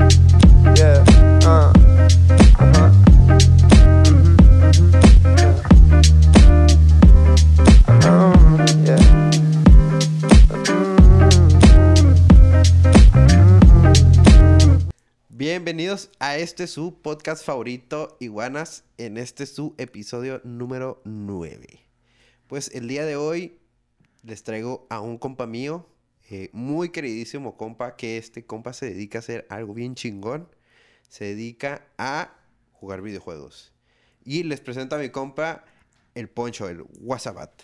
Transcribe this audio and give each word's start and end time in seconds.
Uh, 0.00 0.06
uh-huh. 1.44 1.72
Mhm, 2.56 2.88
mhm, 2.88 3.52
um. 8.08 8.40
Bienvenidos 15.28 16.08
a 16.18 16.38
este 16.38 16.66
su 16.66 16.94
podcast 17.02 17.44
favorito, 17.44 18.16
Iguanas, 18.20 18.84
en 18.96 19.18
este 19.18 19.44
su 19.44 19.74
episodio 19.76 20.40
número 20.44 21.02
9. 21.04 21.80
Pues 22.46 22.70
el 22.74 22.88
día 22.88 23.04
de 23.04 23.16
hoy 23.16 23.58
les 24.22 24.42
traigo 24.44 24.86
a 24.88 25.00
un 25.00 25.18
compa 25.18 25.46
mío, 25.46 25.86
eh, 26.30 26.48
muy 26.52 26.90
queridísimo 26.90 27.56
compa, 27.56 27.96
que 27.96 28.16
este 28.16 28.46
compa 28.46 28.72
se 28.72 28.86
dedica 28.86 29.18
a 29.18 29.20
hacer 29.20 29.46
algo 29.50 29.74
bien 29.74 29.96
chingón. 29.96 30.48
Se 31.08 31.24
dedica 31.24 31.88
a 31.98 32.36
jugar 32.72 33.02
videojuegos. 33.02 33.72
Y 34.24 34.44
les 34.44 34.60
presento 34.60 34.94
a 34.94 34.98
mi 35.00 35.08
compa, 35.08 35.64
el 36.14 36.28
Poncho, 36.28 36.68
el 36.68 36.84
WhatsApp. 37.00 37.60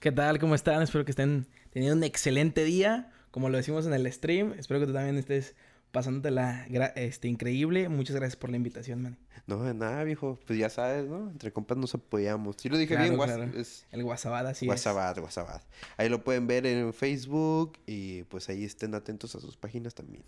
¿Qué 0.00 0.10
tal? 0.10 0.40
¿Cómo 0.40 0.56
están? 0.56 0.82
Espero 0.82 1.04
que 1.04 1.12
estén 1.12 1.46
teniendo 1.70 1.96
un 1.96 2.02
excelente 2.02 2.64
día. 2.64 3.12
Como 3.30 3.48
lo 3.50 3.56
decimos 3.56 3.86
en 3.86 3.92
el 3.94 4.12
stream, 4.12 4.54
espero 4.58 4.80
que 4.80 4.86
tú 4.86 4.92
también 4.92 5.16
estés 5.16 5.54
pasándotela 5.92 6.64
este, 6.96 7.28
increíble. 7.28 7.88
Muchas 7.88 8.16
gracias 8.16 8.36
por 8.36 8.50
la 8.50 8.56
invitación, 8.56 9.02
man. 9.02 9.18
No, 9.46 9.62
de 9.62 9.74
nada, 9.74 10.02
viejo. 10.04 10.38
Pues 10.46 10.58
ya 10.58 10.68
sabes, 10.70 11.06
¿no? 11.08 11.30
Entre 11.30 11.52
compas 11.52 11.76
nos 11.78 11.94
apoyamos. 11.94 12.56
Si 12.58 12.68
lo 12.68 12.76
dije 12.78 12.94
Claro, 12.94 13.10
bien, 13.16 13.22
claro. 13.22 13.44
es 13.58 13.86
El 13.92 14.02
WhatsApp, 14.04 14.46
así 14.46 14.64
es. 14.66 14.68
WhatsApp, 14.70 15.18
WhatsApp. 15.18 15.62
Ahí 15.96 16.08
lo 16.08 16.24
pueden 16.24 16.46
ver 16.46 16.66
en 16.66 16.92
Facebook 16.92 17.78
y 17.86 18.22
pues 18.24 18.48
ahí 18.48 18.64
estén 18.64 18.94
atentos 18.94 19.34
a 19.34 19.40
sus 19.40 19.56
páginas 19.56 19.94
también. 19.94 20.24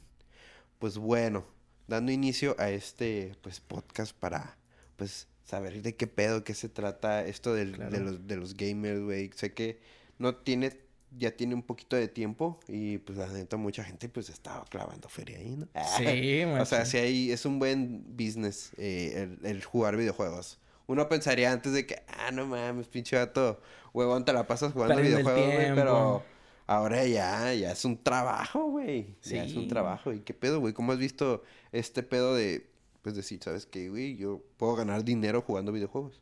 Pues 0.79 0.99
bueno, 0.99 1.45
dando 1.89 2.13
inicio 2.13 2.57
a 2.59 2.71
este 2.71 3.35
pues 3.43 3.61
podcast 3.61 4.15
para 4.17 4.57
pues 4.97 5.29
saber 5.45 5.83
de 5.83 5.95
qué 5.95 6.07
pedo, 6.07 6.43
qué 6.45 6.55
se 6.55 6.69
trata 6.69 7.25
esto 7.25 7.55
del- 7.55 7.77
de, 7.91 8.01
los, 8.01 8.27
de 8.27 8.37
los 8.37 8.57
gamers, 8.57 9.01
güey. 9.01 9.31
Sé 9.35 9.53
que 9.53 9.81
no 10.19 10.37
tiene, 10.37 10.73
ya 11.17 11.31
tiene 11.37 11.55
un 11.55 11.63
poquito 11.63 11.97
de 11.97 12.09
tiempo 12.09 12.59
y 12.69 12.99
pues 12.99 13.19
la 13.19 13.29
neta 13.29 13.57
mucha 13.57 13.85
gente 13.85 14.09
pues 14.09 14.29
estaba 14.31 14.65
clavando 14.65 15.09
feria 15.09 15.39
ahí, 15.39 15.57
¿no? 15.57 15.69
Sí, 15.97 16.43
O 16.61 16.65
sea, 16.65 16.85
si 16.87 16.97
hay, 16.99 17.31
es 17.31 17.45
un 17.47 17.59
buen 17.59 18.05
business 18.17 18.73
eh, 18.77 19.29
el, 19.43 19.47
el 19.47 19.65
jugar 19.65 19.97
videojuegos. 19.97 20.59
Uno 20.87 21.09
pensaría 21.09 21.51
antes 21.51 21.73
de 21.73 21.87
que, 21.87 22.03
ah, 22.09 22.31
no 22.31 22.47
mames, 22.47 22.89
pinche 22.89 23.17
vato, 23.17 23.61
huevón, 23.95 24.25
te 24.25 24.33
la 24.33 24.47
pasas 24.47 24.73
jugando 24.73 24.95
Perdiendo 24.97 25.21
videojuegos, 25.21 25.55
güey, 25.55 25.75
pero 25.75 26.23
ahora 26.67 27.07
ya, 27.07 27.55
ya 27.55 27.73
es 27.73 27.85
un 27.87 28.03
trabajo, 28.03 28.71
güey. 28.71 29.17
Ya 29.23 29.45
es 29.45 29.55
un 29.55 29.63
Sí. 29.63 29.69
trabajo. 29.69 30.13
¿Y 30.13 30.21
qué 30.21 30.35
pedo, 30.35 30.61
güey? 30.61 30.75
¿Cómo 30.75 30.93
has 30.93 30.99
visto 30.99 31.43
este 31.73 32.03
pedo 32.03 32.35
de, 32.35 32.69
pues 33.01 33.15
decir, 33.15 33.41
sabes 33.43 33.65
qué, 33.67 33.89
güey, 33.89 34.17
yo 34.17 34.43
puedo 34.59 34.75
ganar 34.77 35.05
dinero 35.05 35.41
jugando 35.41 35.73
videojuegos? 35.73 36.21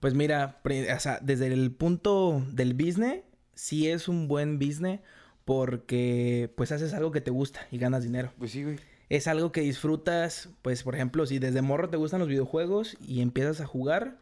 Pues 0.00 0.14
mira, 0.14 0.60
o 0.64 1.00
sea, 1.00 1.18
desde 1.22 1.46
el 1.48 1.70
punto 1.72 2.42
del 2.50 2.74
business, 2.74 3.20
sí 3.60 3.88
es 3.88 4.08
un 4.08 4.26
buen 4.26 4.58
business 4.58 5.00
porque 5.44 6.50
pues 6.56 6.72
haces 6.72 6.94
algo 6.94 7.12
que 7.12 7.20
te 7.20 7.30
gusta 7.30 7.66
y 7.70 7.76
ganas 7.76 8.02
dinero. 8.02 8.32
Pues 8.38 8.52
sí, 8.52 8.64
güey. 8.64 8.78
es 9.10 9.26
algo 9.26 9.52
que 9.52 9.60
disfrutas, 9.60 10.48
pues 10.62 10.82
por 10.82 10.94
ejemplo, 10.94 11.26
si 11.26 11.38
desde 11.38 11.60
morro 11.60 11.90
te 11.90 11.98
gustan 11.98 12.20
los 12.20 12.28
videojuegos 12.28 12.96
y 13.06 13.20
empiezas 13.20 13.60
a 13.60 13.66
jugar, 13.66 14.16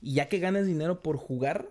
y 0.00 0.14
ya 0.14 0.28
que 0.28 0.38
ganas 0.38 0.66
dinero 0.66 1.02
por 1.02 1.16
jugar, 1.16 1.68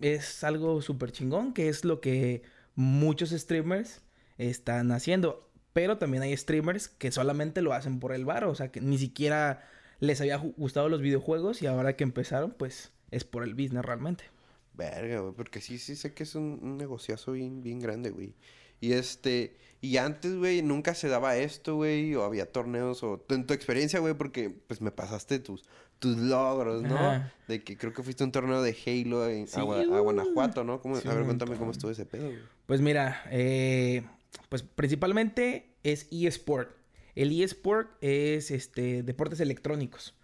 es 0.00 0.44
algo 0.44 0.80
súper 0.80 1.10
chingón, 1.10 1.54
que 1.54 1.68
es 1.68 1.84
lo 1.84 2.00
que 2.00 2.42
muchos 2.76 3.30
streamers 3.30 4.02
están 4.38 4.92
haciendo. 4.92 5.50
Pero 5.72 5.98
también 5.98 6.22
hay 6.22 6.36
streamers 6.36 6.88
que 6.88 7.10
solamente 7.10 7.62
lo 7.62 7.72
hacen 7.72 7.98
por 7.98 8.14
el 8.14 8.24
bar, 8.24 8.44
o 8.44 8.54
sea, 8.54 8.70
que 8.70 8.80
ni 8.80 8.98
siquiera 8.98 9.68
les 9.98 10.20
había 10.20 10.36
gustado 10.36 10.88
los 10.88 11.00
videojuegos 11.00 11.62
y 11.62 11.66
ahora 11.66 11.96
que 11.96 12.04
empezaron, 12.04 12.52
pues 12.52 12.92
es 13.10 13.24
por 13.24 13.42
el 13.42 13.54
business 13.54 13.84
realmente. 13.84 14.33
Verga, 14.76 15.20
güey, 15.20 15.34
porque 15.34 15.60
sí, 15.60 15.78
sí 15.78 15.94
sé 15.96 16.14
que 16.14 16.24
es 16.24 16.34
un, 16.34 16.58
un 16.62 16.76
negociazo 16.76 17.32
bien, 17.32 17.62
bien 17.62 17.78
grande, 17.80 18.10
güey. 18.10 18.34
Y 18.80 18.92
este, 18.92 19.56
y 19.80 19.96
antes, 19.98 20.34
güey, 20.36 20.60
nunca 20.62 20.94
se 20.94 21.08
daba 21.08 21.36
esto, 21.36 21.76
güey, 21.76 22.14
o 22.16 22.24
había 22.24 22.50
torneos, 22.50 23.02
o 23.02 23.24
en 23.30 23.46
tu 23.46 23.54
experiencia, 23.54 24.00
güey, 24.00 24.14
porque 24.14 24.50
pues 24.50 24.80
me 24.80 24.90
pasaste 24.90 25.38
tus, 25.38 25.62
tus 26.00 26.16
logros, 26.18 26.82
¿no? 26.82 26.96
Ajá. 26.96 27.32
De 27.48 27.62
que 27.62 27.76
creo 27.78 27.92
que 27.92 28.02
fuiste 28.02 28.24
a 28.24 28.26
un 28.26 28.32
torneo 28.32 28.60
de 28.62 28.76
Halo 28.86 29.28
en, 29.28 29.46
Sí, 29.46 29.58
a, 29.60 29.62
Gua- 29.62 29.96
a 29.96 30.00
Guanajuato, 30.00 30.64
¿no? 30.64 30.80
¿Cómo- 30.80 30.96
sí, 31.00 31.08
a 31.08 31.14
ver, 31.14 31.24
cuéntame 31.24 31.56
cómo 31.56 31.70
estuvo 31.70 31.90
ese 31.92 32.04
pedo, 32.04 32.26
güey. 32.26 32.40
Pues 32.66 32.80
mira, 32.80 33.22
eh, 33.30 34.02
pues 34.48 34.62
principalmente 34.62 35.76
es 35.82 36.08
eSport. 36.10 36.70
El 37.14 37.40
eSport 37.40 37.90
es 38.02 38.50
este 38.50 39.02
deportes 39.04 39.38
electrónicos. 39.40 40.14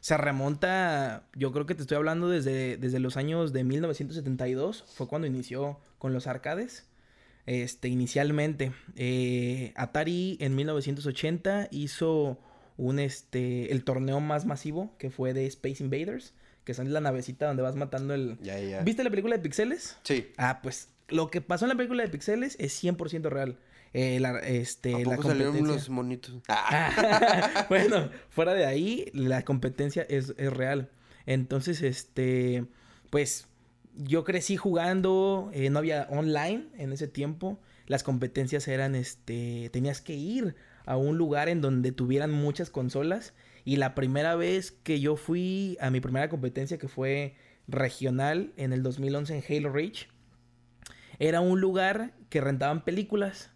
Se 0.00 0.16
remonta, 0.16 1.24
yo 1.34 1.52
creo 1.52 1.66
que 1.66 1.74
te 1.74 1.82
estoy 1.82 1.96
hablando 1.96 2.28
desde, 2.28 2.76
desde 2.78 3.00
los 3.00 3.16
años 3.16 3.52
de 3.52 3.64
1972, 3.64 4.84
fue 4.94 5.06
cuando 5.06 5.26
inició 5.26 5.78
con 5.98 6.12
los 6.12 6.26
arcades. 6.26 6.86
Este, 7.46 7.88
inicialmente, 7.88 8.72
eh, 8.96 9.72
Atari 9.76 10.36
en 10.40 10.54
1980 10.56 11.68
hizo 11.70 12.38
un, 12.76 12.98
este, 12.98 13.72
el 13.72 13.84
torneo 13.84 14.20
más 14.20 14.46
masivo 14.46 14.94
que 14.98 15.10
fue 15.10 15.34
de 15.34 15.46
Space 15.46 15.82
Invaders, 15.82 16.32
que 16.64 16.74
son 16.74 16.92
la 16.92 17.00
navecita 17.00 17.46
donde 17.46 17.62
vas 17.62 17.76
matando 17.76 18.14
el... 18.14 18.38
¿Viste 18.84 19.04
la 19.04 19.10
película 19.10 19.36
de 19.36 19.42
Pixeles? 19.42 19.98
Sí. 20.02 20.32
Ah, 20.38 20.60
pues 20.62 20.88
lo 21.08 21.30
que 21.30 21.40
pasó 21.40 21.66
en 21.66 21.70
la 21.70 21.74
película 21.74 22.02
de 22.02 22.08
Pixeles 22.08 22.56
es 22.58 22.82
100% 22.82 23.28
real. 23.28 23.58
Eh, 23.92 24.20
la, 24.20 24.38
este, 24.38 24.94
¿A 24.94 24.98
la 25.00 25.16
poco 25.16 25.28
salieron 25.28 25.66
los 25.66 25.88
monitos? 25.88 26.36
Bueno, 27.68 28.10
fuera 28.28 28.54
de 28.54 28.66
ahí, 28.66 29.10
la 29.12 29.42
competencia 29.42 30.06
es, 30.08 30.34
es 30.36 30.52
real. 30.52 30.90
Entonces, 31.26 31.82
este, 31.82 32.66
pues 33.10 33.48
yo 33.96 34.24
crecí 34.24 34.56
jugando, 34.56 35.50
eh, 35.52 35.70
no 35.70 35.78
había 35.78 36.06
online 36.10 36.68
en 36.78 36.92
ese 36.92 37.08
tiempo. 37.08 37.60
Las 37.86 38.02
competencias 38.02 38.68
eran, 38.68 38.94
este, 38.94 39.70
tenías 39.72 40.00
que 40.00 40.14
ir 40.14 40.54
a 40.86 40.96
un 40.96 41.18
lugar 41.18 41.48
en 41.48 41.60
donde 41.60 41.92
tuvieran 41.92 42.30
muchas 42.30 42.70
consolas. 42.70 43.34
Y 43.64 43.76
la 43.76 43.94
primera 43.94 44.36
vez 44.36 44.70
que 44.70 45.00
yo 45.00 45.16
fui 45.16 45.76
a 45.80 45.90
mi 45.90 46.00
primera 46.00 46.28
competencia, 46.28 46.78
que 46.78 46.88
fue 46.88 47.36
regional 47.68 48.52
en 48.56 48.72
el 48.72 48.82
2011 48.82 49.36
en 49.36 49.44
Halo 49.56 49.72
Reach, 49.72 50.08
era 51.18 51.40
un 51.40 51.60
lugar 51.60 52.14
que 52.30 52.40
rentaban 52.40 52.82
películas, 52.82 53.50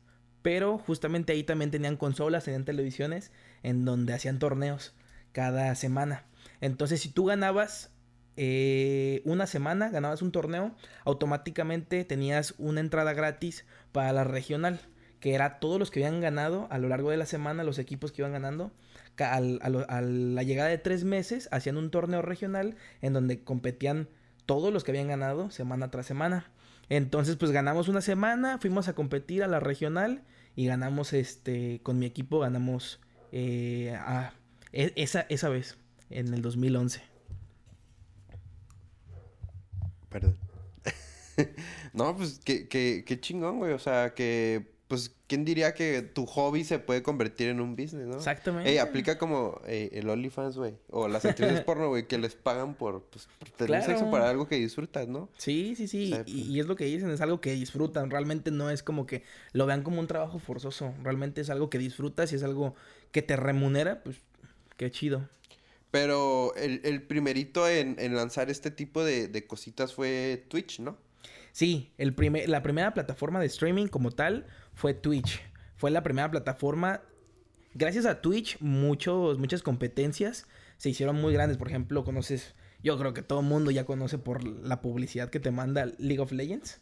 pero 0.45 0.77
justamente 0.77 1.33
ahí 1.33 1.43
también 1.43 1.71
tenían 1.71 1.97
consolas, 1.97 2.45
tenían 2.45 2.67
televisiones 2.67 3.33
en 3.63 3.87
donde 3.87 4.13
hacían 4.13 4.39
torneos 4.39 4.93
cada 5.33 5.75
semana. 5.75 6.27
Entonces, 6.61 7.01
si 7.01 7.09
tú 7.09 7.25
ganabas 7.25 7.93
eh, 8.37 9.23
una 9.25 9.47
semana, 9.47 9.89
ganabas 9.89 10.21
un 10.21 10.33
torneo, 10.33 10.75
automáticamente 11.07 12.05
tenías 12.05 12.53
una 12.59 12.81
entrada 12.81 13.15
gratis 13.15 13.65
para 13.91 14.13
la 14.13 14.25
regional, 14.25 14.81
que 15.19 15.35
era 15.35 15.61
todos 15.61 15.79
los 15.79 15.91
que 15.91 16.05
habían 16.05 16.21
ganado 16.21 16.69
a 16.71 16.77
lo 16.77 16.89
largo 16.91 17.11
de 17.11 17.17
la 17.17 17.25
semana, 17.25 17.65
los 17.65 17.79
equipos 17.79 18.13
que 18.13 18.21
iban 18.21 18.33
ganando. 18.33 18.71
Al- 19.17 19.61
a 19.63 20.03
la 20.03 20.43
llegada 20.43 20.69
de 20.69 20.77
tres 20.77 21.05
meses, 21.05 21.49
hacían 21.53 21.79
un 21.79 21.91
torneo 21.91 22.21
regional 22.21 22.77
en 23.01 23.15
donde 23.15 23.43
competían 23.43 24.11
todos 24.45 24.75
los 24.75 24.85
que 24.85 24.91
habían 24.91 25.09
ganado 25.09 25.51
semana 25.51 25.91
tras 25.91 26.05
semana. 26.05 26.51
Entonces, 26.91 27.37
pues 27.37 27.51
ganamos 27.51 27.89
una 27.89 28.03
semana, 28.03 28.59
fuimos 28.59 28.89
a 28.89 28.93
competir 28.93 29.43
a 29.43 29.49
la 29.49 29.59
regional 29.59 30.21
y 30.57 30.67
ganamos, 30.67 31.13
este, 31.13 31.81
con 31.83 31.99
mi 31.99 32.07
equipo 32.07 32.41
ganamos 32.41 33.01
eh, 33.33 33.95
a- 33.99 34.35
e- 34.73 34.93
esa, 34.97 35.23
esa 35.29 35.49
vez, 35.49 35.77
en 36.11 36.33
el 36.35 36.43
2011. 36.43 37.03
Perdón. 40.09 40.37
no, 41.93 42.17
pues 42.17 42.41
qué, 42.45 42.69
qué, 42.69 43.05
qué 43.07 43.21
chingón, 43.21 43.59
güey. 43.59 43.73
O 43.73 43.79
sea, 43.79 44.15
que, 44.15 44.74
pues, 44.89 45.15
¿quién 45.27 45.45
diría 45.45 45.73
que 45.75 46.03
tu 46.03 46.27
hobby 46.27 46.63
se 46.65 46.79
puede 46.79 47.03
convertir 47.03 47.49
en 47.49 47.61
un 47.61 47.75
business, 47.75 48.07
no? 48.07 48.17
Exactamente. 48.17 48.71
Ey, 48.71 48.79
aplica 48.79 49.17
como 49.19 49.61
eh, 49.67 49.89
el 49.95 50.09
OnlyFans, 50.11 50.57
güey. 50.59 50.75
O 50.91 51.09
las 51.09 51.25
actrices 51.25 51.63
porno, 51.63 51.89
güey, 51.89 52.07
que 52.07 52.19
les 52.19 52.35
pagan 52.35 52.75
por, 52.75 53.03
pues, 53.05 53.27
por 53.39 53.49
tener 53.51 53.67
Claro. 53.69 53.87
sexo 53.87 54.11
para 54.11 54.29
algo 54.29 54.47
que 54.47 54.57
disfrutas, 54.57 55.09
¿no? 55.09 55.31
Sí, 55.39 55.75
sí, 55.77 55.89
sí. 55.89 56.13
O 56.13 56.17
sea, 56.17 56.25
y, 56.27 56.33
pues- 56.35 56.47
y 56.49 56.61
es 56.61 56.67
lo 56.67 56.77
que 56.77 56.85
dicen, 56.85 57.11
es 57.11 57.21
algo 57.23 57.41
que 57.41 57.53
disfrutan. 57.53 58.11
Realmente 58.11 58.51
no 58.51 58.71
es 58.71 58.83
como 58.83 59.07
que 59.07 59.23
lo 59.53 59.65
vean 59.67 59.83
como 59.83 60.01
un 60.01 60.07
trabajo 60.07 60.39
forzoso. 60.39 60.93
Realmente 61.03 61.41
es 61.41 61.51
algo 61.51 61.71
que 61.71 61.79
disfrutas 61.79 62.31
y 62.33 62.37
es 62.37 62.43
algo 62.43 62.75
que 63.11 63.23
te 63.23 63.37
remunera, 63.37 64.03
pues 64.03 64.17
qué 64.77 64.91
chido. 64.91 65.29
Pero 65.91 66.55
el, 66.57 66.81
el 66.85 67.03
primerito 67.03 67.69
en, 67.69 67.97
en 68.01 68.17
lanzar 68.17 68.51
este 68.51 68.71
tipo 68.73 69.05
de, 69.05 69.29
de 69.29 69.47
cositas 69.47 69.95
fue 69.95 70.45
Twitch, 70.49 70.81
¿no? 70.81 70.99
Sí, 71.55 71.93
el 71.99 72.17
primer, 72.17 72.49
la 72.49 72.65
primera 72.65 72.95
plataforma 72.95 73.39
de 73.39 73.47
streaming 73.47 73.87
como 73.87 74.11
tal 74.11 74.45
fue 74.73 74.93
Twitch. 74.93 75.41
Fue 75.77 75.93
la 75.93 76.03
primera 76.03 76.29
plataforma. 76.29 77.03
Gracias 77.75 78.07
a 78.07 78.21
Twitch, 78.21 78.59
muchos, 78.59 79.39
muchas 79.39 79.63
competencias 79.63 80.49
se 80.79 80.91
hicieron 80.91 81.21
muy 81.21 81.33
grandes. 81.33 81.57
Por 81.57 81.69
ejemplo, 81.69 82.03
conoces, 82.03 82.57
yo 82.83 82.99
creo 82.99 83.15
que 83.15 83.23
todo 83.23 83.39
el 83.39 83.47
mundo 83.47 83.71
ya 83.71 83.87
conoce 83.87 84.19
por 84.19 84.43
la 84.43 84.83
publicidad 84.83 85.31
que 85.31 85.39
te 85.39 85.53
manda 85.53 85.87
League 85.99 86.19
of 86.19 86.33
Legends. 86.33 86.81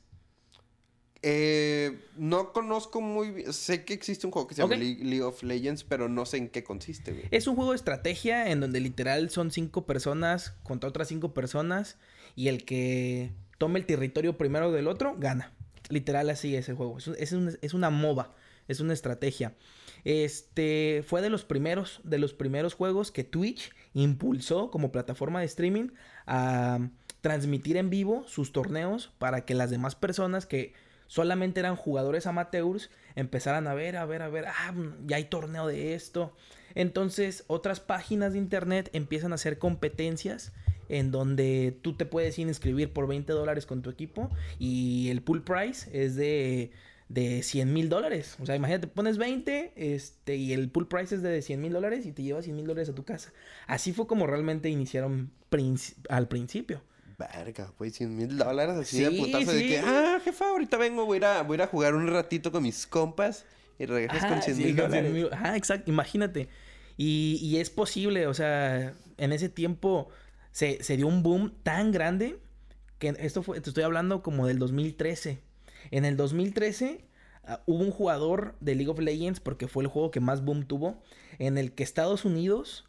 Eh, 1.21 2.01
no 2.17 2.55
conozco 2.55 3.03
muy 3.03 3.31
bien. 3.31 3.53
Sé 3.53 3.85
que 3.85 3.93
existe 3.93 4.27
un 4.27 4.33
juego 4.33 4.49
que 4.49 4.55
se 4.55 4.63
llama 4.63 4.77
League 4.77 5.23
of 5.23 5.43
Legends, 5.43 5.85
pero 5.85 6.09
no 6.09 6.25
sé 6.25 6.39
en 6.39 6.49
qué 6.49 6.65
consiste, 6.65 7.13
güey. 7.13 7.27
Es 7.31 7.47
un 7.47 7.57
juego 7.57 7.73
de 7.73 7.77
estrategia 7.77 8.51
en 8.51 8.61
donde 8.61 8.81
literal 8.81 9.29
son 9.29 9.51
cinco 9.51 9.85
personas 9.85 10.55
contra 10.63 10.89
otras 10.89 11.09
cinco 11.09 11.35
personas 11.35 11.99
y 12.37 12.49
el 12.49 12.65
que 12.65 13.33
tome 13.63 13.79
el 13.79 13.87
territorio 13.87 14.37
primero 14.37 14.73
del 14.73 14.89
otro 14.89 15.15
gana. 15.17 15.53
Literal 15.89 16.29
así 16.31 16.57
es 16.57 16.69
el 16.69 16.75
juego. 16.75 16.99
Es, 16.99 17.07
es 17.07 17.31
un- 17.33 17.57
es 17.63 17.75
una 17.75 17.91
MOBA, 17.91 18.35
es 18.67 18.81
una 18.81 18.93
estrategia. 18.93 19.55
Este 20.05 21.05
fue 21.07 21.23
de 21.23 21.31
los 21.31 21.45
primeros, 21.45 22.01
de 22.03 22.19
los 22.19 22.35
primeros 22.35 22.75
juegos 22.75 23.13
que 23.13 23.23
Twitch 23.23 23.73
impulsó 23.95 24.73
como 24.73 24.91
plataforma 24.91 25.39
de 25.39 25.47
streaming 25.47 25.91
a 26.27 26.89
transmitir 27.21 27.77
en 27.77 27.89
vivo 27.89 28.25
sus 28.27 28.51
torneos 28.51 29.13
para 29.21 29.45
que 29.45 29.55
las 29.55 29.71
demás 29.71 29.95
personas 29.95 30.45
que 30.45 30.75
solamente 31.07 31.61
eran 31.61 31.77
jugadores 31.77 32.27
amateurs 32.27 32.91
empezaran 33.15 33.69
a 33.69 33.75
ver, 33.75 33.97
a 33.97 34.05
ver, 34.07 34.23
a 34.23 34.29
ver, 34.29 34.47
ah, 34.49 34.75
ya 35.07 35.17
hay 35.19 35.27
torneo 35.27 35.69
de 35.69 35.95
esto. 35.95 36.35
Entonces, 36.75 37.45
otras 37.47 37.79
páginas 37.79 38.33
de 38.33 38.39
internet 38.39 38.91
empiezan 38.93 39.31
a 39.31 39.37
hacer 39.37 39.59
competencias 39.59 40.53
en 40.93 41.11
donde 41.11 41.77
tú 41.83 41.95
te 41.97 42.05
puedes 42.07 42.39
inscribir 42.39 42.93
por 42.93 43.07
20 43.09 43.33
dólares 43.33 43.65
con 43.67 43.81
tu 43.83 43.91
equipo 43.91 44.31
y 44.59 45.09
el 45.11 45.23
pool 45.23 45.43
price 45.43 45.89
es 45.93 46.17
de, 46.17 46.71
de 47.09 47.43
100 47.43 47.73
mil 47.73 47.89
dólares. 47.89 48.37
O 48.41 48.47
sea, 48.47 48.57
imagínate, 48.57 48.87
pones 48.89 49.17
20 49.17 49.73
este, 49.75 50.37
y 50.37 50.53
el 50.53 50.69
pool 50.71 50.89
price 50.89 51.15
es 51.15 51.23
de 51.23 51.41
100 51.41 51.61
mil 51.61 51.73
dólares 51.73 52.05
y 52.05 52.13
te 52.13 52.23
llevas 52.23 52.45
100 52.45 52.57
mil 52.57 52.67
dólares 52.67 52.91
a 52.91 52.95
tu 52.95 53.05
casa. 53.05 53.33
Así 53.67 53.93
fue 53.93 54.07
como 54.07 54.27
realmente 54.27 54.69
iniciaron 54.69 55.31
princi- 55.51 55.95
al 56.11 56.29
principio. 56.29 56.83
Verga, 57.19 57.73
güey, 57.79 57.91
100 57.91 58.15
mil 58.17 58.37
dólares 58.37 58.77
así 58.77 58.99
de 59.03 59.11
Sí, 59.11 59.17
putazo 59.19 59.53
de 59.53 59.61
sí. 59.61 59.69
que, 59.69 59.79
ah, 59.79 60.21
jefa, 60.25 60.49
ahorita 60.51 60.77
vengo, 60.77 61.07
voy 61.07 61.17
a, 61.17 61.19
ir 61.19 61.25
a, 61.25 61.43
voy 61.43 61.61
a 61.61 61.67
jugar 61.69 61.95
un 61.95 62.07
ratito 62.09 62.51
con 62.53 62.63
mis 62.65 62.87
compas 62.87 63.45
y 63.79 63.87
regresas 63.87 64.25
con 64.25 64.33
Ajá, 64.33 64.43
100 64.43 64.57
sí, 64.57 64.65
mil 64.65 64.77
con 64.77 64.91
100 64.91 65.05
dólares. 65.05 65.33
Ajá, 65.33 65.57
exacto, 65.57 65.91
imagínate. 65.91 66.49
Y, 66.97 67.39
y 67.41 67.59
es 67.59 67.71
posible, 67.71 68.27
o 68.27 68.35
sea, 68.35 68.95
en 69.19 69.33
ese 69.33 69.49
tiempo 69.49 70.09
se, 70.53 70.83
se 70.83 70.97
dio 70.97 71.07
un 71.07 71.23
boom 71.23 71.53
tan 71.63 71.91
grande 71.93 72.39
que 72.99 73.15
esto 73.19 73.43
fue, 73.43 73.61
te 73.61 73.71
estoy 73.71 73.83
hablando 73.85 74.23
como 74.23 74.47
del 74.47 74.59
2013. 74.59 75.41
En 75.91 76.05
el 76.05 76.17
2013 76.17 77.05
ah, 77.45 77.63
hubo 77.67 77.83
un 77.83 77.91
jugador 77.91 78.55
de 78.61 78.77
League 78.77 78.91
of 78.91 79.01
Legends, 79.01 79.41
porque 79.41 79.67
fue 79.67 79.83
el 79.83 79.89
juego 79.89 80.11
que 80.11 80.21
más 80.21 80.45
boom 80.45 80.65
tuvo, 80.67 81.03
en 81.39 81.59
el 81.59 81.73
que 81.73 81.83
Estados 81.83 82.25
Unidos 82.25 82.89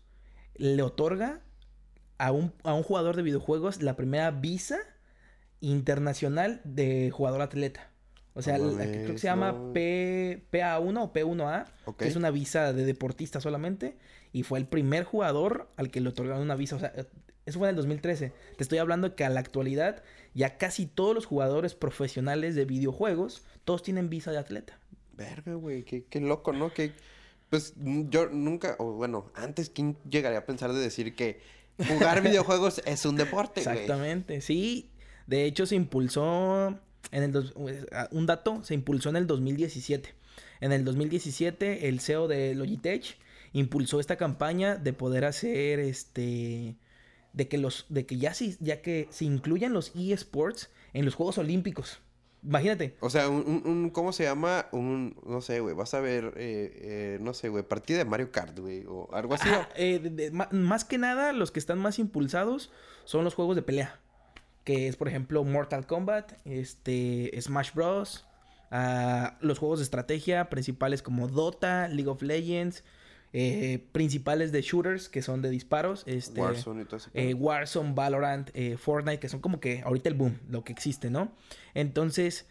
le 0.55 0.83
otorga 0.83 1.41
a 2.19 2.31
un, 2.31 2.53
a 2.63 2.73
un 2.75 2.83
jugador 2.83 3.15
de 3.15 3.23
videojuegos 3.23 3.81
la 3.81 3.95
primera 3.95 4.29
visa 4.29 4.77
internacional 5.61 6.61
de 6.63 7.09
jugador 7.11 7.41
atleta. 7.41 7.89
O 8.35 8.41
sea, 8.41 8.57
No 8.57 8.71
la 8.71 8.85
que 8.85 9.03
creo 9.03 9.11
que 9.13 9.19
se 9.19 9.27
llama 9.27 9.51
no. 9.51 9.73
P, 9.73 10.47
PA1 10.51 11.01
o 11.01 11.13
P1A, 11.13 11.65
Ok. 11.85 11.97
que 11.99 12.07
es 12.07 12.15
una 12.15 12.31
visa 12.31 12.73
de 12.73 12.85
deportista 12.85 13.39
solamente, 13.39 13.97
y 14.31 14.43
fue 14.43 14.59
el 14.59 14.65
primer 14.67 15.03
jugador 15.03 15.69
al 15.77 15.91
que 15.91 16.01
le 16.01 16.09
otorgaron 16.09 16.41
una 16.41 16.55
visa. 16.55 16.75
O 16.75 16.79
sea, 16.79 16.93
eso 17.45 17.59
fue 17.59 17.67
en 17.67 17.71
el 17.71 17.75
2013. 17.77 18.31
Te 18.57 18.63
estoy 18.63 18.77
hablando 18.77 19.15
que 19.15 19.23
a 19.25 19.29
la 19.29 19.39
actualidad 19.39 20.03
ya 20.33 20.57
casi 20.57 20.85
todos 20.85 21.13
los 21.13 21.25
jugadores 21.25 21.75
profesionales 21.75 22.55
de 22.55 22.65
videojuegos, 22.65 23.43
todos 23.65 23.83
tienen 23.83 24.09
visa 24.09 24.31
de 24.31 24.37
atleta. 24.37 24.79
Verga, 25.15 25.53
güey, 25.55 25.83
qué, 25.83 26.05
qué 26.09 26.19
loco, 26.19 26.53
¿no? 26.53 26.73
Que, 26.73 26.91
pues, 27.49 27.73
mm, 27.77 28.09
yo 28.09 28.27
nunca, 28.29 28.75
o 28.79 28.93
bueno, 28.93 29.31
antes, 29.35 29.69
¿quién 29.69 29.95
llegaría 30.09 30.39
a 30.39 30.45
pensar 30.45 30.73
de 30.73 30.79
decir 30.79 31.15
que 31.15 31.39
jugar 31.87 32.21
videojuegos 32.23 32.81
es 32.85 33.05
un 33.05 33.15
deporte? 33.15 33.59
Exactamente, 33.59 34.41
sí. 34.41 34.89
De 35.27 35.45
hecho, 35.45 35.65
se 35.65 35.75
impulsó 35.75 36.79
en 37.11 37.23
el 37.23 37.31
dos- 37.31 37.53
ah, 37.91 38.07
un 38.11 38.25
dato, 38.25 38.63
se 38.63 38.73
impulsó 38.73 39.09
en 39.09 39.17
el 39.17 39.27
2017. 39.27 40.13
En 40.61 40.71
el 40.71 40.83
2017, 40.83 41.89
el 41.89 41.99
CEO 41.99 42.27
de 42.27 42.55
Logitech 42.55 43.17
impulsó 43.51 43.99
esta 43.99 44.15
campaña 44.15 44.75
de 44.77 44.93
poder 44.93 45.25
hacer 45.25 45.79
este 45.79 46.75
de 47.33 47.47
que 47.47 47.57
los 47.57 47.85
de 47.89 48.05
que 48.05 48.17
ya 48.17 48.33
sí 48.33 48.55
ya 48.59 48.81
que 48.81 49.07
se 49.11 49.25
incluyan 49.25 49.73
los 49.73 49.91
eSports 49.95 50.69
en 50.93 51.05
los 51.05 51.15
Juegos 51.15 51.37
Olímpicos. 51.37 51.99
Imagínate. 52.45 52.95
O 52.99 53.09
sea, 53.09 53.29
un, 53.29 53.61
un- 53.65 53.89
¿cómo 53.89 54.11
se 54.11 54.23
llama? 54.25 54.67
Un, 54.73 55.15
no 55.25 55.39
sé, 55.41 55.61
güey, 55.61 55.73
vas 55.73 55.93
a 55.93 56.01
ver, 56.01 56.33
eh, 56.35 56.73
eh, 56.75 57.17
no 57.21 57.33
sé, 57.33 57.47
güey, 57.47 57.63
partida 57.63 57.99
de 57.99 58.05
Mario 58.05 58.31
Kart, 58.33 58.59
güey, 58.59 58.83
o 58.85 59.07
algo 59.13 59.33
así. 59.35 59.47
Eh, 59.77 59.99
de- 59.99 60.09
de- 60.09 60.31
ma- 60.31 60.49
más 60.51 60.83
que 60.83 60.97
nada, 60.97 61.31
los 61.31 61.51
que 61.51 61.59
están 61.59 61.79
más 61.79 61.99
impulsados 61.99 62.69
son 63.05 63.23
los 63.23 63.33
juegos 63.33 63.55
de 63.55 63.61
pelea. 63.61 63.97
Que 64.65 64.87
es, 64.89 64.97
por 64.97 65.07
ejemplo, 65.07 65.43
Mortal 65.45 65.87
Kombat, 65.87 66.33
este, 66.45 67.31
Smash 67.41 67.73
Bros. 67.73 68.25
ah, 68.71 69.37
los 69.39 69.57
juegos 69.59 69.79
de 69.79 69.83
estrategia 69.83 70.49
principales 70.49 71.01
como 71.01 71.27
Dota, 71.29 71.87
League 71.87 72.09
of 72.09 72.21
Legends. 72.21 72.83
Eh, 73.35 73.83
principales 73.91 74.51
de 74.51 74.61
shooters 74.61 75.09
que 75.09 75.23
son 75.23 75.41
de 75.41 75.49
disparos. 75.49 76.03
Este, 76.05 76.39
Warzone 76.39 76.83
y 76.83 76.85
todo 76.85 76.97
ese 76.97 77.09
eh. 77.15 77.33
Warzone, 77.33 77.93
Valorant, 77.95 78.51
eh, 78.53 78.77
Fortnite, 78.77 79.19
que 79.19 79.27
son 79.27 79.39
como 79.39 79.59
que 79.59 79.81
ahorita 79.81 80.07
el 80.09 80.15
boom, 80.15 80.39
lo 80.49 80.63
que 80.63 80.71
existe, 80.71 81.09
¿no? 81.09 81.31
Entonces, 81.73 82.45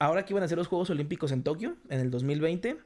ahora 0.00 0.24
que 0.24 0.32
iban 0.32 0.42
a 0.42 0.46
hacer 0.46 0.58
los 0.58 0.66
Juegos 0.66 0.90
Olímpicos 0.90 1.30
en 1.30 1.44
Tokio, 1.44 1.76
en 1.88 2.00
el 2.00 2.10
2020, 2.10 2.76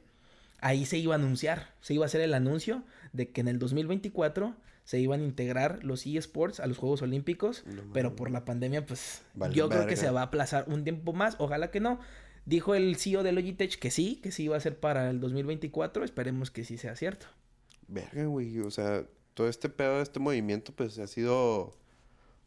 ahí 0.61 0.85
se 0.85 0.99
iba 0.99 1.15
a 1.15 1.17
anunciar, 1.17 1.73
se 1.81 1.95
iba 1.95 2.05
a 2.05 2.07
hacer 2.07 2.21
el 2.21 2.35
anuncio 2.35 2.83
de 3.11 3.31
que 3.31 3.41
en 3.41 3.47
el 3.47 3.57
2024 3.57 4.55
se 4.89 4.99
iban 4.99 5.21
a 5.21 5.23
integrar 5.23 5.83
los 5.83 6.07
eSports 6.07 6.59
a 6.59 6.65
los 6.65 6.79
Juegos 6.79 7.03
Olímpicos, 7.03 7.63
No 7.67 7.83
pero 7.93 8.15
por 8.15 8.31
la 8.31 8.43
pandemia, 8.43 8.87
pues 8.87 9.21
Vale, 9.35 9.53
yo 9.53 9.69
creo 9.69 9.85
que 9.85 9.95
se 9.95 10.09
va 10.09 10.21
a 10.21 10.23
aplazar 10.23 10.65
un 10.67 10.83
tiempo 10.83 11.13
más, 11.13 11.35
ojalá 11.37 11.69
que 11.69 11.79
no. 11.79 11.99
Dijo 12.47 12.73
el 12.73 12.95
CEO 12.95 13.21
de 13.21 13.31
Logitech 13.31 13.77
que 13.77 13.91
sí, 13.91 14.15
que 14.23 14.31
sí 14.31 14.45
iba 14.45 14.57
a 14.57 14.59
ser 14.59 14.79
para 14.79 15.11
el 15.11 15.19
2024, 15.19 16.03
esperemos 16.03 16.49
que 16.49 16.63
sí 16.63 16.79
sea 16.79 16.95
cierto. 16.95 17.27
Verga, 17.87 18.25
güey, 18.25 18.61
o 18.61 18.71
sea, 18.71 19.05
todo 19.35 19.47
este 19.47 19.69
pedo, 19.69 20.01
este 20.01 20.19
movimiento, 20.19 20.73
pues, 20.75 20.97
ha 20.97 21.05
sido... 21.05 21.71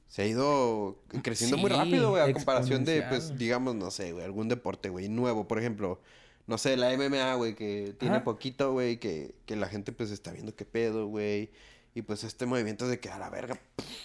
Se 0.08 0.22
ha 0.22 0.26
ido 0.26 0.98
creciendo 1.22 1.58
muy 1.58 1.70
rápido, 1.70 2.10
güey, 2.10 2.28
a 2.28 2.32
comparación 2.32 2.84
de, 2.84 3.02
pues, 3.02 3.38
digamos, 3.38 3.76
no 3.76 3.92
sé, 3.92 4.10
güey, 4.10 4.24
algún 4.24 4.48
deporte, 4.48 4.88
güey, 4.88 5.08
nuevo. 5.08 5.46
Por 5.46 5.60
ejemplo, 5.60 6.00
no 6.48 6.58
sé, 6.58 6.76
la 6.76 6.90
MMA, 6.96 7.36
güey, 7.36 7.54
que 7.54 7.94
tiene 8.00 8.16
Ajá. 8.16 8.24
poquito, 8.24 8.72
güey, 8.72 8.98
que, 8.98 9.36
que 9.46 9.54
la 9.54 9.68
gente, 9.68 9.92
pues, 9.92 10.10
está 10.10 10.32
viendo 10.32 10.56
qué 10.56 10.64
pedo, 10.64 11.06
güey. 11.06 11.52
Y, 11.94 12.02
pues, 12.02 12.24
este 12.24 12.46
movimiento 12.46 12.88
de 12.88 13.00
que 13.00 13.10
a 13.10 13.18
la 13.18 13.30
verga... 13.30 13.60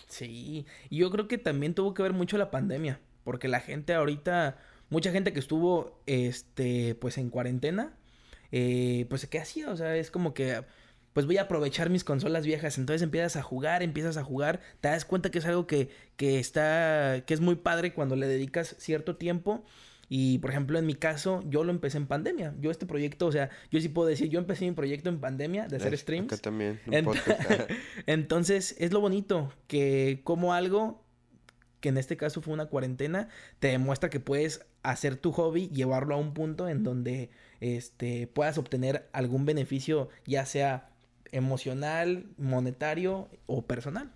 Sí, 0.07 0.65
y 0.89 0.97
yo 0.97 1.09
creo 1.11 1.27
que 1.27 1.37
también 1.37 1.73
tuvo 1.73 1.93
que 1.93 2.03
ver 2.03 2.13
mucho 2.13 2.37
la 2.37 2.51
pandemia, 2.51 2.99
porque 3.23 3.47
la 3.47 3.59
gente 3.59 3.93
ahorita, 3.93 4.57
mucha 4.89 5.11
gente 5.11 5.33
que 5.33 5.39
estuvo, 5.39 6.01
este, 6.05 6.95
pues 6.95 7.17
en 7.17 7.29
cuarentena, 7.29 7.95
eh, 8.51 9.05
pues 9.09 9.25
¿qué 9.27 9.39
hacía? 9.39 9.69
O 9.69 9.77
sea, 9.77 9.95
es 9.95 10.11
como 10.11 10.33
que, 10.33 10.63
pues 11.13 11.25
voy 11.25 11.37
a 11.37 11.43
aprovechar 11.43 11.89
mis 11.89 12.03
consolas 12.03 12.45
viejas, 12.45 12.77
entonces 12.77 13.01
empiezas 13.01 13.35
a 13.37 13.41
jugar, 13.41 13.83
empiezas 13.83 14.17
a 14.17 14.23
jugar, 14.23 14.59
te 14.81 14.89
das 14.89 15.03
cuenta 15.03 15.31
que 15.31 15.39
es 15.39 15.45
algo 15.45 15.65
que, 15.65 15.89
que 16.15 16.39
está, 16.39 17.23
que 17.25 17.33
es 17.33 17.41
muy 17.41 17.55
padre 17.55 17.93
cuando 17.93 18.15
le 18.15 18.27
dedicas 18.27 18.75
cierto 18.77 19.15
tiempo. 19.15 19.65
Y 20.09 20.39
por 20.39 20.51
ejemplo, 20.51 20.79
en 20.79 20.85
mi 20.85 20.95
caso, 20.95 21.41
yo 21.47 21.63
lo 21.63 21.71
empecé 21.71 21.97
en 21.97 22.07
pandemia. 22.07 22.55
Yo 22.59 22.71
este 22.71 22.85
proyecto, 22.85 23.27
o 23.27 23.31
sea, 23.31 23.49
yo 23.71 23.81
sí 23.81 23.89
puedo 23.89 24.07
decir, 24.07 24.29
yo 24.29 24.39
empecé 24.39 24.65
mi 24.65 24.71
proyecto 24.71 25.09
en 25.09 25.19
pandemia 25.19 25.67
de 25.67 25.77
hacer 25.77 25.93
Eh, 25.93 25.97
streams. 25.97 26.31
Acá 26.31 26.41
también, 26.41 26.79
un 26.87 26.93
Ent-. 26.93 27.67
Entonces, 28.05 28.75
es 28.79 28.93
lo 28.93 29.01
bonito, 29.01 29.51
que 29.67 30.21
como 30.23 30.53
algo, 30.53 31.03
que 31.81 31.89
en 31.89 31.97
este 31.97 32.15
caso 32.15 32.41
fue 32.41 32.53
una 32.53 32.67
cuarentena, 32.67 33.27
te 33.59 33.67
demuestra 33.67 34.09
que 34.09 34.19
puedes 34.21 34.65
hacer 34.81 35.17
tu 35.17 35.33
hobby, 35.33 35.67
llevarlo 35.69 36.15
a 36.15 36.17
un 36.17 36.33
punto 36.33 36.69
en 36.69 36.83
donde 36.83 37.29
este, 37.59 38.27
puedas 38.27 38.57
obtener 38.57 39.09
algún 39.11 39.45
beneficio, 39.45 40.09
ya 40.25 40.45
sea 40.45 40.89
emocional, 41.33 42.27
monetario 42.37 43.27
o 43.45 43.65
personal. 43.65 44.11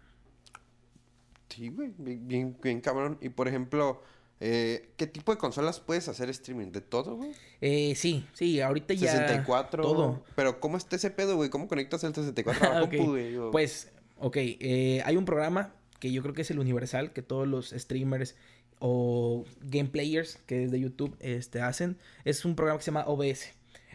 Sí, 1.50 1.68
güey, 1.68 1.94
bien, 1.98 2.28
bien, 2.30 2.58
bien 2.64 2.80
cabrón. 2.80 3.18
Y, 3.20 3.28
por 3.28 3.50
ejemplo, 3.50 4.02
eh, 4.44 4.90
¿qué 4.98 5.08
tipo 5.08 5.32
de 5.32 5.38
consolas 5.38 5.80
puedes 5.80 6.08
hacer 6.10 6.30
streaming? 6.32 6.72
¿De 6.72 6.82
todo, 6.82 7.16
güey? 7.16 7.32
Eh, 7.62 7.94
sí, 7.96 8.26
sí, 8.34 8.60
ahorita 8.60 8.94
ya... 8.96 9.12
64. 9.12 9.84
Todo. 9.84 10.24
Pero 10.36 10.60
¿cómo 10.60 10.78
está 10.78 10.96
ese 10.98 11.12
pedo, 11.12 11.36
güey? 11.38 11.50
¿Cómo 11.50 11.68
conectas 11.68 12.04
el 12.04 12.14
64 12.14 12.66
a 12.66 12.70
la 12.74 12.80
Ah, 12.80 12.84
ok. 12.86 12.90
compu, 12.98 13.12
güey? 13.12 13.38
O- 13.38 13.52
Pues, 13.52 13.92
ok, 14.18 14.36
eh, 14.38 15.02
hay 15.06 15.16
un 15.16 15.26
programa 15.26 15.74
que 16.00 16.12
yo 16.12 16.22
creo 16.24 16.34
que 16.34 16.42
es 16.42 16.50
el 16.52 16.58
universal, 16.60 17.14
que 17.14 17.22
todos 17.22 17.48
los 17.48 17.70
streamers 17.70 18.36
o 18.80 19.46
gameplayers 19.62 20.40
que 20.48 20.64
es 20.64 20.72
de 20.72 20.80
YouTube 20.80 21.16
este, 21.20 21.62
hacen. 21.62 21.98
Es 22.26 22.44
un 22.44 22.56
programa 22.56 22.80
que 22.80 22.84
se 22.86 22.90
llama 22.92 23.06
OBS. 23.06 23.52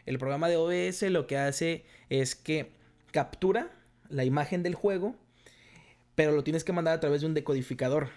El 0.07 0.19
programa 0.19 0.49
de 0.49 0.57
OBS 0.57 1.03
lo 1.11 1.27
que 1.27 1.37
hace 1.37 1.85
es 2.09 2.37
que 2.37 2.71
captura 3.11 3.73
la 4.09 4.25
imagen 4.25 4.63
del 4.63 4.77
juego, 4.77 5.17
pero 6.15 6.31
lo 6.31 6.45
tienes 6.45 6.63
que 6.63 6.73
mandar 6.73 6.95
a 6.95 7.01
través 7.01 7.23
de 7.23 7.27
un 7.27 7.35
decodificador. 7.35 8.11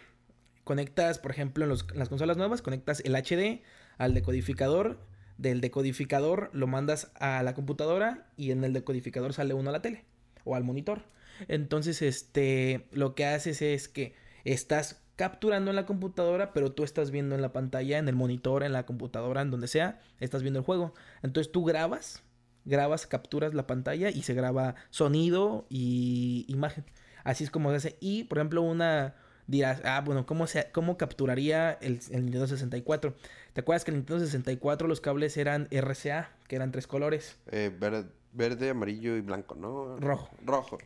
Conectas, 0.69 1.17
por 1.17 1.31
ejemplo, 1.31 1.65
en, 1.65 1.71
las 1.95 2.09
consolas 2.09 2.37
nuevas, 2.37 2.61
conectas 2.61 3.01
el 3.03 3.15
HD 3.15 3.63
al 3.97 4.13
decodificador. 4.13 4.99
Del 5.39 5.61
decodificador 5.61 6.51
lo 6.53 6.67
mandas 6.67 7.11
a 7.15 7.41
la 7.41 7.55
computadora 7.55 8.27
y 8.37 8.51
en 8.51 8.63
el 8.63 8.71
decodificador 8.71 9.33
sale 9.33 9.55
uno 9.55 9.71
a 9.71 9.73
la 9.73 9.81
tele 9.81 10.05
o 10.43 10.55
al 10.55 10.63
monitor. 10.63 11.05
Entonces, 11.47 12.03
este, 12.03 12.85
lo 12.91 13.15
que 13.15 13.25
haces 13.25 13.63
es 13.63 13.87
que 13.87 14.13
estás 14.43 15.01
capturando 15.15 15.71
en 15.71 15.75
la 15.75 15.87
computadora, 15.87 16.53
pero 16.53 16.71
tú 16.71 16.83
estás 16.83 17.09
viendo 17.09 17.33
en 17.33 17.41
la 17.41 17.51
pantalla, 17.51 17.97
en 17.97 18.07
el 18.07 18.15
monitor, 18.15 18.61
en 18.61 18.71
la 18.71 18.85
computadora, 18.85 19.41
en 19.41 19.49
donde 19.49 19.67
sea, 19.67 19.99
estás 20.19 20.43
viendo 20.43 20.59
el 20.59 20.65
juego. 20.65 20.93
Entonces 21.23 21.51
tú 21.51 21.65
grabas, 21.65 22.21
grabas, 22.65 23.07
capturas 23.07 23.55
la 23.55 23.65
pantalla 23.65 24.11
y 24.11 24.21
se 24.21 24.35
graba 24.35 24.75
sonido 24.91 25.65
y 25.67 26.45
imagen. 26.47 26.85
Así 27.23 27.43
es 27.43 27.49
como 27.49 27.71
se 27.71 27.77
hace. 27.77 27.97
Y, 27.99 28.25
por 28.25 28.37
ejemplo, 28.37 28.61
una 28.61 29.15
dirás, 29.49 29.81
ah, 29.83 30.01
bueno, 30.05 30.25
¿cómo, 30.25 30.45
se, 30.45 30.69
cómo 30.71 30.97
capturaría 30.97 31.71
el, 31.81 31.99
el 32.11 32.21
Nintendo 32.21 32.47
64? 32.47 33.15
¿Te 33.53 33.61
acuerdas 33.61 33.83
que 33.83 33.91
el 33.91 33.97
Nintendo 33.97 34.23
64 34.23 34.87
los 34.87 35.01
cables 35.01 35.35
eran 35.37 35.67
RCA, 35.71 36.31
que 36.47 36.55
eran 36.55 36.71
tres 36.71 36.85
colores? 36.85 37.37
Eh, 37.51 37.71
verde, 37.77 38.05
verde, 38.31 38.69
amarillo 38.69 39.15
y 39.17 39.21
blanco, 39.21 39.55
¿no? 39.55 39.97
Rojo. 39.97 40.29
Rojo. 40.45 40.77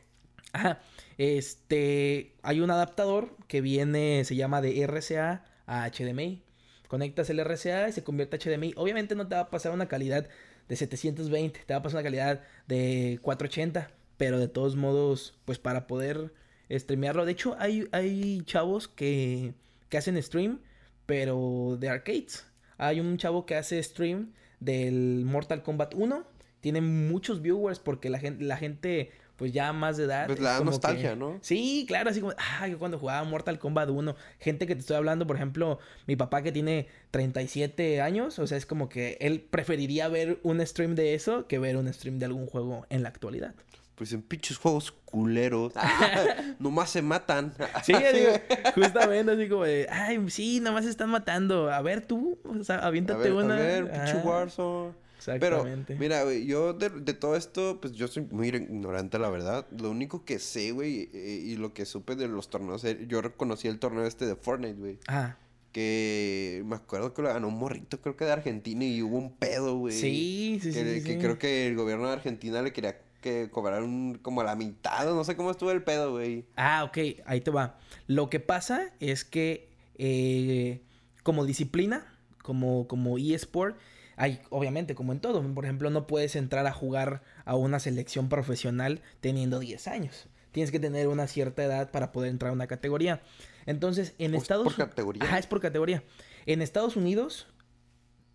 Ajá. 0.53 0.79
Este, 1.17 2.35
hay 2.41 2.61
un 2.61 2.71
adaptador 2.71 3.35
que 3.47 3.59
viene, 3.59 4.23
se 4.23 4.35
llama 4.35 4.61
de 4.61 4.81
RCA 4.87 5.43
a 5.65 5.89
HDMI. 5.89 6.41
Conectas 6.87 7.29
el 7.29 7.43
RCA 7.43 7.89
y 7.89 7.91
se 7.91 8.03
convierte 8.03 8.37
a 8.37 8.39
HDMI. 8.39 8.73
Obviamente 8.77 9.15
no 9.15 9.27
te 9.27 9.35
va 9.35 9.41
a 9.41 9.49
pasar 9.49 9.73
una 9.73 9.87
calidad 9.87 10.29
de 10.69 10.75
720, 10.77 11.59
te 11.65 11.73
va 11.73 11.79
a 11.79 11.83
pasar 11.83 11.97
una 11.97 12.03
calidad 12.03 12.41
de 12.67 13.19
480, 13.21 13.91
pero 14.15 14.39
de 14.39 14.47
todos 14.47 14.77
modos, 14.77 15.37
pues 15.43 15.59
para 15.59 15.85
poder 15.85 16.31
streamearlo. 16.79 17.25
De 17.25 17.31
hecho, 17.33 17.55
hay, 17.59 17.87
hay 17.91 18.41
chavos 18.45 18.87
que, 18.87 19.53
que 19.89 19.97
hacen 19.97 20.21
stream, 20.21 20.59
pero 21.05 21.77
de 21.79 21.89
arcades. 21.89 22.45
Hay 22.77 22.99
un 22.99 23.17
chavo 23.17 23.45
que 23.45 23.55
hace 23.55 23.81
stream 23.81 24.33
del 24.59 25.23
Mortal 25.25 25.63
Kombat 25.63 25.93
1. 25.95 26.23
Tiene 26.61 26.81
muchos 26.81 27.41
viewers 27.41 27.79
porque 27.79 28.09
la 28.09 28.19
gente, 28.19 28.43
la 28.43 28.57
gente 28.57 29.11
pues 29.35 29.51
ya 29.51 29.73
más 29.73 29.97
de 29.97 30.03
edad. 30.05 30.27
Pues 30.27 30.37
es 30.37 30.43
la 30.43 30.57
como 30.59 30.71
nostalgia, 30.71 31.09
que- 31.11 31.15
¿no? 31.15 31.39
Sí, 31.41 31.85
claro, 31.87 32.09
así 32.11 32.21
como, 32.21 32.33
ah, 32.37 32.67
yo 32.67 32.77
cuando 32.77 32.99
jugaba 32.99 33.23
Mortal 33.27 33.57
Kombat 33.59 33.89
1, 33.89 34.15
gente 34.39 34.67
que 34.67 34.75
te 34.75 34.81
estoy 34.81 34.95
hablando, 34.95 35.25
por 35.27 35.35
ejemplo, 35.35 35.79
mi 36.07 36.15
papá 36.15 36.43
que 36.43 36.51
tiene 36.51 36.87
37 37.11 37.99
años, 38.01 38.37
o 38.39 38.45
sea, 38.47 38.57
es 38.57 38.65
como 38.65 38.89
que 38.89 39.17
él 39.21 39.41
preferiría 39.41 40.07
ver 40.07 40.39
un 40.43 40.65
stream 40.65 40.95
de 40.95 41.15
eso 41.15 41.47
que 41.47 41.57
ver 41.59 41.77
un 41.77 41.91
stream 41.91 42.19
de 42.19 42.25
algún 42.25 42.45
juego 42.45 42.85
en 42.89 43.01
la 43.03 43.09
actualidad. 43.09 43.55
Pues 43.95 44.11
en 44.13 44.21
pinches 44.23 44.57
juegos 44.57 44.91
culeros. 45.05 45.73
Nomás 46.59 46.89
se 46.89 47.01
matan. 47.01 47.53
Sí, 47.83 47.93
digo, 48.13 48.31
justamente 48.75 49.31
así 49.31 49.47
como 49.49 49.63
de, 49.65 49.87
ay, 49.89 50.19
sí, 50.29 50.59
nada 50.59 50.71
más 50.75 50.85
se 50.85 50.89
están 50.91 51.09
matando. 51.09 51.71
A 51.71 51.81
ver 51.81 52.01
tú, 52.05 52.39
o 52.43 52.63
sea, 52.63 52.77
A 52.77 52.87
aviéntate 52.87 53.23
ver, 53.23 53.33
una. 53.33 53.55
a 53.55 53.59
ver, 53.59 53.83
pinche 53.91 54.13
Ah, 54.17 54.21
Warzone. 54.25 55.03
Pero, 55.25 55.55
Exactamente. 55.59 55.95
mira, 55.95 56.23
güey, 56.23 56.45
yo 56.45 56.73
de, 56.73 56.89
de 56.89 57.13
todo 57.13 57.37
esto, 57.37 57.79
pues 57.79 57.93
yo 57.93 58.09
soy 58.09 58.27
muy 58.29 58.49
ignorante, 58.49 59.17
la 59.19 59.29
verdad. 59.29 59.65
Lo 59.79 59.89
único 59.89 60.25
que 60.25 60.37
sé, 60.37 60.71
güey, 60.71 61.09
eh, 61.13 61.39
y 61.45 61.55
lo 61.55 61.73
que 61.73 61.85
supe 61.85 62.17
de 62.17 62.27
los 62.27 62.49
torneos, 62.49 62.83
eh, 62.83 63.05
yo 63.07 63.21
reconocí 63.21 63.69
el 63.69 63.79
torneo 63.79 64.05
este 64.05 64.25
de 64.25 64.35
Fortnite, 64.35 64.73
güey. 64.77 64.97
Ah, 65.07 65.37
Que 65.71 66.61
me 66.65 66.75
acuerdo 66.75 67.13
que 67.13 67.21
lo 67.21 67.29
ganó 67.29 67.47
un 67.47 67.57
morrito, 67.57 68.01
creo 68.01 68.17
que 68.17 68.25
de 68.25 68.33
Argentina, 68.33 68.83
y 68.83 69.01
hubo 69.01 69.17
un 69.17 69.33
pedo, 69.37 69.77
güey. 69.77 69.93
sí, 69.97 70.59
sí, 70.61 70.73
sí. 70.73 70.79
que, 70.83 70.93
sí, 70.99 71.03
que 71.05 71.13
sí. 71.13 71.19
creo 71.19 71.39
que 71.39 71.67
el 71.67 71.75
gobierno 71.77 72.07
de 72.07 72.13
Argentina 72.13 72.61
le 72.61 72.73
quería 72.73 72.99
que 73.23 73.49
cobraran 73.49 74.19
como 74.21 74.43
la 74.43 74.55
mitad, 74.55 75.05
no 75.05 75.23
sé 75.23 75.35
cómo 75.35 75.49
estuvo 75.49 75.71
el 75.71 75.81
pedo, 75.81 76.11
güey. 76.11 76.45
Ah, 76.55 76.83
ok, 76.83 76.97
ahí 77.25 77.41
te 77.41 77.49
va. 77.49 77.79
Lo 78.05 78.29
que 78.29 78.39
pasa 78.39 78.91
es 78.99 79.23
que 79.23 79.71
eh, 79.95 80.83
como 81.23 81.45
disciplina, 81.45 82.05
como, 82.43 82.87
como 82.87 83.17
eSport, 83.17 83.77
hay, 84.17 84.41
obviamente, 84.51 84.93
como 84.93 85.13
en 85.13 85.21
todo, 85.21 85.41
por 85.55 85.63
ejemplo, 85.63 85.89
no 85.89 86.05
puedes 86.05 86.35
entrar 86.35 86.67
a 86.67 86.73
jugar 86.73 87.23
a 87.45 87.55
una 87.55 87.79
selección 87.79 88.29
profesional 88.29 89.01
teniendo 89.21 89.59
10 89.59 89.87
años. 89.87 90.27
Tienes 90.51 90.69
que 90.69 90.79
tener 90.79 91.07
una 91.07 91.25
cierta 91.25 91.63
edad 91.63 91.89
para 91.89 92.11
poder 92.11 92.29
entrar 92.29 92.51
a 92.51 92.53
una 92.53 92.67
categoría. 92.67 93.23
Entonces, 93.65 94.13
en 94.19 94.33
¿O 94.33 94.37
es 94.37 94.43
Estados 94.43 94.65
por 94.65 94.75
categoría? 94.75 95.23
Ajá, 95.23 95.39
es 95.39 95.47
por 95.47 95.61
categoría. 95.61 96.03
En 96.45 96.61
Estados 96.61 96.95
Unidos 96.95 97.47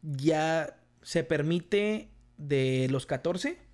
ya 0.03 0.81
se 1.03 1.23
permite 1.23 2.09
de 2.39 2.89
los 2.91 3.07
14 3.07 3.68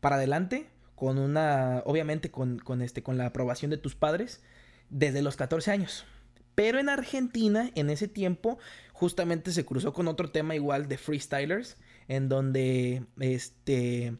para 0.00 0.16
adelante 0.16 0.68
con 0.94 1.18
una 1.18 1.82
obviamente 1.84 2.30
con, 2.30 2.58
con 2.58 2.82
este 2.82 3.02
con 3.02 3.18
la 3.18 3.26
aprobación 3.26 3.70
de 3.70 3.76
tus 3.76 3.94
padres 3.94 4.42
desde 4.90 5.22
los 5.22 5.36
14 5.36 5.70
años. 5.70 6.04
Pero 6.54 6.78
en 6.78 6.88
Argentina, 6.88 7.70
en 7.74 7.90
ese 7.90 8.08
tiempo, 8.08 8.58
justamente 8.92 9.52
se 9.52 9.66
cruzó 9.66 9.92
con 9.92 10.08
otro 10.08 10.30
tema 10.30 10.54
igual 10.54 10.88
de 10.88 10.96
freestylers, 10.96 11.76
en 12.08 12.28
donde 12.30 13.04
este 13.20 14.16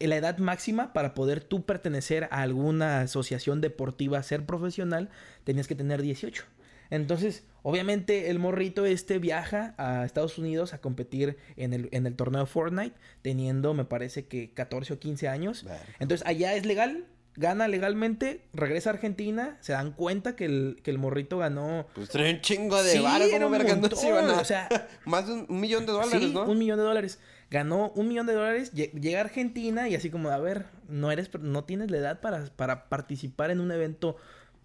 la 0.00 0.16
edad 0.16 0.38
máxima 0.38 0.92
para 0.92 1.14
poder 1.14 1.44
tú 1.44 1.64
pertenecer 1.64 2.24
a 2.24 2.42
alguna 2.42 3.02
asociación 3.02 3.60
deportiva, 3.60 4.22
ser 4.22 4.46
profesional, 4.46 5.10
tenías 5.44 5.68
que 5.68 5.76
tener 5.76 6.02
18. 6.02 6.44
Entonces, 6.92 7.44
obviamente, 7.62 8.28
el 8.28 8.38
morrito 8.38 8.84
este 8.84 9.18
viaja 9.18 9.74
a 9.78 10.04
Estados 10.04 10.36
Unidos 10.36 10.74
a 10.74 10.78
competir 10.82 11.38
en 11.56 11.72
el, 11.72 11.88
en 11.92 12.06
el 12.06 12.14
torneo 12.14 12.44
Fortnite, 12.44 12.94
teniendo, 13.22 13.72
me 13.72 13.86
parece 13.86 14.26
que 14.26 14.52
14 14.52 14.92
o 14.92 14.98
15 14.98 15.26
años. 15.28 15.64
Entonces, 16.00 16.26
allá 16.26 16.54
es 16.54 16.66
legal, 16.66 17.06
gana 17.34 17.66
legalmente, 17.66 18.42
regresa 18.52 18.90
a 18.90 18.92
Argentina, 18.92 19.56
se 19.60 19.72
dan 19.72 19.92
cuenta 19.92 20.36
que 20.36 20.44
el, 20.44 20.80
que 20.82 20.90
el 20.90 20.98
morrito 20.98 21.38
ganó. 21.38 21.86
Pues 21.94 22.10
trae 22.10 22.34
un 22.34 22.42
chingo 22.42 22.82
de 22.82 22.92
Sí, 22.92 22.98
varo, 22.98 23.24
como 23.30 23.46
un 23.46 23.52
verga, 23.52 23.74
no 23.74 23.88
se 23.96 24.08
iban 24.08 24.24
montón, 24.26 24.38
a- 24.38 24.42
o 24.42 24.44
sea, 24.44 24.68
Más 25.06 25.26
de 25.26 25.32
un, 25.32 25.46
un 25.48 25.60
millón 25.60 25.86
de 25.86 25.92
dólares, 25.92 26.20
sí, 26.28 26.34
¿no? 26.34 26.44
un 26.44 26.58
millón 26.58 26.76
de 26.78 26.84
dólares. 26.84 27.18
Ganó 27.50 27.90
un 27.96 28.06
millón 28.08 28.26
de 28.26 28.34
dólares, 28.34 28.74
lle- 28.74 28.92
llega 29.00 29.18
a 29.20 29.22
Argentina 29.22 29.88
y 29.88 29.94
así 29.94 30.10
como, 30.10 30.28
a 30.28 30.36
ver, 30.38 30.66
no 30.88 31.10
eres, 31.10 31.30
no 31.40 31.64
tienes 31.64 31.90
la 31.90 31.96
edad 31.96 32.20
para, 32.20 32.44
para 32.54 32.90
participar 32.90 33.50
en 33.50 33.60
un 33.60 33.72
evento 33.72 34.16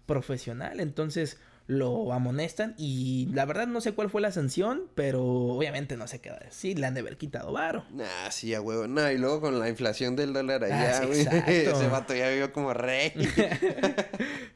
profesional. 0.06 0.80
Entonces 0.80 1.38
lo 1.68 2.14
amonestan 2.14 2.74
y 2.78 3.28
la 3.34 3.44
verdad 3.44 3.66
no 3.66 3.82
sé 3.82 3.92
cuál 3.92 4.08
fue 4.08 4.22
la 4.22 4.32
sanción, 4.32 4.84
pero 4.94 5.22
obviamente 5.22 5.98
no 5.98 6.08
se 6.08 6.18
queda 6.20 6.40
así, 6.48 6.74
le 6.74 6.86
han 6.86 6.94
de 6.94 7.00
haber 7.00 7.18
quitado 7.18 7.52
varo. 7.52 7.84
Nah, 7.90 8.30
sí, 8.30 8.54
a 8.54 8.60
huevo. 8.62 8.88
Nah, 8.88 9.12
y 9.12 9.18
luego 9.18 9.42
con 9.42 9.58
la 9.60 9.68
inflación 9.68 10.16
del 10.16 10.32
dólar 10.32 10.64
allá, 10.64 11.02
Ah, 11.02 11.06
sí. 11.12 11.20
Ese 11.46 11.88
vato 11.88 12.14
ya 12.14 12.30
vivió 12.30 12.52
como 12.52 12.74
rey. 12.74 13.12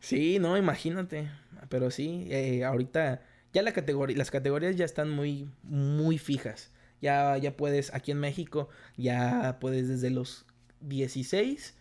Sí, 0.00 0.38
no, 0.40 0.56
imagínate. 0.56 1.30
Pero 1.68 1.90
sí, 1.92 2.26
eh, 2.28 2.64
ahorita 2.64 3.22
ya 3.52 3.62
la 3.62 3.72
categoría, 3.72 4.16
las 4.16 4.30
categorías 4.30 4.76
ya 4.76 4.84
están 4.84 5.10
muy, 5.10 5.48
muy 5.62 6.18
fijas. 6.18 6.72
Ya, 7.00 7.36
ya 7.36 7.56
puedes, 7.56 7.94
aquí 7.94 8.10
en 8.10 8.18
México, 8.18 8.68
ya 8.96 9.58
puedes 9.60 9.88
desde 9.88 10.10
los 10.10 10.44
16, 10.80 11.74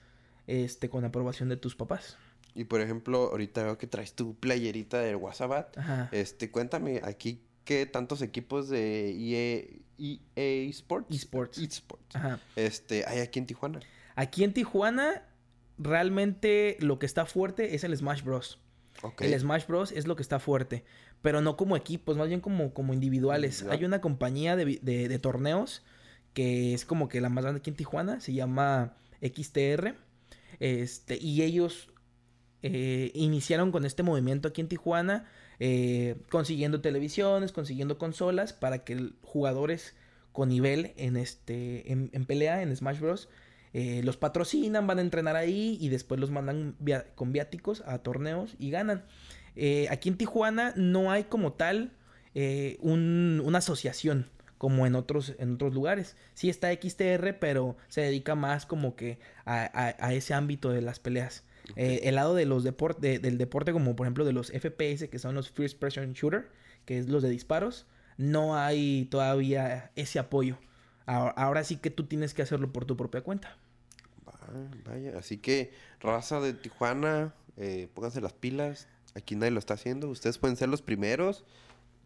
este, 0.47 0.89
con 0.89 1.03
aprobación 1.05 1.49
de 1.49 1.57
tus 1.57 1.75
papás. 1.75 2.17
Y 2.55 2.65
por 2.65 2.81
ejemplo, 2.81 3.29
ahorita 3.31 3.63
veo 3.63 3.77
que 3.77 3.87
traes 3.87 4.13
tu 4.13 4.35
playerita 4.35 4.99
del 4.99 5.15
WhatsApp. 5.17 5.77
Ajá. 5.77 6.09
Este, 6.11 6.51
cuéntame, 6.51 7.01
aquí, 7.03 7.41
¿qué 7.65 7.85
tantos 7.85 8.21
equipos 8.21 8.67
de 8.69 9.11
EA, 9.99 10.15
EA 10.35 10.69
Sports? 10.69 11.15
Esports. 11.15 11.57
Esports. 11.57 12.15
Ajá. 12.15 12.39
Este, 12.55 13.05
hay 13.07 13.19
aquí 13.19 13.39
en 13.39 13.45
Tijuana. 13.45 13.79
Aquí 14.15 14.43
en 14.43 14.53
Tijuana, 14.53 15.23
realmente 15.77 16.77
lo 16.79 16.99
que 16.99 17.05
está 17.05 17.25
fuerte 17.25 17.75
es 17.75 17.83
el 17.83 17.95
Smash 17.95 18.23
Bros. 18.23 18.59
El 19.19 19.39
Smash 19.39 19.65
Bros. 19.67 19.91
es 19.91 20.05
lo 20.07 20.15
que 20.15 20.21
está 20.21 20.39
fuerte. 20.39 20.83
Pero 21.21 21.41
no 21.41 21.55
como 21.57 21.75
equipos, 21.75 22.17
más 22.17 22.27
bien 22.27 22.41
como, 22.41 22.73
como 22.73 22.93
individuales. 22.93 23.53
Individual. 23.59 23.79
Hay 23.79 23.85
una 23.85 24.01
compañía 24.01 24.55
de, 24.55 24.79
de- 24.81 25.07
de 25.07 25.19
torneos 25.19 25.83
que 26.33 26.73
es 26.73 26.85
como 26.85 27.09
que 27.09 27.19
la 27.21 27.29
más 27.29 27.43
grande 27.43 27.59
aquí 27.59 27.69
en 27.69 27.75
Tijuana. 27.75 28.19
Se 28.21 28.33
llama 28.33 28.95
XTR. 29.21 29.95
Este, 30.59 31.17
y 31.21 31.41
ellos 31.43 31.90
eh, 32.63 33.11
iniciaron 33.15 33.71
con 33.71 33.85
este 33.85 34.03
movimiento 34.03 34.47
aquí 34.49 34.61
en 34.61 34.67
Tijuana. 34.67 35.25
eh, 35.63 36.15
consiguiendo 36.31 36.81
televisiones, 36.81 37.51
consiguiendo 37.51 37.97
consolas 37.99 38.51
para 38.51 38.83
que 38.83 39.11
jugadores 39.21 39.93
con 40.31 40.49
nivel 40.49 40.93
en 40.97 41.17
este 41.17 41.91
en, 41.91 42.09
pelea 42.25 42.63
en 42.63 42.75
Smash 42.75 42.99
Bros. 42.99 43.29
eh, 43.73 44.01
los 44.03 44.17
patrocinan, 44.17 44.87
van 44.87 44.97
a 44.97 45.01
entrenar 45.01 45.35
ahí 45.35 45.77
y 45.79 45.89
después 45.89 46.19
los 46.19 46.31
mandan 46.31 46.75
con 47.15 47.31
viáticos 47.31 47.81
a 47.85 47.99
torneos 47.99 48.55
y 48.59 48.71
ganan. 48.71 49.05
Eh, 49.55 49.87
aquí 49.91 50.09
en 50.09 50.17
Tijuana 50.17 50.73
no 50.77 51.11
hay 51.11 51.25
como 51.25 51.53
tal 51.53 51.91
un- 52.81 53.41
una 53.45 53.59
asociación 53.59 54.29
como 54.57 54.85
en 54.87 54.95
otros, 54.95 55.33
en 55.39 55.53
otros 55.55 55.73
lugares. 55.73 56.15
Sí 56.33 56.49
está 56.49 56.71
XTR, 56.71 57.33
pero 57.33 57.77
se 57.87 58.01
dedica 58.01 58.35
más 58.35 58.65
como 58.65 58.95
que 58.95 59.19
a 59.45 60.13
ese 60.13 60.33
ámbito 60.33 60.69
de 60.69 60.81
las 60.81 60.99
peleas. 60.99 61.43
Eh, 61.75 62.01
el 62.03 62.15
lado 62.15 62.35
de 62.35 62.45
los 62.45 62.63
deportes, 62.63 63.21
del 63.21 63.37
deporte 63.37 63.71
como 63.73 63.95
por 63.95 64.05
ejemplo 64.05 64.25
de 64.25 64.33
los 64.33 64.51
FPS, 64.51 65.09
que 65.09 65.19
son 65.19 65.35
los 65.35 65.49
First 65.51 65.77
Person 65.79 66.13
Shooter, 66.13 66.49
que 66.85 66.97
es 66.99 67.07
los 67.09 67.23
de 67.23 67.29
disparos, 67.29 67.85
no 68.17 68.55
hay 68.57 69.05
todavía 69.11 69.91
ese 69.95 70.19
apoyo. 70.19 70.57
Ahora, 71.05 71.31
ahora 71.31 71.63
sí 71.63 71.77
que 71.77 71.89
tú 71.89 72.05
tienes 72.05 72.33
que 72.33 72.41
hacerlo 72.41 72.71
por 72.71 72.85
tu 72.85 72.95
propia 72.97 73.21
cuenta. 73.21 73.57
Va- 74.27 74.69
vaya, 74.85 75.17
así 75.17 75.37
que 75.37 75.71
raza 75.99 76.39
de 76.39 76.53
Tijuana, 76.53 77.33
eh, 77.57 77.87
pónganse 77.93 78.21
las 78.21 78.33
pilas. 78.33 78.87
Aquí 79.15 79.35
nadie 79.35 79.51
lo 79.51 79.59
está 79.59 79.73
haciendo. 79.73 80.09
Ustedes 80.09 80.37
pueden 80.37 80.55
ser 80.57 80.69
los 80.69 80.81
primeros. 80.81 81.43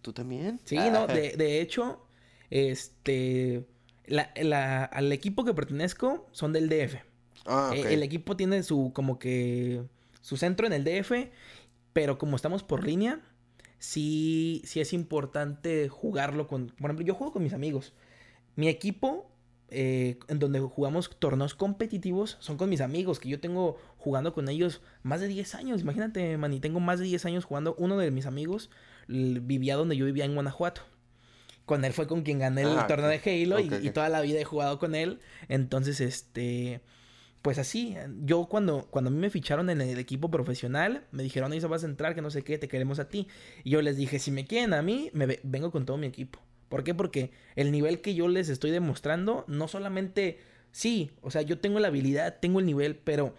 ¿Tú 0.01 0.13
también? 0.13 0.60
Sí, 0.65 0.77
Ah, 0.77 0.89
no, 0.91 1.07
de, 1.07 1.36
de 1.36 1.62
hecho, 1.62 2.05
este, 2.50 3.65
la- 4.05 4.31
la- 4.41 4.86
al 4.86 5.12
equipo 5.12 5.43
que 5.45 5.53
pertenezco 5.53 6.27
son 6.31 6.53
del 6.53 6.69
DF. 6.69 7.03
Ah, 7.45 7.73
Eh, 7.75 7.93
el 7.93 8.03
equipo 8.03 8.35
tiene 8.35 8.63
su, 8.63 8.91
como 8.93 9.19
que, 9.19 9.83
su 10.21 10.37
centro 10.37 10.65
en 10.67 10.73
el 10.73 10.83
DF, 10.83 11.29
pero 11.93 12.17
como 12.17 12.35
estamos 12.35 12.63
por 12.63 12.85
línea, 12.85 13.21
sí, 13.79 14.61
sí 14.65 14.79
es 14.79 14.93
importante 14.93 15.89
jugarlo 15.89 16.47
con... 16.47 16.67
Por 16.67 16.89
ejemplo, 16.89 17.05
yo 17.05 17.13
juego 17.15 17.33
con 17.33 17.43
mis 17.43 17.53
amigos. 17.53 17.93
Mi 18.55 18.67
equipo, 18.67 19.29
eh, 19.69 20.17
en 20.27 20.39
donde 20.39 20.59
jugamos 20.59 21.09
torneos 21.19 21.55
competitivos, 21.55 22.37
son 22.39 22.57
con 22.57 22.69
mis 22.69 22.81
amigos, 22.81 23.19
que 23.19 23.29
yo 23.29 23.39
tengo 23.39 23.77
jugando 23.97 24.33
con 24.33 24.49
ellos 24.49 24.81
más 25.03 25.21
de 25.21 25.27
10 25.27 25.55
años. 25.55 25.81
Imagínate, 25.81 26.37
man, 26.37 26.53
y 26.53 26.59
tengo 26.59 26.79
más 26.79 26.99
de 26.99 27.05
10 27.05 27.25
años 27.25 27.45
jugando. 27.45 27.75
Uno 27.77 27.97
de 27.97 28.11
mis 28.11 28.25
amigos 28.25 28.69
vivía 29.07 29.75
donde 29.75 29.95
yo 29.97 30.05
vivía 30.05 30.25
en 30.25 30.33
Guanajuato. 30.33 30.81
Con 31.65 31.83
él 31.83 31.93
fue 31.93 32.07
con 32.07 32.21
quien 32.21 32.39
gané 32.39 32.61
el 32.61 32.77
Ah, 32.77 32.87
torneo 32.87 33.07
de 33.09 33.17
Halo 33.23 33.59
y- 33.59 33.89
toda 33.89 34.09
la 34.09 34.21
vida 34.21 34.39
he 34.39 34.43
jugado 34.45 34.77
con 34.79 34.93
él. 34.95 35.19
Entonces, 35.49 35.99
este, 35.99 36.81
pues 37.45 37.59
así, 37.59 37.95
yo 38.23 38.47
cuando, 38.47 38.87
cuando 38.89 39.09
a 39.11 39.13
mí 39.13 39.19
me 39.19 39.29
ficharon 39.29 39.69
en 39.69 39.79
el 39.79 39.99
equipo 39.99 40.31
profesional, 40.31 41.03
me 41.11 41.21
dijeron, 41.21 41.51
ahí 41.51 41.59
vas 41.59 41.83
a 41.83 41.85
entrar, 41.85 42.15
que 42.15 42.23
no 42.23 42.31
sé 42.31 42.43
qué, 42.43 42.57
te 42.57 42.67
queremos 42.67 42.97
a 42.97 43.07
ti. 43.07 43.27
Y 43.63 43.69
yo 43.69 43.83
les 43.83 43.97
dije, 43.97 44.17
si 44.17 44.31
me 44.31 44.47
quieren 44.47 44.73
a 44.73 44.81
mí, 44.81 45.11
me 45.13 45.27
ve- 45.27 45.41
vengo 45.43 45.69
con 45.69 45.85
todo 45.85 45.95
mi 45.97 46.07
equipo. 46.07 46.39
¿Por 46.69 46.83
qué? 46.83 46.95
Porque 46.95 47.29
el 47.55 47.71
nivel 47.71 48.01
que 48.01 48.15
yo 48.15 48.27
les 48.29 48.49
estoy 48.49 48.71
demostrando, 48.71 49.45
no 49.47 49.67
solamente, 49.67 50.39
sí, 50.71 51.11
o 51.21 51.29
sea, 51.29 51.43
yo 51.43 51.59
tengo 51.59 51.79
la 51.79 51.89
habilidad, 51.89 52.39
tengo 52.41 52.59
el 52.59 52.65
nivel, 52.65 52.95
pero 52.95 53.35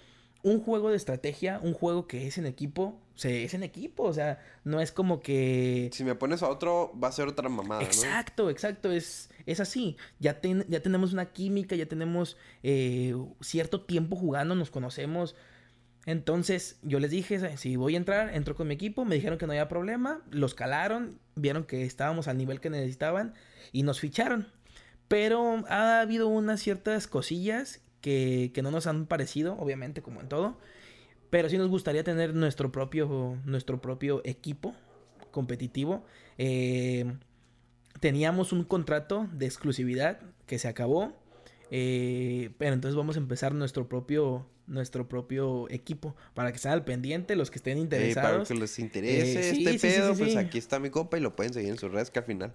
un 0.47 0.61
juego 0.61 0.91
de 0.91 0.97
estrategia, 0.97 1.59
un 1.61 1.73
juego 1.73 2.07
que 2.07 2.29
es 2.29 2.39
en 2.39 2.47
equipo, 2.47 3.01
se, 3.17 3.43
es 3.43 3.53
en 3.55 3.65
equipo, 3.65 4.05
o 4.05 4.13
sea, 4.13 4.39
no 4.63 4.81
es 4.81 4.93
como 4.93 5.19
que... 5.21 5.91
Si 5.93 6.05
me 6.05 6.15
pones 6.15 6.41
a 6.45 6.49
otro, 6.49 6.93
va 7.03 7.09
a 7.09 7.13
ser 7.13 7.27
otra 7.27 7.49
mamada, 7.49 7.81
¿no? 7.81 7.87
Exacto, 7.87 8.49
exacto, 8.49 8.93
es, 8.93 9.29
es 9.45 9.59
así. 9.59 9.97
Ya, 10.21 10.41
ten- 10.41 10.65
ya 10.69 10.81
tenemos 10.81 11.13
una 11.13 11.33
química, 11.33 11.75
ya 11.75 11.87
tenemos 11.87 12.37
eh, 12.63 13.17
cierto 13.41 13.81
tiempo 13.81 14.15
jugando, 14.15 14.55
nos 14.55 14.71
conocemos. 14.71 15.35
Entonces 16.05 16.79
yo 16.83 17.01
les 17.01 17.11
dije, 17.11 17.57
si 17.57 17.75
voy 17.75 17.95
a 17.95 17.97
entrar, 17.99 18.33
entro 18.33 18.55
con 18.55 18.69
mi 18.69 18.75
equipo, 18.75 19.05
me 19.05 19.17
dijeron 19.17 19.39
que 19.39 19.47
no 19.47 19.53
había 19.53 19.69
problema, 19.69 20.23
los 20.31 20.55
calaron, 20.55 21.19
vieron 21.35 21.65
que 21.65 21.85
estábamos 21.85 22.29
al 22.29 22.39
nivel 22.39 22.61
que 22.61 22.71
necesitaban 22.71 23.35
y 23.73 23.83
nos 23.83 23.99
ficharon. 23.99 24.47
Pero 25.09 25.65
ha 25.69 26.01
habido 26.01 26.29
unas 26.29 26.61
ciertas 26.61 27.09
cosillas 27.09 27.81
que, 28.07 28.53
que 28.55 28.63
no 28.63 28.71
nos 28.71 28.87
han 28.87 29.07
parecido, 29.07 29.57
obviamente, 29.59 30.01
como 30.01 30.21
en 30.21 30.29
todo. 30.29 30.57
Pero 31.29 31.49
sí 31.49 31.59
nos 31.59 31.69
gustaría 31.69 32.05
tener 32.05 32.35
nuestro 32.35 32.71
propio, 32.71 33.37
nuestro 33.45 33.81
propio 33.81 34.23
equipo 34.25 34.77
competitivo. 35.33 36.05
Eh, 36.39 37.05
teníamos 37.99 38.53
un 38.53 38.63
contrato 38.63 39.29
de 39.33 39.47
exclusividad 39.47 40.21
que 40.47 40.61
se 40.61 40.69
acabó. 40.69 41.13
eh, 41.73 42.51
pero 42.59 42.75
entonces 42.75 42.95
vamos 42.95 43.17
a 43.17 43.19
empezar 43.19 43.53
nuestro 43.53 43.89
propio, 43.89 44.47
nuestro 44.69 45.09
propio 45.09 45.69
equipo. 45.69 46.15
Para 46.33 46.53
que 46.53 46.57
estén 46.57 46.71
al 46.71 46.85
pendiente, 46.85 47.35
los 47.35 47.51
que 47.51 47.59
estén 47.59 47.77
Eh, 47.79 47.87
para 47.89 48.03
interesados. 48.05 48.47
que 48.49 48.55
les 48.55 48.79
interese 48.79 49.41
Eh, 49.41 49.53
sí, 49.53 49.67
este 49.67 49.79
sí, 49.81 49.87
pedo, 49.89 50.15
sí, 50.15 50.23
pues 50.23 50.37
aquí 50.37 50.59
está 50.59 50.79
mi 50.79 50.91
compa 50.91 51.19
y 51.19 51.21
lo 51.21 51.35
pueden 51.35 51.53
seguir 51.53 51.71
en 51.71 51.79
sus 51.79 51.91
redes 51.91 52.11
que 52.13 52.21
al 52.21 52.25
final 52.25 52.53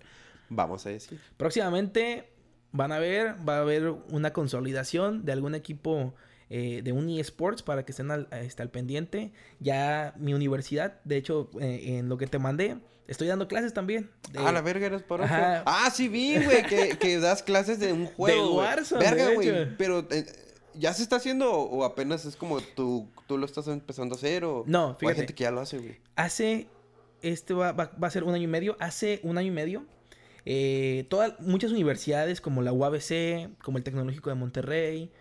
vamos 0.47 0.85
a 0.85 0.89
decir. 0.91 1.19
Próximamente 1.35 2.29
van 2.71 2.91
a 2.91 2.99
ver, 2.99 3.35
va 3.47 3.57
a 3.57 3.61
haber 3.61 3.89
una 4.09 4.31
consolidación 4.33 5.25
de 5.25 5.31
algún 5.31 5.55
equipo 5.55 6.13
eh, 6.49 6.81
de 6.83 6.91
un 6.91 7.09
eSports 7.09 7.63
para 7.63 7.85
que 7.85 7.91
estén 7.91 8.11
al, 8.11 8.27
este, 8.31 8.61
al 8.61 8.69
pendiente. 8.69 9.31
Ya 9.59 10.13
mi 10.17 10.33
universidad, 10.33 10.99
de 11.03 11.17
hecho, 11.17 11.49
eh, 11.59 11.97
en 11.97 12.09
lo 12.09 12.17
que 12.17 12.27
te 12.27 12.39
mandé, 12.39 12.77
estoy 13.07 13.27
dando 13.27 13.47
clases 13.47 13.73
también. 13.73 14.09
de- 14.31 14.39
Ah, 14.39 14.51
la 14.51 14.61
verga 14.61 14.85
eres 14.87 15.01
por 15.03 15.21
Ajá. 15.21 15.63
Ah, 15.65 15.89
sí 15.93 16.07
vi, 16.09 16.43
güey, 16.43 16.63
que, 16.65 16.97
que 16.97 17.19
das 17.19 17.41
clases 17.43 17.79
de 17.79 17.93
un 17.93 18.05
juego. 18.07 18.53
güey. 18.53 18.67
Warzone, 18.67 19.03
Verga, 19.03 19.27
de 19.29 19.35
güey. 19.35 19.77
Pero 19.77 20.05
eh, 20.11 20.25
¿ya 20.73 20.93
se 20.93 21.03
está 21.03 21.17
haciendo 21.17 21.51
o, 21.53 21.83
apenas 21.85 22.25
es 22.25 22.35
como 22.35 22.59
tú, 22.59 23.07
tú 23.27 23.37
lo 23.37 23.45
estás 23.45 23.67
empezando 23.67 24.15
a 24.15 24.17
hacer? 24.17 24.43
O, 24.43 24.63
No, 24.67 24.85
o 24.85 24.89
hay 24.91 24.95
fíjate. 24.99 25.15
gente 25.17 25.33
que 25.35 25.43
ya 25.45 25.51
lo 25.51 25.61
hace, 25.61 25.77
güey. 25.77 25.97
Hace, 26.17 26.67
este 27.21 27.53
va, 27.53 27.71
va- 27.71 27.91
va 28.01 28.07
a 28.07 28.11
ser 28.11 28.23
un 28.25 28.33
año 28.33 28.43
y 28.43 28.47
medio, 28.47 28.75
hace 28.79 29.19
un 29.23 29.37
año 29.37 29.47
y 29.47 29.51
medio, 29.51 29.85
eh, 30.45 31.05
todas, 31.09 31.39
muchas 31.39 31.71
universidades 31.71 32.41
como 32.41 32.61
la 32.61 32.73
UABC, 32.73 33.57
como 33.63 33.77
el 33.77 33.83
Tecnológico 33.83 34.29
de 34.29 34.35
Monterrey, 34.35 35.11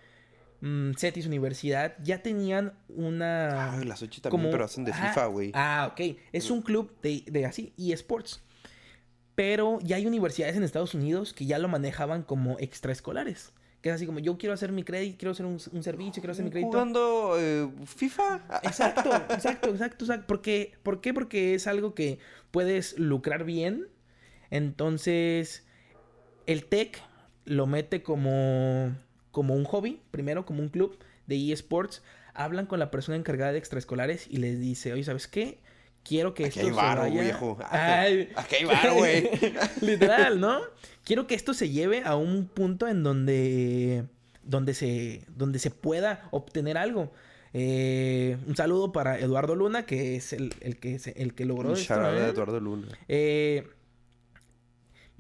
mm, 0.60 0.92
CETIS 0.92 1.26
Universidad, 1.26 1.96
ya 2.02 2.22
tenían 2.22 2.74
una... 2.88 3.72
Ay, 3.72 3.84
las 3.84 4.02
ocho 4.02 4.20
también, 4.22 4.50
pero 4.50 4.64
hacen 4.64 4.84
de. 4.84 4.92
FIFA, 4.92 5.26
güey. 5.26 5.52
Ah, 5.54 5.90
ok. 5.92 6.16
Es 6.32 6.50
un 6.50 6.62
club 6.62 6.92
de, 7.02 7.24
de 7.26 7.46
así, 7.46 7.72
eSports. 7.76 8.42
Pero 9.34 9.78
ya 9.80 9.96
hay 9.96 10.06
universidades 10.06 10.56
en 10.56 10.64
Estados 10.64 10.94
Unidos 10.94 11.32
que 11.32 11.46
ya 11.46 11.58
lo 11.58 11.68
manejaban 11.68 12.22
como 12.22 12.58
extraescolares. 12.58 13.52
Que 13.80 13.88
es 13.88 13.94
así 13.94 14.04
como, 14.04 14.18
yo 14.18 14.36
quiero 14.36 14.52
hacer 14.52 14.72
mi 14.72 14.82
crédito, 14.82 15.16
quiero 15.18 15.32
hacer 15.32 15.46
un, 15.46 15.58
un 15.72 15.82
servicio, 15.82 16.20
quiero 16.20 16.32
hacer 16.32 16.44
mi 16.44 16.50
crédito. 16.50 16.70
Jugando 16.70 17.36
eh, 17.38 17.70
FIFA. 17.86 18.42
Exacto, 18.62 19.10
exacto, 19.30 19.70
exacto, 19.70 20.04
exacto. 20.04 20.26
Porque, 20.26 20.74
¿Por 20.82 21.00
qué? 21.00 21.14
Porque 21.14 21.54
es 21.54 21.66
algo 21.66 21.94
que 21.94 22.18
puedes 22.50 22.98
lucrar 22.98 23.44
bien. 23.44 23.88
Entonces, 24.50 25.64
el 26.46 26.64
tech 26.64 27.00
lo 27.44 27.66
mete 27.66 28.02
como, 28.02 28.94
como 29.30 29.54
un 29.54 29.64
hobby, 29.64 30.00
primero 30.10 30.44
como 30.46 30.60
un 30.62 30.68
club 30.68 30.98
de 31.26 31.52
eSports. 31.52 32.02
Hablan 32.34 32.66
con 32.66 32.78
la 32.78 32.90
persona 32.90 33.16
encargada 33.16 33.52
de 33.52 33.58
extraescolares 33.58 34.26
y 34.30 34.36
les 34.38 34.60
dice, 34.60 34.92
oye, 34.92 35.04
¿sabes 35.04 35.26
qué? 35.26 35.58
Quiero 36.04 36.32
que 36.32 36.46
Aquí 36.46 36.60
esto 36.60 36.68
hay 36.68 36.74
se 36.74 36.98
vaya... 36.98 37.22
viejo. 37.22 37.58
Ay. 37.68 38.30
Aquí 38.36 38.56
hay 38.56 38.64
varo, 38.64 38.94
güey. 38.94 39.28
Literal, 39.82 40.40
¿no? 40.40 40.60
Quiero 41.04 41.26
que 41.26 41.34
esto 41.34 41.52
se 41.54 41.68
lleve 41.70 42.02
a 42.04 42.16
un 42.16 42.46
punto 42.46 42.88
en 42.88 43.02
donde, 43.02 44.04
donde, 44.42 44.72
se, 44.74 45.24
donde 45.36 45.58
se 45.58 45.70
pueda 45.70 46.28
obtener 46.30 46.78
algo. 46.78 47.12
Eh, 47.52 48.38
un 48.46 48.56
saludo 48.56 48.92
para 48.92 49.18
Eduardo 49.18 49.54
Luna, 49.56 49.84
que 49.84 50.16
es 50.16 50.32
el, 50.32 50.54
el 50.60 50.78
que, 50.78 50.98
se- 51.00 51.20
el 51.20 51.34
que 51.34 51.44
logró 51.44 51.70
Un 51.70 51.76
esto. 51.76 51.94
out 51.94 52.16
¿eh? 52.16 52.20
a 52.22 52.28
Eduardo 52.28 52.60
Luna. 52.60 52.86
Eh, 53.08 53.68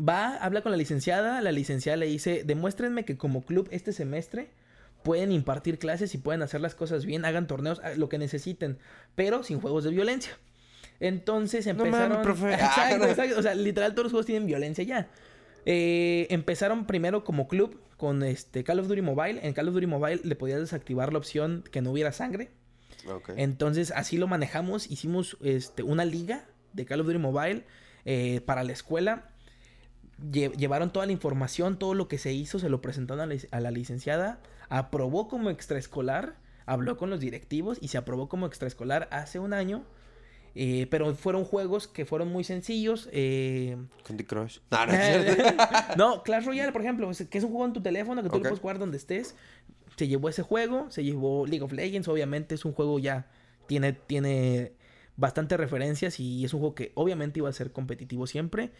va, 0.00 0.36
habla 0.36 0.62
con 0.62 0.72
la 0.72 0.78
licenciada. 0.78 1.40
La 1.40 1.52
licenciada 1.52 1.96
le 1.96 2.06
dice: 2.06 2.42
Demuéstrenme 2.44 3.04
que 3.04 3.16
como 3.16 3.42
club 3.42 3.68
este 3.70 3.92
semestre 3.92 4.50
pueden 5.02 5.32
impartir 5.32 5.78
clases 5.78 6.14
y 6.14 6.18
pueden 6.18 6.42
hacer 6.42 6.60
las 6.60 6.74
cosas 6.74 7.06
bien, 7.06 7.24
hagan 7.24 7.46
torneos, 7.46 7.80
ha- 7.84 7.94
lo 7.94 8.08
que 8.08 8.18
necesiten, 8.18 8.78
pero 9.14 9.42
sin 9.42 9.60
juegos 9.60 9.84
de 9.84 9.90
violencia. 9.90 10.32
Entonces 10.98 11.66
No 11.66 11.74
mames, 11.86 11.94
empezaron. 11.94 12.22
profe. 12.22 12.52
Exacto, 12.54 12.94
Ah, 12.94 12.98
no. 12.98 13.04
exacto. 13.06 13.38
O 13.38 13.42
sea, 13.42 13.54
literal, 13.54 13.92
todos 13.92 14.04
los 14.04 14.12
juegos 14.12 14.26
tienen 14.26 14.46
violencia 14.46 14.84
ya. 14.84 15.08
Eh, 15.66 16.26
empezaron 16.30 16.86
primero 16.86 17.24
como 17.24 17.48
club 17.48 17.80
con 17.96 18.22
este 18.22 18.64
Call 18.64 18.80
of 18.80 18.88
Duty 18.88 19.02
Mobile. 19.02 19.40
En 19.46 19.52
Call 19.54 19.68
of 19.68 19.74
Duty 19.74 19.86
Mobile 19.86 20.20
le 20.24 20.36
podías 20.36 20.60
desactivar 20.60 21.12
la 21.12 21.18
opción 21.18 21.64
que 21.70 21.80
no 21.82 21.90
hubiera 21.92 22.12
sangre. 22.12 22.50
Entonces 23.36 23.92
así 23.96 24.18
lo 24.18 24.26
manejamos. 24.26 24.90
Hicimos 24.90 25.36
este, 25.42 25.82
una 25.82 26.04
liga 26.04 26.44
de 26.74 26.84
Call 26.84 27.00
of 27.00 27.06
Duty 27.06 27.18
Mobile 27.18 27.64
eh, 28.04 28.40
para 28.44 28.62
la 28.64 28.72
escuela. 28.72 29.29
Lle- 30.30 30.52
llevaron 30.56 30.92
toda 30.92 31.06
la 31.06 31.12
información, 31.12 31.78
todo 31.78 31.94
lo 31.94 32.08
que 32.08 32.18
se 32.18 32.32
hizo, 32.32 32.58
se 32.58 32.68
lo 32.68 32.80
presentaron 32.82 33.20
a 33.22 33.26
la, 33.26 33.34
lic- 33.34 33.48
a 33.50 33.60
la 33.60 33.70
licenciada. 33.70 34.40
Aprobó 34.68 35.28
como 35.28 35.50
extraescolar, 35.50 36.36
habló 36.66 36.96
con 36.96 37.10
los 37.10 37.20
directivos 37.20 37.78
y 37.80 37.88
se 37.88 37.98
aprobó 37.98 38.28
como 38.28 38.46
extraescolar 38.46 39.08
hace 39.10 39.38
un 39.38 39.52
año. 39.52 39.82
Eh, 40.56 40.88
pero 40.90 41.14
fueron 41.14 41.44
juegos 41.44 41.86
que 41.86 42.04
fueron 42.04 42.28
muy 42.32 42.42
sencillos. 42.44 43.08
eh, 43.12 43.76
Candy 44.04 44.24
Crush. 44.24 44.58
No, 45.96 45.96
no, 46.16 46.22
Clash 46.24 46.44
Royale, 46.44 46.72
por 46.72 46.82
ejemplo, 46.82 47.08
que 47.30 47.38
es 47.38 47.44
un 47.44 47.50
juego 47.50 47.66
en 47.66 47.72
tu 47.72 47.80
teléfono 47.82 48.22
que 48.22 48.28
tú 48.28 48.34
lo 48.36 48.42
puedes 48.42 48.60
jugar 48.60 48.78
donde 48.80 48.96
estés. 48.96 49.36
Se 49.96 50.08
llevó 50.08 50.28
ese 50.28 50.42
juego, 50.42 50.90
se 50.90 51.04
llevó 51.04 51.46
League 51.46 51.62
of 51.64 51.72
Legends, 51.72 52.08
obviamente 52.08 52.54
es 52.56 52.64
un 52.64 52.72
juego 52.72 52.98
ya 52.98 53.26
tiene 53.66 53.92
tiene 53.92 54.72
bastantes 55.16 55.58
referencias 55.58 56.18
y 56.18 56.44
es 56.44 56.52
un 56.54 56.60
juego 56.60 56.74
que 56.74 56.90
obviamente 56.94 57.38
iba 57.38 57.48
a 57.48 57.52
ser 57.52 57.70
competitivo 57.72 58.26
siempre. 58.26 58.70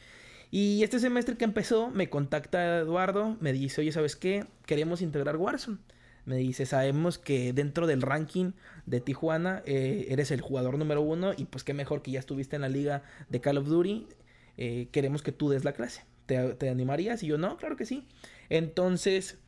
Y 0.50 0.82
este 0.82 0.98
semestre 0.98 1.36
que 1.36 1.44
empezó, 1.44 1.90
me 1.90 2.10
contacta 2.10 2.78
Eduardo, 2.78 3.36
me 3.40 3.52
dice, 3.52 3.80
oye, 3.82 3.92
¿sabes 3.92 4.16
qué? 4.16 4.46
Queremos 4.66 5.00
integrar 5.00 5.36
Warzone. 5.36 5.78
Me 6.24 6.36
dice, 6.36 6.66
sabemos 6.66 7.18
que 7.18 7.52
dentro 7.52 7.86
del 7.86 8.02
ranking 8.02 8.52
de 8.86 9.00
Tijuana 9.00 9.62
eh, 9.64 10.06
eres 10.10 10.30
el 10.30 10.40
jugador 10.40 10.76
número 10.78 11.00
uno 11.02 11.32
y 11.36 11.44
pues 11.46 11.64
qué 11.64 11.72
mejor 11.72 12.02
que 12.02 12.10
ya 12.10 12.18
estuviste 12.18 12.56
en 12.56 12.62
la 12.62 12.68
liga 12.68 13.02
de 13.28 13.40
Call 13.40 13.58
of 13.58 13.68
Duty. 13.68 14.06
eh, 14.56 14.88
queremos 14.92 15.22
que 15.22 15.32
tú 15.32 15.48
des 15.48 15.64
la 15.64 15.72
clase. 15.72 16.04
¿Te, 16.26 16.54
te 16.54 16.68
animarías? 16.68 17.22
Y 17.22 17.28
yo, 17.28 17.38
no, 17.38 17.56
claro 17.56 17.76
que 17.76 17.86
sí. 17.86 18.06
Entonces, 18.50 19.38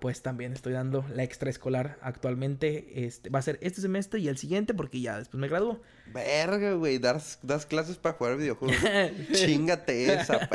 pues 0.00 0.22
también 0.22 0.52
estoy 0.52 0.72
dando 0.72 1.04
la 1.14 1.22
extraescolar 1.22 1.98
actualmente. 2.02 3.04
Este, 3.06 3.30
va 3.30 3.38
a 3.38 3.42
ser 3.42 3.58
este 3.62 3.80
semestre 3.80 4.20
y 4.20 4.28
el 4.28 4.38
siguiente 4.38 4.74
porque 4.74 5.00
ya 5.00 5.18
después 5.18 5.40
me 5.40 5.48
gradúo. 5.48 5.80
Verga, 6.12 6.72
güey. 6.74 6.98
Das, 6.98 7.38
das 7.42 7.66
clases 7.66 7.96
para 7.96 8.16
jugar 8.16 8.36
videojuegos. 8.36 8.76
Chingate 9.32 10.14
esa, 10.14 10.48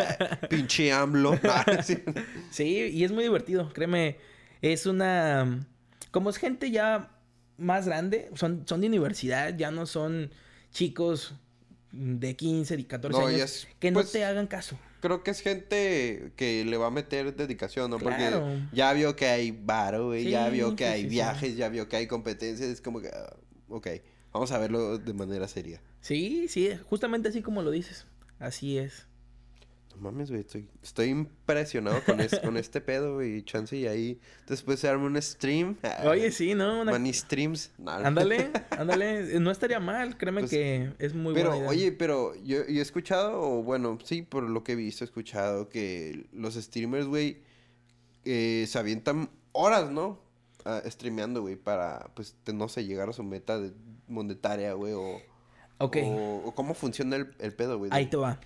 pinche 0.50 0.92
AMLO. 0.92 1.34
No, 1.44 1.84
sí. 1.84 2.66
Y 2.66 3.04
es 3.04 3.12
muy 3.12 3.24
divertido, 3.24 3.72
créeme. 3.74 4.18
Es 4.62 4.86
una... 4.86 5.66
Como 6.12 6.30
es 6.30 6.38
gente 6.38 6.72
ya 6.72 7.12
más 7.58 7.86
grande, 7.86 8.30
son, 8.36 8.64
son 8.68 8.82
de 8.82 8.88
universidad, 8.88 9.56
ya 9.58 9.72
no 9.72 9.86
son 9.86 10.32
chicos 10.72 11.36
de 11.92 12.36
15, 12.36 12.78
de 12.78 12.88
14 12.88 13.20
No, 13.20 13.28
años 13.28 13.42
es- 13.42 13.68
que 13.80 13.92
pues, 13.92 14.06
no 14.08 14.12
te 14.12 14.24
hagan 14.26 14.48
caso. 14.48 14.78
Creo 15.04 15.22
que 15.22 15.32
es 15.32 15.42
gente 15.42 16.32
que 16.38 16.64
le 16.64 16.78
va 16.78 16.88
a 16.88 16.90
meter 16.90 17.36
dedicación, 17.36 17.92
¿no? 17.92 18.00
Claro. 18.00 18.40
Porque 18.40 18.62
ya 18.72 18.94
vio 18.94 19.18
que 19.18 19.28
hay 19.28 19.52
varo, 19.52 20.06
güey. 20.06 20.30
ya 20.30 20.48
vio 20.48 20.78
que 20.78 20.86
sí, 20.86 20.92
hay 20.94 21.02
sí, 21.02 21.08
viajes, 21.10 21.58
ya 21.58 21.68
vio 21.68 21.90
que 21.90 21.98
hay 21.98 22.08
competencias. 22.08 22.70
Es 22.70 22.80
como 22.80 23.02
que, 23.02 23.10
ah, 23.10 23.36
ok, 23.68 23.88
vamos 24.32 24.54
a 24.54 24.60
verlo 24.60 25.00
de 25.00 25.14
manera 25.14 25.50
seria. 25.50 25.82
Sí, 26.00 26.48
sí, 26.48 26.70
justamente 26.90 27.28
así 27.28 27.42
como 27.42 27.64
lo 27.64 27.72
dices. 27.72 28.06
Así 28.40 28.78
es. 28.78 29.06
No 29.96 30.02
mames, 30.12 30.30
güey, 30.30 30.42
estoy, 30.42 30.68
estoy 30.82 31.10
impresionado 31.10 32.02
con, 32.06 32.20
es- 32.20 32.40
con 32.40 32.58
este 32.58 32.82
pedo, 32.82 33.16
güey. 33.16 33.44
Chance 33.44 33.78
y 33.78 33.88
ahí 33.88 34.20
después 34.48 34.80
se 34.80 34.88
arma 34.88 35.06
un 35.06 35.22
stream. 35.22 35.78
Oye, 36.06 36.32
sí, 36.32 36.54
¿no? 36.56 36.82
Una- 36.82 36.92
Money 36.92 37.14
streams. 37.14 37.72
No, 37.78 37.92
Ándale, 37.92 38.52
ándale. 38.72 39.40
No 39.40 39.52
estaría 39.52 39.80
mal, 39.80 40.18
créeme 40.18 40.42
Pues, 40.42 40.52
que 40.52 40.92
es 41.00 41.14
muy 41.14 41.34
Pero, 41.34 41.50
buena 41.52 41.60
idea. 41.66 41.70
oye, 41.70 41.92
pero 41.92 42.34
yo, 42.44 42.66
yo 42.68 42.80
he 42.80 42.82
escuchado, 42.82 43.40
o 43.42 43.64
bueno, 43.64 43.98
sí, 44.04 44.22
por 44.24 44.44
lo 44.50 44.64
que 44.64 44.72
he 44.74 44.76
visto, 44.76 45.04
he 45.04 45.08
escuchado 45.08 45.70
que 45.70 46.26
los 46.34 46.56
streamers, 46.56 47.06
güey, 47.08 47.42
eh, 48.26 48.66
se 48.68 48.80
avientan 48.80 49.30
horas, 49.52 49.92
¿no? 49.92 50.20
Ah, 50.66 50.82
streameando, 50.86 51.42
güey, 51.42 51.56
para, 51.58 52.10
pues, 52.16 52.36
te- 52.44 52.54
no 52.54 52.70
sé, 52.70 52.86
llegar 52.86 53.10
a 53.10 53.14
su 53.14 53.24
meta 53.24 53.60
de- 53.60 53.74
monetaria, 54.08 54.74
güey, 54.74 54.94
o, 54.94 55.22
Ok, 55.80 55.98
o, 56.04 56.42
o 56.46 56.56
cómo 56.56 56.74
funciona 56.74 57.16
el, 57.18 57.34
el 57.40 57.54
pedo, 57.54 57.78
güey. 57.78 57.90
ahí 57.94 58.06
te 58.06 58.16
va. 58.16 58.40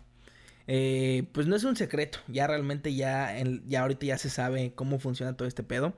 Eh, 0.68 1.24
pues 1.32 1.48
no 1.48 1.56
es 1.56 1.64
un 1.64 1.76
secreto. 1.76 2.20
Ya 2.28 2.46
realmente 2.48 2.94
ya, 2.94 3.38
en- 3.38 3.64
ya 3.68 3.82
ahorita 3.82 4.06
ya 4.06 4.18
se 4.18 4.30
sabe 4.30 4.74
cómo 4.76 5.00
funciona 5.00 5.36
todo 5.38 5.48
este 5.48 5.64
pedo. 5.64 5.94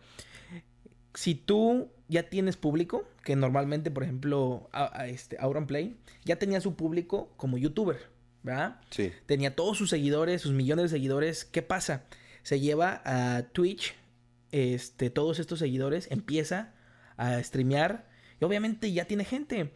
Si 1.16 1.34
tú 1.36 1.92
ya 2.08 2.24
tienes 2.30 2.56
público, 2.56 3.08
que 3.24 3.36
normalmente, 3.36 3.90
por 3.92 4.04
ejemplo, 4.04 4.70
a, 4.72 5.02
a 5.02 5.08
este 5.08 5.38
Auronplay 5.40 5.98
ya 6.24 6.38
tenía 6.38 6.62
su 6.62 6.76
público 6.76 7.34
como 7.36 7.58
youtuber, 7.58 7.98
¿verdad? 8.44 8.80
Sí. 8.92 9.12
tenía 9.26 9.56
todos 9.56 9.78
sus 9.78 9.90
seguidores, 9.90 10.42
sus 10.42 10.52
millones 10.54 10.84
de 10.84 10.90
seguidores. 10.98 11.46
¿Qué 11.46 11.62
pasa? 11.64 12.04
Se 12.44 12.60
lleva 12.60 13.02
a 13.06 13.44
Twitch, 13.52 13.96
este, 14.52 15.10
todos 15.10 15.40
estos 15.40 15.60
seguidores, 15.60 16.08
empieza 16.12 16.74
a 17.18 17.42
streamear 17.44 18.08
y 18.40 18.46
obviamente 18.46 18.92
ya 18.94 19.06
tiene 19.06 19.26
gente. 19.26 19.72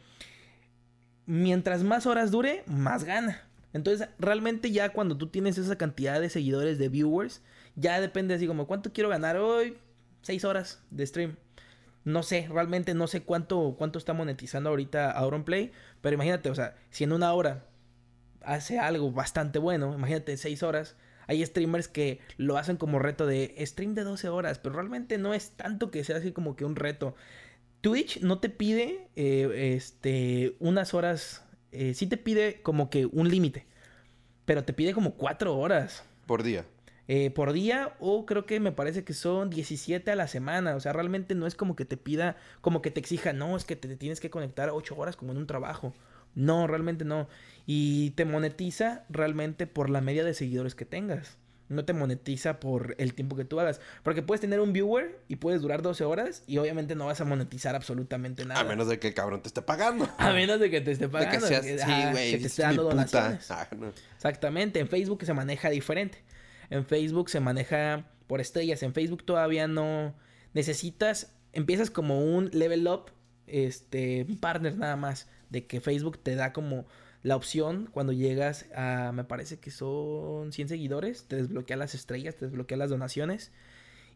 Mientras 1.25 1.83
más 1.83 2.05
horas 2.05 2.31
dure, 2.31 2.63
más 2.67 3.03
gana. 3.03 3.41
Entonces, 3.73 4.07
realmente 4.19 4.71
ya 4.71 4.89
cuando 4.89 5.17
tú 5.17 5.27
tienes 5.27 5.57
esa 5.57 5.77
cantidad 5.77 6.21
de 6.21 6.29
seguidores, 6.29 6.77
de 6.77 6.89
viewers, 6.89 7.41
ya 7.75 7.99
depende 7.99 8.35
así 8.35 8.47
como, 8.47 8.67
¿cuánto 8.67 8.93
quiero 8.93 9.09
ganar 9.09 9.37
hoy? 9.37 9.77
Seis 10.21 10.45
horas 10.45 10.83
de 10.91 11.05
stream. 11.05 11.35
No 12.05 12.21
sé, 12.21 12.47
realmente 12.51 12.93
no 12.93 13.07
sé 13.07 13.23
cuánto, 13.23 13.75
cuánto 13.77 13.97
está 13.97 14.13
monetizando 14.13 14.69
ahorita 14.69 15.11
Auronplay, 15.11 15.71
pero 16.01 16.13
imagínate, 16.15 16.49
o 16.49 16.55
sea, 16.55 16.75
si 16.89 17.03
en 17.03 17.13
una 17.13 17.33
hora 17.33 17.65
hace 18.41 18.77
algo 18.77 19.11
bastante 19.11 19.57
bueno, 19.57 19.93
imagínate 19.95 20.35
seis 20.37 20.63
horas, 20.63 20.95
hay 21.27 21.45
streamers 21.45 21.87
que 21.87 22.19
lo 22.37 22.57
hacen 22.57 22.77
como 22.77 22.99
reto 22.99 23.25
de 23.25 23.55
stream 23.65 23.93
de 23.93 24.03
12 24.03 24.29
horas, 24.29 24.59
pero 24.59 24.75
realmente 24.75 25.17
no 25.17 25.33
es 25.33 25.51
tanto 25.51 25.91
que 25.91 26.03
sea 26.03 26.17
así 26.17 26.31
como 26.31 26.55
que 26.55 26.65
un 26.65 26.75
reto. 26.75 27.15
Twitch 27.81 28.21
no 28.21 28.39
te 28.39 28.49
pide 28.49 29.07
eh, 29.15 29.73
este, 29.75 30.55
unas 30.59 30.93
horas, 30.93 31.42
eh, 31.73 31.93
sí 31.93 32.07
te 32.07 32.17
pide 32.17 32.61
como 32.61 32.89
que 32.89 33.05
un 33.07 33.29
límite, 33.29 33.65
pero 34.45 34.63
te 34.63 34.73
pide 34.73 34.93
como 34.93 35.15
cuatro 35.15 35.57
horas 35.57 36.03
Por 36.25 36.43
día. 36.43 36.65
eh, 37.07 37.31
por 37.31 37.51
día 37.53 37.95
o 37.99 38.25
creo 38.25 38.45
que 38.45 38.59
me 38.59 38.71
parece 38.71 39.03
que 39.03 39.13
son 39.13 39.49
17 39.49 40.11
a 40.11 40.15
la 40.15 40.27
semana. 40.27 40.75
O 40.75 40.79
sea, 40.79 40.93
realmente 40.93 41.35
no 41.35 41.47
es 41.47 41.55
como 41.55 41.75
que 41.75 41.85
te 41.85 41.97
pida, 41.97 42.37
como 42.61 42.81
que 42.81 42.91
te 42.91 42.99
exija, 42.99 43.33
no, 43.33 43.57
es 43.57 43.65
que 43.65 43.75
te, 43.75 43.95
tienes 43.97 44.19
que 44.19 44.29
conectar 44.29 44.69
8 44.71 44.95
horas 44.97 45.15
como 45.17 45.31
en 45.33 45.37
un 45.39 45.47
trabajo. 45.47 45.93
No, 46.35 46.67
realmente 46.67 47.05
no. 47.05 47.27
Y 47.65 48.11
te 48.11 48.25
monetiza 48.25 49.05
realmente 49.09 49.67
por 49.67 49.89
la 49.89 50.01
media 50.01 50.23
de 50.23 50.33
seguidores 50.33 50.75
que 50.75 50.85
tengas. 50.85 51.37
No 51.69 51.85
te 51.85 51.93
monetiza 51.93 52.59
por 52.59 52.95
el 52.99 53.13
tiempo 53.13 53.35
que 53.35 53.45
tú 53.45 53.59
hagas. 53.59 53.79
Porque 54.03 54.21
puedes 54.21 54.41
tener 54.41 54.59
un 54.59 54.73
viewer 54.73 55.19
y 55.27 55.37
puedes 55.37 55.61
durar 55.61 55.81
12 55.81 56.03
horas 56.03 56.43
y 56.45 56.57
obviamente 56.57 56.93
no 56.95 57.05
vas 57.05 57.21
a 57.21 57.25
monetizar 57.25 57.75
absolutamente 57.75 58.45
nada. 58.45 58.59
A 58.59 58.63
menos 58.63 58.87
de 58.87 58.99
que 58.99 59.07
el 59.07 59.13
cabrón 59.13 59.41
te 59.41 59.47
esté 59.47 59.61
pagando. 59.61 60.07
A 60.17 60.33
menos 60.33 60.59
de 60.59 60.69
que 60.69 60.81
te 60.81 60.91
esté 60.91 61.05
De 61.05 61.11
pagando. 61.11 61.39
que 61.39 61.47
seas, 61.47 61.65
que- 61.65 61.79
sí, 61.79 61.91
güey. 62.11 62.31
que 62.31 62.37
te 62.37 62.45
es 62.45 62.45
esté 62.45 62.61
dando 62.63 62.83
donaciones. 62.83 63.49
Ah, 63.49 63.67
no. 63.77 63.91
Exactamente, 64.15 64.79
en 64.79 64.87
Facebook 64.87 65.23
se 65.25 65.33
maneja 65.33 65.69
diferente. 65.69 66.23
En 66.69 66.85
Facebook 66.85 67.29
se 67.29 67.39
maneja 67.39 68.05
por 68.27 68.41
estrellas. 68.41 68.83
En 68.83 68.93
Facebook 68.93 69.23
todavía 69.25 69.67
no 69.67 70.13
necesitas, 70.53 71.33
empiezas 71.53 71.89
como 71.89 72.19
un 72.23 72.49
level 72.53 72.87
up, 72.87 73.11
este, 73.47 74.25
un 74.27 74.37
partner 74.37 74.77
nada 74.77 74.95
más, 74.95 75.27
de 75.49 75.65
que 75.67 75.81
Facebook 75.81 76.17
te 76.21 76.35
da 76.35 76.53
como 76.53 76.85
la 77.23 77.35
opción 77.35 77.89
cuando 77.91 78.13
llegas 78.13 78.67
a, 78.75 79.11
me 79.13 79.23
parece 79.23 79.59
que 79.59 79.71
son 79.71 80.51
100 80.53 80.69
seguidores, 80.69 81.25
te 81.27 81.37
desbloquea 81.37 81.77
las 81.77 81.95
estrellas, 81.95 82.35
te 82.35 82.45
desbloquea 82.45 82.77
las 82.77 82.89
donaciones. 82.89 83.51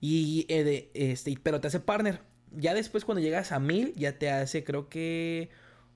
Y, 0.01 0.45
eh, 0.49 0.63
de- 0.63 0.91
este, 0.93 1.37
pero 1.41 1.61
te 1.61 1.67
hace 1.67 1.79
partner. 1.79 2.21
Ya 2.51 2.73
después 2.73 3.05
cuando 3.05 3.21
llegas 3.21 3.51
a 3.51 3.59
1000, 3.59 3.93
ya 3.95 4.17
te 4.19 4.29
hace, 4.31 4.63
creo 4.63 4.89
que 4.89 5.49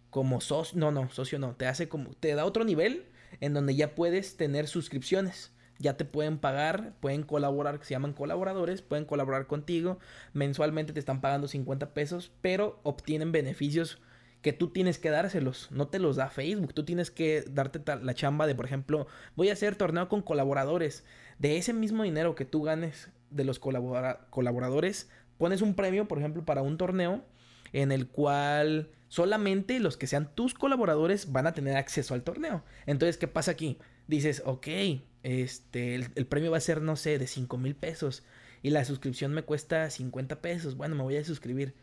como 0.09 0.41
socio, 0.41 0.77
no, 0.79 0.91
no, 0.91 1.09
socio 1.09 1.39
no, 1.39 1.55
te 1.55 1.67
hace 1.67 1.87
como, 1.89 2.11
te 2.15 2.35
da 2.35 2.45
otro 2.45 2.63
nivel 2.65 3.05
en 3.39 3.53
donde 3.53 3.75
ya 3.75 3.95
puedes 3.95 4.37
tener 4.37 4.67
suscripciones. 4.67 5.51
Ya 5.79 5.97
te 5.97 6.05
pueden 6.05 6.37
pagar, 6.37 6.95
pueden 6.99 7.23
colaborar, 7.23 7.79
se 7.83 7.91
llaman 7.91 8.13
colaboradores, 8.13 8.81
pueden 8.83 9.05
colaborar 9.05 9.47
contigo. 9.47 9.99
Mensualmente 10.33 10.93
te 10.93 10.99
están 10.99 11.21
pagando 11.21 11.47
50 11.47 11.93
pesos, 11.93 12.31
pero 12.41 12.79
obtienen 12.83 13.31
beneficios 13.31 13.99
que 14.41 14.53
tú 14.53 14.69
tienes 14.69 14.97
que 14.97 15.09
dárselos. 15.09 15.69
No 15.71 15.87
te 15.87 15.99
los 15.99 16.15
da 16.15 16.29
Facebook. 16.29 16.73
Tú 16.73 16.83
tienes 16.83 17.11
que 17.11 17.43
darte 17.49 17.81
la 18.01 18.13
chamba 18.13 18.47
de, 18.47 18.55
por 18.55 18.65
ejemplo, 18.65 19.07
voy 19.35 19.49
a 19.49 19.53
hacer 19.53 19.75
torneo 19.75 20.09
con 20.09 20.21
colaboradores. 20.21 21.03
De 21.39 21.57
ese 21.57 21.73
mismo 21.73 22.03
dinero 22.03 22.35
que 22.35 22.45
tú 22.45 22.63
ganes 22.63 23.09
de 23.29 23.43
los 23.43 23.59
colabora- 23.61 24.27
colaboradores, 24.29 25.09
pones 25.37 25.61
un 25.61 25.75
premio, 25.75 26.07
por 26.07 26.17
ejemplo, 26.19 26.43
para 26.45 26.61
un 26.61 26.77
torneo 26.77 27.23
en 27.73 27.91
el 27.91 28.07
cual 28.07 28.89
solamente 29.07 29.79
los 29.79 29.97
que 29.97 30.07
sean 30.07 30.33
tus 30.35 30.53
colaboradores 30.53 31.31
van 31.31 31.47
a 31.47 31.53
tener 31.53 31.77
acceso 31.77 32.13
al 32.13 32.23
torneo. 32.23 32.63
Entonces, 32.85 33.17
¿qué 33.17 33.27
pasa 33.27 33.51
aquí? 33.51 33.77
Dices, 34.07 34.41
ok, 34.45 34.67
este, 35.23 35.95
el, 35.95 36.07
el 36.15 36.25
premio 36.25 36.51
va 36.51 36.57
a 36.57 36.61
ser, 36.61 36.81
no 36.81 36.95
sé, 36.95 37.17
de 37.19 37.27
5 37.27 37.57
mil 37.57 37.75
pesos 37.75 38.23
y 38.63 38.71
la 38.71 38.85
suscripción 38.85 39.33
me 39.33 39.43
cuesta 39.43 39.89
50 39.89 40.41
pesos. 40.41 40.75
Bueno, 40.75 40.95
me 40.95 41.03
voy 41.03 41.17
a 41.17 41.23
suscribir. 41.23 41.73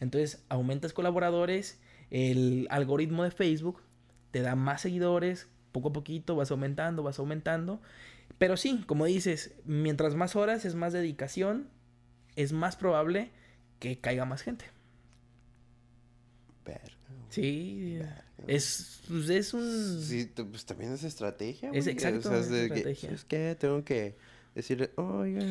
Entonces, 0.00 0.44
aumentas 0.48 0.92
colaboradores, 0.92 1.78
el 2.10 2.66
algoritmo 2.70 3.24
de 3.24 3.30
Facebook 3.30 3.82
te 4.30 4.42
da 4.42 4.54
más 4.54 4.82
seguidores, 4.82 5.48
poco 5.72 5.88
a 5.88 5.92
poquito 5.92 6.36
vas 6.36 6.50
aumentando, 6.50 7.02
vas 7.02 7.18
aumentando. 7.18 7.80
Pero 8.38 8.56
sí, 8.56 8.84
como 8.86 9.06
dices, 9.06 9.54
mientras 9.64 10.14
más 10.14 10.36
horas 10.36 10.64
es 10.64 10.74
más 10.74 10.92
dedicación, 10.92 11.68
es 12.34 12.52
más 12.52 12.76
probable 12.76 13.30
que 13.78 13.98
caiga 13.98 14.24
más 14.24 14.42
gente. 14.42 14.66
Verga. 16.64 16.96
Sí, 17.30 17.98
es, 18.46 19.02
pues, 19.08 19.28
es 19.30 19.54
un... 19.54 20.02
Sí, 20.02 20.30
pues 20.50 20.64
también 20.64 20.92
es 20.92 21.02
estrategia, 21.02 21.70
Es 21.72 21.86
exacto, 21.86 22.28
O 22.28 22.32
sea, 22.32 22.40
es 22.40 22.48
que, 22.48 22.64
estrategia. 22.64 23.10
Es 23.10 23.24
que 23.24 23.56
tengo 23.58 23.84
que 23.84 24.16
decirle, 24.54 24.90
oiga, 24.96 25.42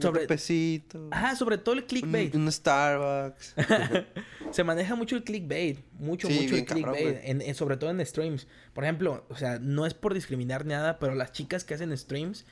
sobre 0.00 0.26
pesito. 0.26 1.08
Ajá, 1.10 1.36
sobre 1.36 1.58
todo 1.58 1.74
el 1.74 1.84
clickbait. 1.84 2.34
Un, 2.34 2.42
un 2.42 2.52
Starbucks. 2.52 3.54
Se 4.52 4.64
maneja 4.64 4.94
mucho 4.94 5.16
el 5.16 5.24
clickbait, 5.24 5.78
mucho, 5.98 6.28
Sí, 6.28 6.34
mucho 6.40 6.56
el 6.56 6.64
clickbait, 6.64 7.02
güey. 7.04 7.18
en, 7.30 7.42
en- 7.42 7.54
sobre 7.54 7.76
todo 7.76 7.90
en 7.90 8.04
streams. 8.04 8.46
Por 8.74 8.84
ejemplo, 8.84 9.24
o 9.28 9.36
sea, 9.36 9.58
no 9.58 9.86
es 9.86 9.94
por 9.94 10.14
discriminar 10.14 10.64
nada, 10.66 10.98
pero 10.98 11.14
las 11.14 11.32
chicas 11.32 11.64
que 11.64 11.74
hacen 11.74 11.96
streams 11.96 12.44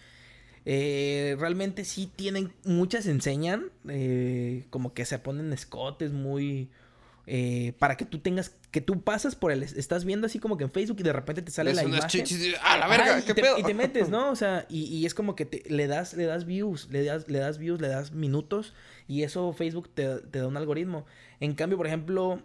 eh, 0.66 1.36
realmente 1.38 1.84
sí 1.84 2.10
tienen, 2.14 2.52
muchas 2.64 3.06
enseñan, 3.06 3.70
eh, 3.88 4.66
como 4.70 4.92
que 4.94 5.04
se 5.04 5.18
ponen 5.18 5.52
escotes 5.52 6.12
muy... 6.12 6.68
eh, 7.32 7.74
para 7.78 7.96
que 7.96 8.04
tú 8.04 8.18
tengas, 8.18 8.50
que 8.72 8.80
tú 8.80 9.02
pasas 9.02 9.36
por 9.36 9.52
el, 9.52 9.62
estás 9.62 10.04
viendo 10.04 10.26
así 10.26 10.40
como 10.40 10.56
que 10.56 10.64
en 10.64 10.70
Facebook 10.72 10.96
y 10.98 11.04
de 11.04 11.12
repente 11.12 11.42
te 11.42 11.52
sale 11.52 11.72
la 11.72 11.82
unas 11.84 11.98
imagen. 12.00 12.24
chichis 12.24 12.56
¡ah, 12.60 12.76
la 12.76 12.86
Ajá, 12.86 12.96
verga! 12.96 13.18
y 13.20 13.22
¿Qué 13.22 13.34
te, 13.34 13.42
pedo? 13.42 13.56
Y 13.58 13.62
te 13.62 13.72
metes, 13.72 14.08
¿no? 14.10 14.30
O 14.32 14.34
sea, 14.34 14.66
y, 14.68 14.82
y 14.86 15.06
es 15.06 15.14
como 15.14 15.36
que 15.36 15.44
te- 15.44 15.62
le 15.70 15.86
das, 15.86 16.14
le 16.14 16.24
das 16.24 16.44
views, 16.44 16.88
le 16.90 17.04
das, 17.04 17.28
le 17.28 17.38
das 17.38 17.58
views, 17.58 17.80
le 17.80 17.86
das 17.86 18.10
minutos, 18.10 18.74
y 19.06 19.22
eso 19.22 19.52
Facebook 19.52 19.88
te, 19.94 20.16
te 20.22 20.40
da 20.40 20.48
un 20.48 20.56
algoritmo. 20.56 21.06
En 21.38 21.54
cambio, 21.54 21.78
por 21.78 21.86
ejemplo, 21.86 22.42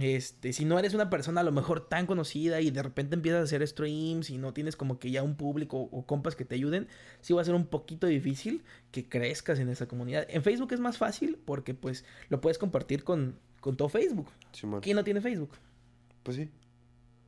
este, 0.00 0.52
si 0.52 0.64
no 0.64 0.78
eres 0.78 0.92
una 0.94 1.08
persona 1.08 1.40
a 1.40 1.44
lo 1.44 1.52
mejor 1.52 1.86
tan 1.88 2.06
conocida 2.06 2.60
y 2.60 2.70
de 2.70 2.82
repente 2.82 3.14
empiezas 3.16 3.40
a 3.40 3.44
hacer 3.44 3.66
streams 3.66 4.28
y 4.30 4.36
no 4.38 4.52
tienes 4.52 4.76
como 4.76 4.98
que 4.98 5.10
ya 5.10 5.22
un 5.22 5.36
público 5.36 5.88
o 5.90 6.06
compas 6.06 6.36
que 6.36 6.44
te 6.44 6.54
ayuden, 6.54 6.88
sí 7.20 7.32
va 7.32 7.40
a 7.42 7.44
ser 7.44 7.54
un 7.54 7.66
poquito 7.66 8.06
difícil 8.06 8.62
que 8.92 9.08
crezcas 9.08 9.58
en 9.58 9.68
esa 9.70 9.86
comunidad. 9.88 10.26
En 10.28 10.42
Facebook 10.42 10.72
es 10.72 10.80
más 10.80 10.98
fácil 10.98 11.38
porque 11.44 11.72
pues 11.74 12.04
lo 12.28 12.40
puedes 12.42 12.58
compartir 12.58 13.04
con, 13.04 13.38
con 13.66 13.76
todo 13.76 13.88
Facebook. 13.88 14.28
¿Quién 14.80 14.94
no 14.94 15.02
tiene 15.02 15.20
Facebook? 15.20 15.50
Pues 16.22 16.36
sí. 16.36 16.48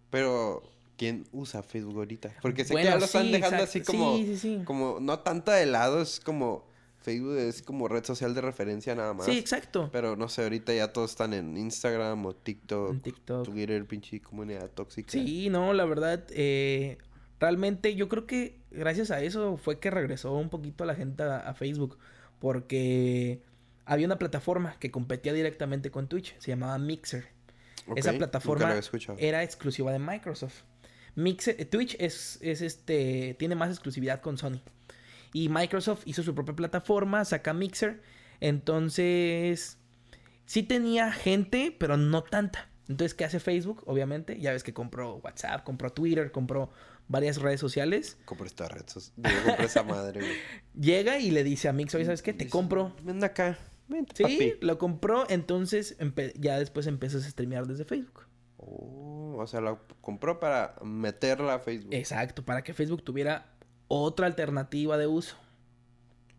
Pero, 0.08 0.62
¿quién 0.96 1.24
usa 1.32 1.64
Facebook 1.64 1.96
ahorita? 1.96 2.32
Porque 2.40 2.64
sé 2.64 2.74
Bueno, 2.74 2.86
que 2.86 2.92
ya 2.94 2.98
lo 3.00 3.04
están 3.06 3.24
sí, 3.26 3.32
dejando 3.32 3.56
exacto. 3.64 3.80
así 3.80 3.80
como, 3.82 4.16
Sí, 4.16 4.24
sí, 4.24 4.36
sí. 4.36 4.60
como, 4.64 5.00
no 5.00 5.18
tanto 5.18 5.50
de 5.50 5.66
lado, 5.66 6.00
es 6.00 6.20
como, 6.20 6.64
Facebook 7.00 7.36
es 7.38 7.60
como 7.62 7.88
red 7.88 8.04
social 8.04 8.36
de 8.36 8.40
referencia 8.40 8.94
nada 8.94 9.14
más. 9.14 9.26
Sí, 9.26 9.36
exacto. 9.36 9.88
Pero 9.90 10.14
no 10.14 10.28
sé, 10.28 10.44
ahorita 10.44 10.72
ya 10.72 10.92
todos 10.92 11.10
están 11.10 11.34
en 11.34 11.56
Instagram 11.56 12.24
o 12.24 12.36
TikTok, 12.36 12.90
En 12.92 13.00
TikTok. 13.00 13.44
Twitter, 13.44 13.84
pinche 13.84 14.20
comunidad 14.20 14.70
tóxica. 14.70 15.10
Sí, 15.10 15.48
no, 15.50 15.72
la 15.72 15.86
verdad, 15.86 16.24
eh, 16.30 16.98
realmente 17.40 17.96
yo 17.96 18.08
creo 18.08 18.28
que 18.28 18.60
gracias 18.70 19.10
a 19.10 19.20
eso 19.22 19.56
fue 19.56 19.80
que 19.80 19.90
regresó 19.90 20.34
un 20.34 20.50
poquito 20.50 20.84
la 20.84 20.94
gente 20.94 21.24
a, 21.24 21.38
a 21.38 21.54
Facebook, 21.54 21.98
porque 22.38 23.42
había 23.88 24.06
una 24.06 24.18
plataforma 24.18 24.76
que 24.78 24.90
competía 24.90 25.32
directamente 25.32 25.90
con 25.90 26.08
Twitch, 26.08 26.36
se 26.38 26.50
llamaba 26.50 26.78
Mixer. 26.78 27.26
Esa 27.96 28.10
plataforma 28.18 28.66
era 29.18 29.42
exclusiva 29.42 29.90
de 29.92 29.98
Microsoft. 29.98 30.62
Mixer- 31.16 31.56
eh, 31.58 31.64
Twitch 31.64 31.96
es, 31.98 32.38
es 32.42 32.60
este 32.60 33.34
tiene 33.38 33.54
más 33.54 33.70
exclusividad 33.70 34.20
con 34.20 34.38
Sony. 34.38 34.60
Y 35.32 35.48
Microsoft 35.48 36.02
hizo 36.06 36.22
su 36.22 36.34
propia 36.34 36.54
plataforma, 36.54 37.24
saca 37.24 37.52
Mixer. 37.54 38.00
Entonces, 38.40 39.78
sí 40.46 40.62
tenía 40.62 41.10
gente, 41.12 41.74
pero 41.78 41.96
no 41.96 42.22
tanta. 42.22 42.68
Entonces, 42.88 43.14
¿qué 43.14 43.24
hace 43.24 43.40
Facebook? 43.40 43.82
Obviamente, 43.86 44.38
ya 44.40 44.52
ves 44.52 44.62
que 44.62 44.72
compró 44.72 45.16
WhatsApp, 45.16 45.64
compró 45.64 45.90
Twitter, 45.90 46.30
compró 46.32 46.70
varias 47.08 47.36
redes 47.38 47.60
sociales. 47.60 48.16
Compré 48.24 48.46
esta 48.46 48.68
red. 48.68 48.82
compré 48.84 49.64
esa 49.66 49.82
madre, 49.82 50.20
güey. 50.20 50.32
Llega 50.74 51.18
y 51.18 51.30
le 51.30 51.44
dice 51.44 51.68
a 51.68 51.72
Mixer, 51.72 51.98
oye, 51.98 52.06
¿sabes 52.06 52.22
qué? 52.22 52.32
Te 52.32 52.48
compro. 52.48 52.94
Ven 53.02 53.22
acá. 53.24 53.58
Vente, 53.88 54.14
Sí, 54.16 54.22
papi. 54.22 54.54
lo 54.66 54.78
compró, 54.78 55.24
entonces 55.30 55.96
ya 56.38 56.58
después 56.58 56.86
empiezas 56.86 57.24
a 57.26 57.30
streamear 57.30 57.66
desde 57.66 57.84
Facebook. 57.84 58.24
Oh, 58.58 59.36
o 59.38 59.46
sea, 59.46 59.60
la 59.60 59.78
compró 60.00 60.38
para 60.40 60.74
meterla 60.84 61.54
a 61.54 61.58
Facebook. 61.60 61.94
Exacto, 61.94 62.44
para 62.44 62.62
que 62.62 62.74
Facebook 62.74 63.02
tuviera 63.02 63.46
otra 63.88 64.26
alternativa 64.26 64.98
de 64.98 65.06
uso. 65.06 65.36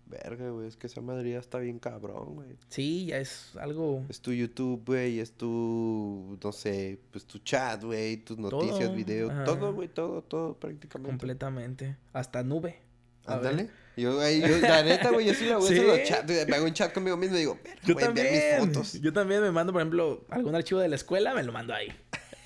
Verga, 0.06 0.50
güey. 0.50 0.68
Es 0.68 0.76
que 0.76 0.88
esa 0.88 1.02
madre 1.02 1.32
ya 1.32 1.40
está 1.40 1.60
bien 1.60 1.78
cabrón, 1.78 2.34
güey. 2.36 2.58
Sí, 2.70 3.06
ya 3.08 3.20
es 3.20 3.56
algo... 3.58 4.04
Es 4.10 4.20
tu 4.22 4.32
YouTube, 4.34 4.84
güey. 4.86 5.20
Es 5.20 5.34
tu, 5.34 6.38
no 6.44 6.52
sé, 6.52 7.00
pues 7.12 7.26
tu 7.26 7.38
chat, 7.40 7.84
güey. 7.84 8.18
Tus 8.18 8.38
noticias, 8.40 8.80
Todo, 8.88 8.94
videos. 8.96 9.32
ajá. 9.32 9.44
Todo, 9.46 9.72
güey. 9.74 9.88
Todo, 9.88 10.24
todo 10.24 10.56
prácticamente. 10.56 11.12
Completamente. 11.12 11.96
Hasta 12.12 12.42
nube. 12.44 12.80
Ándale. 13.28 13.70
Yo, 14.00 14.20
ahí, 14.22 14.42
yo, 14.42 14.58
la 14.60 14.84
neta, 14.84 15.12
güey, 15.12 15.26
yo 15.28 15.34
sí 15.34 15.46
la 15.46 15.58
voy 15.58 15.68
a 15.68 15.72
hacer 15.72 15.82
¿Sí? 15.82 15.88
los 15.88 16.04
chats. 16.08 16.26
güey, 16.32 16.46
Me 16.46 16.56
hago 16.56 16.66
un 16.66 16.74
chat 16.74 16.94
conmigo 16.94 17.18
mismo 17.18 17.36
y 17.36 17.40
digo, 17.40 17.58
Yo 17.86 17.96
también. 17.96 18.28
mis 18.32 18.68
fotos. 18.68 18.94
Yo 19.02 19.12
también 19.14 19.42
me 19.42 19.52
mando, 19.52 19.74
por 19.74 19.82
ejemplo, 19.82 20.26
algún 20.30 20.56
archivo 20.56 20.80
de 20.80 20.88
la 20.90 20.96
escuela, 20.96 21.34
me 21.34 21.44
lo 21.44 21.52
mando 21.52 21.74
ahí. 21.74 21.90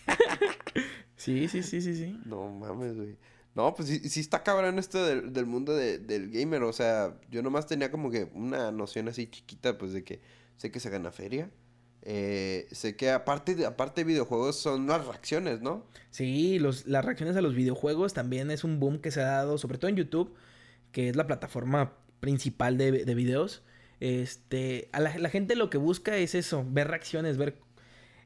sí, 1.15 1.47
sí, 1.47 1.63
sí, 1.63 1.81
sí, 1.81 1.95
sí. 1.95 2.19
No 2.25 2.49
mames, 2.49 2.95
güey. 2.95 3.17
No, 3.55 3.73
pues 3.75 3.87
sí, 3.87 3.99
sí 4.09 4.19
está 4.19 4.41
cabrón 4.43 4.79
esto 4.79 5.05
del, 5.05 5.31
del 5.31 5.45
mundo 5.45 5.75
de- 5.75 5.99
del 5.99 6.31
gamer. 6.31 6.63
O 6.63 6.73
sea, 6.73 7.15
yo 7.29 7.43
nomás 7.43 7.67
tenía 7.67 7.91
como 7.91 8.09
que 8.09 8.29
una 8.33 8.71
noción 8.71 9.07
así 9.07 9.27
chiquita, 9.27 9.77
pues 9.77 9.93
de 9.93 10.03
que 10.03 10.21
sé 10.57 10.71
que 10.71 10.79
se 10.79 10.89
gana 10.89 11.11
feria. 11.11 11.51
Eh, 12.01 12.67
sé 12.71 12.95
que 12.97 13.11
aparte 13.11 13.55
de, 13.55 13.65
aparte 13.65 14.01
de 14.01 14.05
videojuegos 14.05 14.57
son 14.59 14.87
las 14.87 15.05
reacciones, 15.05 15.61
¿no? 15.61 15.85
Sí, 16.09 16.59
los, 16.59 16.85
las 16.87 17.05
reacciones 17.05 17.37
a 17.37 17.41
los 17.41 17.55
videojuegos 17.55 18.13
también 18.13 18.51
es 18.51 18.63
un 18.65 18.79
boom 18.79 18.99
que 18.99 19.09
se 19.11 19.21
ha 19.21 19.27
dado, 19.27 19.57
sobre 19.57 19.77
todo 19.77 19.87
en 19.89 19.95
YouTube, 19.95 20.33
que 20.93 21.09
es 21.09 21.17
la 21.17 21.27
plataforma 21.27 21.91
principal 22.21 22.77
de, 22.77 23.03
de 23.03 23.15
videos. 23.15 23.63
Este, 23.99 24.87
a 24.93 24.99
la, 25.01 25.17
la 25.17 25.29
gente 25.29 25.55
lo 25.57 25.69
que 25.69 25.77
busca 25.77 26.15
es 26.15 26.35
eso, 26.35 26.65
ver 26.69 26.87
reacciones, 26.87 27.37
ver... 27.37 27.57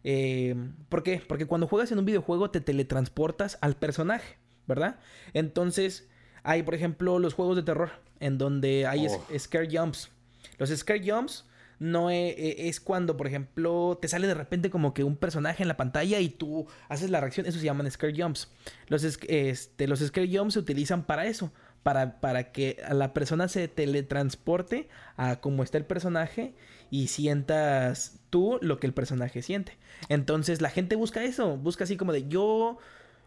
eh, 0.03 0.55
¿Por 0.89 1.01
qué? 1.03 1.21
Porque 1.27 1.45
cuando 1.45 1.67
juegas 1.67 1.91
en 1.91 1.97
un 1.99 2.05
videojuego 2.05 2.51
te 2.51 2.61
teletransportas 2.61 3.57
al 3.61 3.75
personaje, 3.75 4.37
¿verdad? 4.67 4.99
Entonces, 5.33 6.07
hay, 6.43 6.63
por 6.63 6.75
ejemplo, 6.75 7.19
los 7.19 7.33
juegos 7.33 7.55
de 7.55 7.63
terror, 7.63 7.91
en 8.19 8.37
donde 8.37 8.85
hay 8.87 9.07
Oh. 9.07 9.25
scare 9.39 9.67
jumps. 9.71 10.09
Los 10.57 10.69
scare 10.69 11.01
jumps 11.09 11.45
no 11.79 12.09
e- 12.09 12.29
e- 12.29 12.69
es, 12.69 12.79
cuando, 12.79 13.15
por 13.17 13.27
ejemplo, 13.27 13.99
te 14.01 14.07
sale 14.07 14.25
de 14.25 14.33
repente 14.33 14.71
como 14.71 14.95
que 14.95 15.03
un 15.03 15.15
personaje 15.15 15.61
en 15.61 15.67
la 15.67 15.77
pantalla 15.77 16.19
y 16.19 16.29
tú 16.29 16.65
haces 16.89 17.11
la 17.11 17.19
reacción. 17.21 17.45
Eso 17.45 17.59
se 17.59 17.65
llaman 17.65 17.89
scare 17.91 18.15
jumps. 18.19 18.49
Los, 18.87 19.03
este, 19.03 19.87
los 19.87 19.99
scare 19.99 20.27
jumps 20.35 20.53
se 20.55 20.59
utilizan 20.59 21.05
para 21.05 21.27
eso. 21.27 21.51
Para, 21.87 22.19
para 22.19 22.51
que 22.51 22.83
a 22.85 22.93
la 22.93 23.13
persona 23.13 23.47
se 23.47 23.69
teletransporte 23.69 24.89
a 25.15 25.37
cómo 25.39 25.63
está 25.63 25.77
el 25.77 25.85
personaje 25.85 26.53
y 26.91 27.07
sientas 27.07 28.19
tú 28.29 28.59
lo 28.61 28.77
que 28.77 28.87
el 28.87 28.93
personaje 28.93 29.41
siente. 29.41 29.77
Entonces 30.09 30.59
la 30.59 30.69
gente 30.69 30.97
busca 30.97 31.23
eso. 31.23 31.55
Busca 31.55 31.85
así 31.85 31.95
como 31.95 32.11
de 32.11 32.27
yo, 32.27 32.77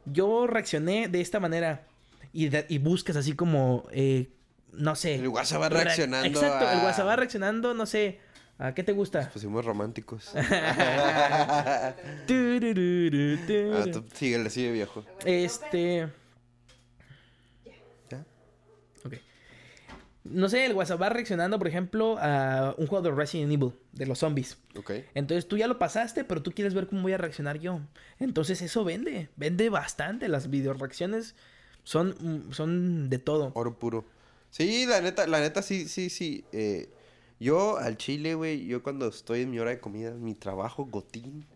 yo 0.04 0.46
reaccioné 0.46 1.08
de 1.08 1.22
esta 1.22 1.40
manera. 1.40 1.86
Y, 2.34 2.50
de- 2.50 2.66
y 2.68 2.76
buscas 2.76 3.16
así 3.16 3.32
como, 3.32 3.86
eh, 3.92 4.28
no 4.72 4.94
sé. 4.94 5.14
El 5.14 5.28
WhatsApp 5.28 5.62
va 5.62 5.68
Re- 5.70 5.84
reaccionando 5.84 6.28
Exacto, 6.28 6.70
el 6.70 6.84
WhatsApp 6.84 7.06
va 7.06 7.16
reaccionando, 7.16 7.72
no 7.72 7.86
sé. 7.86 8.20
¿A 8.58 8.74
qué 8.74 8.82
te 8.84 8.92
gusta? 8.92 9.30
Pusimos 9.32 9.64
románticos. 9.64 10.32
Ah, 10.62 11.94
tú 13.90 14.04
síguele, 14.14 14.50
sigue 14.50 14.72
viejo. 14.72 15.02
Este. 15.24 16.08
¿Ya? 18.10 18.24
Ok. 19.04 19.14
No 20.30 20.48
sé, 20.48 20.66
el 20.66 20.72
WhatsApp 20.74 21.02
va 21.02 21.08
reaccionando, 21.08 21.58
por 21.58 21.68
ejemplo, 21.68 22.16
a 22.18 22.74
un 22.78 22.86
juego 22.86 23.02
de 23.02 23.14
Resident 23.14 23.52
Evil, 23.52 23.72
de 23.92 24.06
los 24.06 24.20
zombies. 24.20 24.58
Ok. 24.76 24.92
Entonces 25.14 25.48
tú 25.48 25.56
ya 25.56 25.66
lo 25.66 25.78
pasaste, 25.78 26.24
pero 26.24 26.42
tú 26.42 26.52
quieres 26.52 26.72
ver 26.74 26.86
cómo 26.86 27.02
voy 27.02 27.12
a 27.12 27.18
reaccionar 27.18 27.58
yo. 27.58 27.80
Entonces 28.18 28.62
eso 28.62 28.84
vende, 28.84 29.28
vende 29.36 29.68
bastante. 29.68 30.28
Las 30.28 30.48
video 30.48 30.72
reacciones 30.72 31.34
son, 31.82 32.14
mm, 32.20 32.52
son 32.52 33.10
de 33.10 33.18
todo. 33.18 33.52
Oro 33.54 33.78
puro. 33.78 34.04
Sí, 34.50 34.86
la 34.86 35.00
neta, 35.00 35.26
la 35.26 35.40
neta, 35.40 35.62
sí, 35.62 35.88
sí, 35.88 36.10
sí. 36.10 36.44
eh, 36.52 36.88
yo 37.40 37.78
al 37.78 37.96
chile, 37.96 38.34
güey, 38.34 38.66
yo 38.66 38.82
cuando 38.82 39.08
estoy 39.08 39.42
en 39.42 39.50
mi 39.50 39.58
hora 39.58 39.70
de 39.70 39.80
comida, 39.80 40.10
mi 40.12 40.34
trabajo, 40.34 40.84
gotín, 40.84 41.46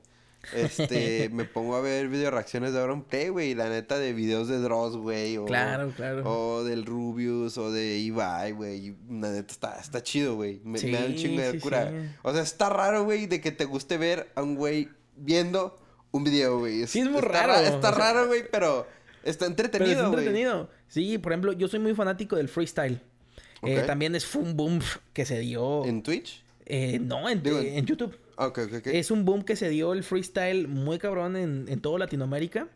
este, 0.53 1.29
me 1.33 1.45
pongo 1.45 1.77
a 1.77 1.81
ver 1.81 2.09
video 2.09 2.31
reacciones 2.31 2.73
de 2.73 2.81
Auron 2.81 3.03
Play, 3.05 3.29
güey, 3.29 3.55
la 3.55 3.69
neta 3.69 3.99
de 3.99 4.13
videos 4.13 4.49
de 4.49 4.59
Dross, 4.59 4.97
güey, 4.97 5.37
o, 5.39 5.45
Claro, 5.47 5.91
claro. 5.97 6.23
o 6.25 6.65
del 6.65 6.85
Rubius, 6.85 7.57
o 7.59 7.71
de 7.71 7.99
Ibai, 7.99 8.53
güey, 8.53 8.95
la 9.11 9.31
neta 9.33 9.53
está, 9.53 9.79
está 9.81 10.03
chido, 10.03 10.35
güey, 10.37 10.61
me, 10.65 10.81
me 10.81 10.91
da 10.93 11.07
un 11.07 11.15
chingo 11.15 11.41
de 11.41 11.53
sí, 11.53 11.59
cura. 11.61 11.91
sí. 11.91 11.97
O 12.23 12.33
sea, 12.33 12.43
está 12.43 12.69
raro, 12.69 13.05
güey, 13.05 13.27
de 13.27 13.41
que 13.41 13.53
te 13.53 13.65
guste 13.65 13.97
ver 13.99 14.31
a 14.35 14.43
un 14.43 14.55
güey 14.57 14.89
viendo 15.17 15.79
un 16.11 16.25
video, 16.25 16.59
güey. 16.61 16.87
Sí, 16.87 17.01
es 17.01 17.09
muy 17.09 17.19
está 17.19 17.47
raro, 17.47 17.55
Está 17.65 17.91
raro, 17.91 18.27
güey, 18.29 18.43
pero 18.51 18.87
está 19.25 19.47
entretenido, 19.47 20.11
güey. 20.11 20.27
entretenido. 20.27 20.71
Sí, 20.89 21.19
por 21.19 21.33
ejemplo, 21.33 21.53
yo 21.53 21.67
soy 21.67 21.81
muy 21.81 21.95
fanático 21.95 22.37
del 22.37 22.49
freestyle. 22.49 23.01
Eh, 23.63 23.83
también 23.87 24.15
es 24.15 24.35
un 24.35 24.57
boom 24.57 24.81
que 25.13 25.25
se 25.25 25.39
dio. 25.41 25.85
¿En 25.87 26.03
Twitch? 26.03 26.45
eh, 26.67 26.99
no, 27.01 27.29
en, 27.29 27.43
Digo, 27.43 27.59
en 27.59 27.85
YouTube. 27.87 28.15
Es 28.99 29.11
un 29.11 29.25
boom 29.25 29.43
que 29.45 29.57
se 29.57 29.69
dio 29.69 29.93
el 29.93 30.03
freestyle 30.05 30.69
muy 30.69 30.99
cabrón 30.99 31.37
en, 31.37 31.67
en 31.69 31.81
toda 31.81 31.99
Latinoamérica. 31.99 32.69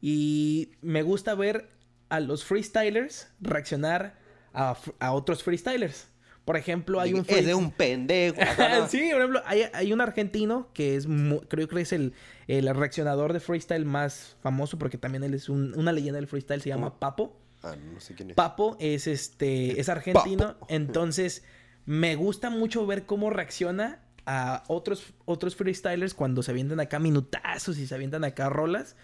Y 0.00 0.70
me 0.82 1.02
gusta 1.02 1.34
ver 1.34 1.68
a 2.08 2.20
los 2.20 2.44
freestylers 2.44 3.28
reaccionar 3.40 4.18
a, 4.52 4.76
a 4.98 5.12
otros 5.12 5.42
freestylers. 5.42 6.08
Por 6.44 6.56
ejemplo, 6.56 6.98
hay 6.98 7.14
un 7.14 7.24
Es 7.28 7.46
de 7.46 7.54
un 7.54 7.70
pendejo. 7.70 8.36
Sí, 8.88 9.08
por 9.12 9.20
ejemplo, 9.20 9.42
hay, 9.46 9.62
hay 9.72 9.92
un 9.92 10.00
argentino 10.00 10.68
que 10.74 10.96
es, 10.96 11.06
creo 11.48 11.68
que 11.68 11.80
es 11.80 11.92
el, 11.92 12.14
el 12.48 12.68
reaccionador 12.74 13.32
de 13.32 13.38
freestyle 13.38 13.84
más 13.84 14.36
famoso 14.42 14.76
porque 14.76 14.98
también 14.98 15.22
él 15.22 15.34
es 15.34 15.48
un- 15.48 15.72
una 15.78 15.92
leyenda 15.92 16.16
del 16.18 16.26
freestyle, 16.26 16.60
se 16.60 16.70
llama. 16.70 16.98
Papo. 16.98 17.38
Ah, 17.62 17.76
no 17.94 18.00
sé 18.00 18.14
quién 18.16 18.30
es. 18.30 18.36
Papo 18.36 18.76
es 18.80 19.06
este 19.06 19.80
es 19.80 19.88
argentino, 19.88 20.54
Papo. 20.54 20.66
entonces 20.68 21.44
me 21.86 22.16
gusta 22.16 22.50
mucho 22.50 22.84
ver 22.88 23.06
cómo 23.06 23.30
reacciona 23.30 24.00
a 24.26 24.62
otros 24.68 25.12
otros 25.24 25.56
freestylers 25.56 26.14
cuando 26.14 26.42
se 26.42 26.50
avientan 26.50 26.80
acá 26.80 26.98
minutazos 26.98 27.78
y 27.78 27.86
se 27.86 27.94
avientan 27.94 28.24
acá 28.24 28.48
rolas. 28.48 28.96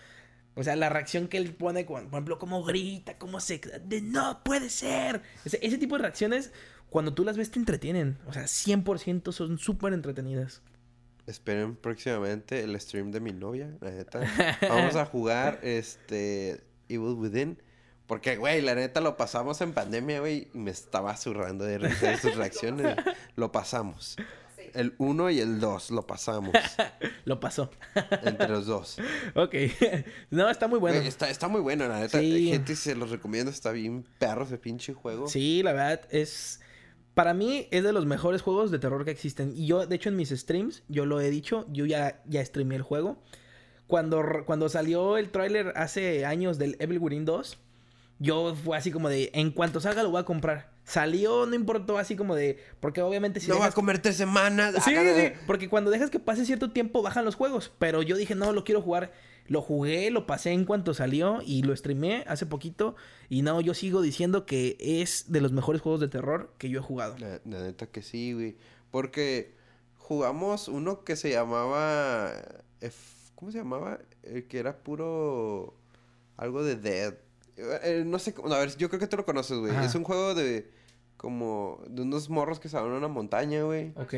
O 0.54 0.64
sea, 0.64 0.74
la 0.74 0.88
reacción 0.88 1.28
que 1.28 1.36
él 1.36 1.54
pone, 1.54 1.84
por 1.84 2.02
ejemplo, 2.02 2.38
cómo 2.38 2.64
grita, 2.64 3.16
cómo 3.16 3.38
se... 3.38 3.60
De, 3.84 4.00
no 4.00 4.42
puede 4.42 4.70
ser. 4.70 5.22
Ese, 5.44 5.60
ese 5.62 5.78
tipo 5.78 5.96
de 5.96 6.02
reacciones, 6.02 6.52
cuando 6.90 7.14
tú 7.14 7.24
las 7.24 7.36
ves, 7.36 7.52
te 7.52 7.60
entretienen. 7.60 8.18
O 8.26 8.32
sea, 8.32 8.42
100% 8.42 9.30
son 9.30 9.58
súper 9.58 9.92
entretenidas. 9.92 10.62
Esperen 11.28 11.76
próximamente 11.76 12.64
el 12.64 12.80
stream 12.80 13.12
de 13.12 13.20
mi 13.20 13.32
novia, 13.32 13.70
la 13.80 13.90
neta. 13.92 14.20
Vamos 14.68 14.96
a 14.96 15.04
jugar 15.04 15.60
este 15.62 16.64
Evil 16.88 17.14
Within. 17.14 17.62
Porque, 18.08 18.36
güey, 18.36 18.62
la 18.62 18.74
neta 18.74 19.00
lo 19.00 19.16
pasamos 19.18 19.60
en 19.60 19.74
pandemia, 19.74 20.20
güey. 20.20 20.48
Y 20.54 20.58
me 20.58 20.70
estaba 20.70 21.16
zurrando 21.16 21.66
de 21.66 21.78
risa 21.78 22.10
de 22.10 22.16
sus 22.16 22.34
reacciones. 22.34 22.96
Lo 23.36 23.52
pasamos. 23.52 24.16
El 24.78 24.94
1 24.98 25.30
y 25.30 25.40
el 25.40 25.58
2 25.58 25.90
lo 25.90 26.06
pasamos. 26.06 26.52
Lo 27.24 27.40
pasó. 27.40 27.68
entre 28.22 28.48
los 28.48 28.66
dos. 28.66 28.96
ok. 29.34 29.54
no, 30.30 30.48
está 30.48 30.68
muy 30.68 30.78
bueno. 30.78 30.98
Güey, 30.98 31.08
está, 31.08 31.28
está 31.28 31.48
muy 31.48 31.60
bueno, 31.60 31.88
la 31.88 31.98
neta. 31.98 32.20
Sí. 32.20 32.50
Gente, 32.50 32.76
se 32.76 32.94
los 32.94 33.10
recomiendo. 33.10 33.50
Está 33.50 33.72
bien 33.72 34.06
perro 34.20 34.44
ese 34.44 34.56
pinche 34.56 34.94
juego. 34.94 35.26
Sí, 35.26 35.64
la 35.64 35.72
verdad 35.72 36.00
es... 36.10 36.60
Para 37.14 37.34
mí 37.34 37.66
es 37.72 37.82
de 37.82 37.92
los 37.92 38.06
mejores 38.06 38.40
juegos 38.40 38.70
de 38.70 38.78
terror 38.78 39.04
que 39.04 39.10
existen. 39.10 39.52
Y 39.56 39.66
yo, 39.66 39.84
de 39.84 39.96
hecho, 39.96 40.10
en 40.10 40.16
mis 40.16 40.30
streams, 40.30 40.84
yo 40.86 41.06
lo 41.06 41.20
he 41.20 41.28
dicho, 41.28 41.66
yo 41.70 41.84
ya, 41.84 42.22
ya 42.26 42.44
streamé 42.44 42.76
el 42.76 42.82
juego. 42.82 43.20
Cuando, 43.88 44.22
cuando 44.46 44.68
salió 44.68 45.16
el 45.16 45.30
tráiler 45.30 45.72
hace 45.74 46.24
años 46.24 46.56
del 46.56 46.76
Evil 46.78 47.00
Within 47.00 47.24
2, 47.24 47.58
yo 48.18 48.54
fue 48.54 48.76
así 48.76 48.90
como 48.90 49.08
de, 49.08 49.30
en 49.34 49.50
cuanto 49.50 49.80
salga 49.80 50.02
lo 50.02 50.10
voy 50.10 50.20
a 50.20 50.24
comprar. 50.24 50.70
Salió, 50.84 51.44
no 51.44 51.54
importó, 51.54 51.98
así 51.98 52.16
como 52.16 52.34
de, 52.34 52.58
porque 52.80 53.02
obviamente 53.02 53.40
si 53.40 53.48
no 53.48 53.58
va 53.58 53.66
a 53.66 53.72
comer 53.72 53.98
tres 54.00 54.16
semanas. 54.16 54.74
Sí, 54.82 54.94
sí, 54.96 55.32
porque 55.46 55.68
cuando 55.68 55.90
dejas 55.90 56.08
que 56.10 56.18
pase 56.18 56.46
cierto 56.46 56.70
tiempo 56.70 57.02
bajan 57.02 57.26
los 57.26 57.34
juegos. 57.34 57.72
Pero 57.78 58.02
yo 58.02 58.16
dije, 58.16 58.34
no, 58.34 58.52
lo 58.52 58.64
quiero 58.64 58.80
jugar. 58.80 59.12
Lo 59.46 59.62
jugué, 59.62 60.10
lo 60.10 60.26
pasé 60.26 60.50
en 60.52 60.66
cuanto 60.66 60.92
salió 60.92 61.40
y 61.44 61.62
lo 61.62 61.74
streamé 61.74 62.22
hace 62.26 62.44
poquito. 62.44 62.96
Y 63.30 63.40
no, 63.42 63.60
yo 63.62 63.72
sigo 63.72 64.02
diciendo 64.02 64.44
que 64.44 64.76
es 64.78 65.26
de 65.32 65.40
los 65.40 65.52
mejores 65.52 65.80
juegos 65.80 66.00
de 66.00 66.08
terror 66.08 66.52
que 66.58 66.68
yo 66.68 66.80
he 66.80 66.82
jugado. 66.82 67.16
La, 67.18 67.40
la 67.46 67.62
neta 67.62 67.86
que 67.86 68.02
sí, 68.02 68.32
güey. 68.34 68.56
Porque 68.90 69.54
jugamos 69.96 70.68
uno 70.68 71.02
que 71.04 71.16
se 71.16 71.30
llamaba 71.30 72.30
F- 72.80 73.30
¿Cómo 73.34 73.50
se 73.52 73.58
llamaba? 73.58 74.00
El 74.22 74.46
que 74.48 74.58
era 74.58 74.78
puro. 74.78 75.74
Algo 76.36 76.62
de 76.62 76.76
Dead. 76.76 77.14
Eh, 77.58 78.02
no 78.06 78.18
sé. 78.18 78.32
cómo- 78.34 78.52
A 78.54 78.58
ver, 78.60 78.76
yo 78.76 78.88
creo 78.88 79.00
que 79.00 79.06
tú 79.06 79.16
lo 79.16 79.24
conoces, 79.24 79.58
güey. 79.58 79.74
Es 79.84 79.94
un 79.94 80.04
juego 80.04 80.34
de. 80.34 80.70
Como. 81.16 81.82
De 81.88 82.02
unos 82.02 82.30
morros 82.30 82.60
que 82.60 82.68
van 82.68 82.84
a 82.84 82.96
una 82.96 83.08
montaña, 83.08 83.62
güey. 83.62 83.92
Ok. 83.96 84.14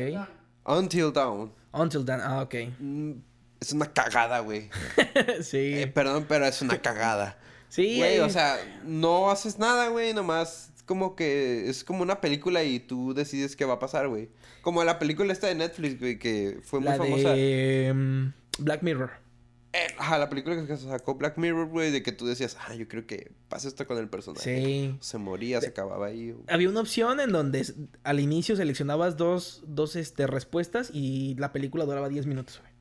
Until 0.65 1.11
Dawn. 1.11 1.51
Until 1.73 2.05
Dawn. 2.05 2.21
Ah, 2.23 2.41
ok. 2.43 2.55
Mm, 2.79 3.11
Es 3.59 3.73
una 3.73 3.91
cagada, 3.91 4.39
güey. 4.39 4.69
sí. 5.41 5.73
Eh, 5.75 5.87
perdón, 5.87 6.25
pero 6.27 6.45
es 6.45 6.61
una 6.61 6.79
cagada. 6.81 7.37
sí. 7.69 7.97
Güey, 7.97 8.19
o 8.19 8.29
sea, 8.29 8.57
no 8.85 9.31
haces 9.31 9.57
nada, 9.59 9.87
güey, 9.89 10.13
nomás 10.13 10.67
como 10.85 11.15
que 11.15 11.69
es 11.69 11.83
como 11.85 12.01
una 12.01 12.19
película 12.19 12.63
y 12.63 12.79
tú 12.79 13.13
decides 13.13 13.55
qué 13.55 13.65
va 13.65 13.75
a 13.75 13.79
pasar, 13.79 14.07
güey. 14.09 14.29
Como 14.61 14.83
la 14.83 14.99
película 14.99 15.31
esta 15.31 15.47
de 15.47 15.55
Netflix, 15.55 15.99
güey, 15.99 16.19
que 16.19 16.59
fue 16.63 16.79
muy 16.79 16.89
la 16.89 16.95
famosa. 16.97 17.29
de 17.29 17.91
mm, 17.95 18.33
Black 18.63 18.81
Mirror. 18.83 19.11
Eh, 19.73 19.87
ajá, 19.97 20.17
la 20.17 20.27
película 20.29 20.65
que 20.65 20.75
sacó 20.75 21.15
Black 21.15 21.37
Mirror, 21.37 21.67
güey, 21.67 21.91
de 21.91 22.03
que 22.03 22.11
tú 22.11 22.25
decías, 22.27 22.57
ah, 22.67 22.75
yo 22.75 22.87
creo 22.89 23.07
que 23.07 23.31
pasa 23.47 23.69
esto 23.69 23.87
con 23.87 23.97
el 23.97 24.09
personaje. 24.09 24.43
Sí. 24.43 24.97
Se 24.99 25.17
moría, 25.17 25.61
se 25.61 25.67
acababa 25.67 26.07
ahí. 26.07 26.35
Había 26.49 26.67
una 26.67 26.81
opción 26.81 27.19
en 27.21 27.31
donde 27.31 27.65
al 28.03 28.19
inicio 28.19 28.55
seleccionabas 28.57 29.15
dos, 29.15 29.63
dos 29.65 29.95
este, 29.95 30.27
respuestas 30.27 30.89
y 30.93 31.35
la 31.35 31.53
película 31.53 31.85
duraba 31.85 32.09
10 32.09 32.25
minutos, 32.25 32.59
güey. 32.59 32.71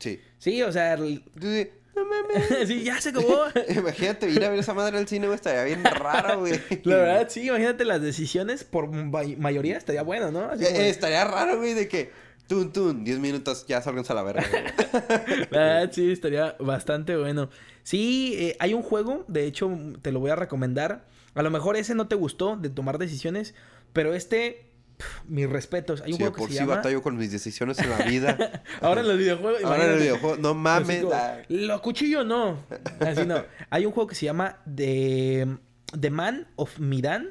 Sí. 0.00 0.20
Sí, 0.38 0.62
o 0.62 0.72
sea, 0.72 0.94
el- 0.94 1.22
de, 1.36 1.72
no 1.94 2.04
mames. 2.04 2.48
sí, 2.68 2.82
ya 2.82 3.00
se 3.00 3.10
acabó. 3.10 3.44
Imagínate 3.68 4.28
ir 4.28 4.44
a 4.44 4.48
ver 4.50 4.58
esa 4.58 4.74
madre 4.74 4.98
al 4.98 5.06
cine, 5.06 5.26
güey, 5.26 5.36
estaría 5.36 5.62
bien 5.62 5.84
raro, 5.84 6.40
güey. 6.40 6.54
La 6.82 6.96
verdad, 6.96 7.28
sí, 7.28 7.46
imagínate 7.46 7.84
las 7.84 8.02
decisiones 8.02 8.64
por 8.64 8.90
ma- 8.90 9.22
mayoría 9.38 9.76
estaría 9.76 10.02
bueno, 10.02 10.32
¿no? 10.32 10.46
Así 10.46 10.64
Eh, 10.64 10.68
como- 10.68 10.80
eh, 10.80 10.88
estaría 10.88 11.22
raro, 11.24 11.58
güey, 11.58 11.74
de 11.74 11.86
que, 11.86 12.10
tun, 12.50 12.72
tun, 12.72 13.04
10 13.04 13.18
minutos, 13.20 13.64
ya 13.66 13.80
sálganse 13.80 14.12
a 14.12 14.16
la 14.16 14.22
verga. 14.24 14.44
verdad, 15.50 15.90
sí, 15.92 16.10
estaría 16.12 16.56
bastante 16.60 17.16
bueno. 17.16 17.48
Sí, 17.82 18.34
eh, 18.38 18.56
hay 18.60 18.74
un 18.74 18.82
juego, 18.82 19.24
de 19.28 19.46
hecho, 19.46 19.70
te 20.02 20.12
lo 20.12 20.20
voy 20.20 20.30
a 20.30 20.36
recomendar. 20.36 21.06
A 21.34 21.42
lo 21.42 21.50
mejor 21.50 21.76
ese 21.76 21.94
no 21.94 22.08
te 22.08 22.16
gustó 22.16 22.56
de 22.56 22.68
tomar 22.68 22.98
decisiones, 22.98 23.54
pero 23.92 24.14
este, 24.14 24.66
mis 25.26 25.48
respetos. 25.48 26.02
Hay 26.02 26.12
un 26.12 26.18
Sí, 26.18 26.22
juego 26.24 26.34
que 26.34 26.38
por 26.40 26.48
se 26.48 26.54
sí 26.54 26.60
llama... 26.60 26.76
batallo 26.76 27.02
con 27.02 27.16
mis 27.16 27.30
decisiones 27.32 27.78
en 27.78 27.88
la 27.90 27.98
vida. 27.98 28.62
Ahora 28.80 29.00
en 29.00 29.08
los 29.08 29.16
videojuegos, 29.16 29.62
Ahora 29.64 29.76
en 29.76 29.82
el 29.82 29.86
imagínate. 29.96 30.02
videojuego, 30.18 30.36
no 30.42 30.54
mames. 30.54 31.04
ah. 31.12 31.38
Lo 31.48 31.80
cuchillo 31.80 32.24
no. 32.24 32.58
Así 33.00 33.24
no. 33.26 33.44
Hay 33.70 33.86
un 33.86 33.92
juego 33.92 34.08
que 34.08 34.14
se 34.16 34.26
llama 34.26 34.58
The, 34.74 35.46
The 35.98 36.10
Man 36.10 36.48
of 36.56 36.78
Midan. 36.80 37.30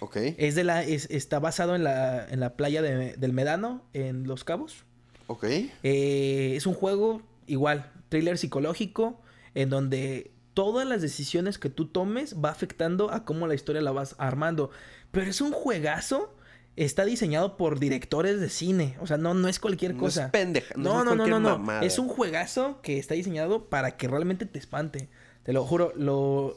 Ok. 0.00 0.16
Es 0.38 0.54
de 0.54 0.64
la, 0.64 0.82
es- 0.82 1.08
está 1.10 1.38
basado 1.38 1.74
en 1.76 1.84
la, 1.84 2.26
en 2.28 2.40
la 2.40 2.56
playa 2.56 2.82
de- 2.82 3.14
del 3.16 3.32
Medano, 3.32 3.84
en 3.92 4.26
Los 4.26 4.44
Cabos. 4.44 4.84
Ok. 5.26 5.44
Eh, 5.82 6.54
es 6.56 6.66
un 6.66 6.74
juego 6.74 7.22
igual, 7.46 7.90
thriller 8.08 8.38
psicológico, 8.38 9.20
en 9.54 9.70
donde 9.70 10.32
todas 10.54 10.86
las 10.86 11.00
decisiones 11.02 11.58
que 11.58 11.70
tú 11.70 11.86
tomes 11.86 12.36
va 12.42 12.50
afectando 12.50 13.10
a 13.12 13.24
cómo 13.24 13.46
la 13.46 13.54
historia 13.54 13.80
la 13.82 13.92
vas 13.92 14.14
armando. 14.18 14.70
Pero 15.10 15.30
es 15.30 15.40
un 15.40 15.52
juegazo. 15.52 16.34
Está 16.76 17.04
diseñado 17.04 17.56
por 17.56 17.78
directores 17.80 18.40
de 18.40 18.48
cine. 18.48 18.96
O 19.00 19.06
sea, 19.06 19.16
no, 19.18 19.34
no 19.34 19.48
es 19.48 19.58
cualquier 19.58 19.94
No 19.94 20.00
cosa. 20.00 20.26
es 20.26 20.30
pendeja. 20.30 20.74
No, 20.76 21.04
No, 21.04 21.14
no, 21.16 21.26
no, 21.26 21.40
no, 21.40 21.58
no. 21.58 21.80
Es 21.82 21.98
un 21.98 22.08
juegazo 22.08 22.80
que 22.80 22.98
está 22.98 23.14
diseñado 23.14 23.68
para 23.68 23.96
que 23.96 24.06
realmente 24.08 24.46
te 24.46 24.58
espante. 24.58 25.08
Te 25.50 25.54
lo 25.54 25.64
juro, 25.64 25.92
lo 25.96 26.54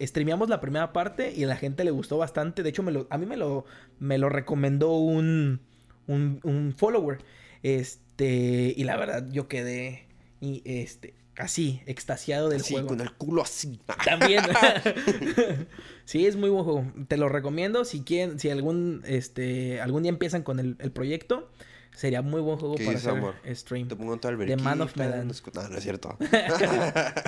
streameamos 0.00 0.48
la 0.48 0.60
primera 0.60 0.92
parte 0.92 1.34
y 1.34 1.42
a 1.42 1.48
la 1.48 1.56
gente 1.56 1.82
le 1.82 1.90
gustó 1.90 2.16
bastante. 2.16 2.62
De 2.62 2.68
hecho, 2.68 2.84
me 2.84 2.92
lo, 2.92 3.08
a 3.10 3.18
mí 3.18 3.26
me 3.26 3.36
lo, 3.36 3.64
me 3.98 4.18
lo 4.18 4.28
recomendó 4.28 4.92
un, 4.92 5.58
un, 6.06 6.38
un 6.44 6.74
follower. 6.76 7.18
Este, 7.64 8.72
y 8.76 8.84
la 8.84 8.96
verdad, 8.96 9.26
yo 9.32 9.48
quedé 9.48 10.06
y, 10.40 10.62
este, 10.64 11.14
así, 11.34 11.80
extasiado 11.86 12.50
del 12.50 12.60
Así, 12.60 12.74
juego. 12.74 12.86
con 12.86 13.00
el 13.00 13.10
culo 13.14 13.42
así. 13.42 13.80
También. 14.04 14.44
sí, 16.04 16.24
es 16.24 16.36
muy 16.36 16.50
buen 16.50 16.62
juego. 16.62 16.86
Te 17.08 17.16
lo 17.16 17.28
recomiendo. 17.28 17.84
Si 17.84 18.02
quieren, 18.02 18.38
si 18.38 18.48
algún, 18.48 19.02
este, 19.08 19.80
algún 19.80 20.04
día 20.04 20.10
empiezan 20.10 20.44
con 20.44 20.60
el, 20.60 20.76
el 20.78 20.92
proyecto, 20.92 21.50
sería 21.94 22.20
muy 22.22 22.40
buen 22.42 22.58
juego 22.58 22.74
¿Qué 22.76 22.84
para 22.84 22.96
dices, 22.98 23.08
hacer 23.08 23.18
amor? 23.18 23.34
stream. 23.54 23.88
Te 23.88 23.96
pongo 23.96 24.12
en 24.12 24.20
The 24.20 24.56
Man 24.58 24.80
of 24.82 24.94
Medan. 24.96 25.26
no 25.26 25.32
es- 25.32 25.42
No, 25.54 25.68
no 25.68 25.76
es 25.78 25.82
cierto. 25.82 26.16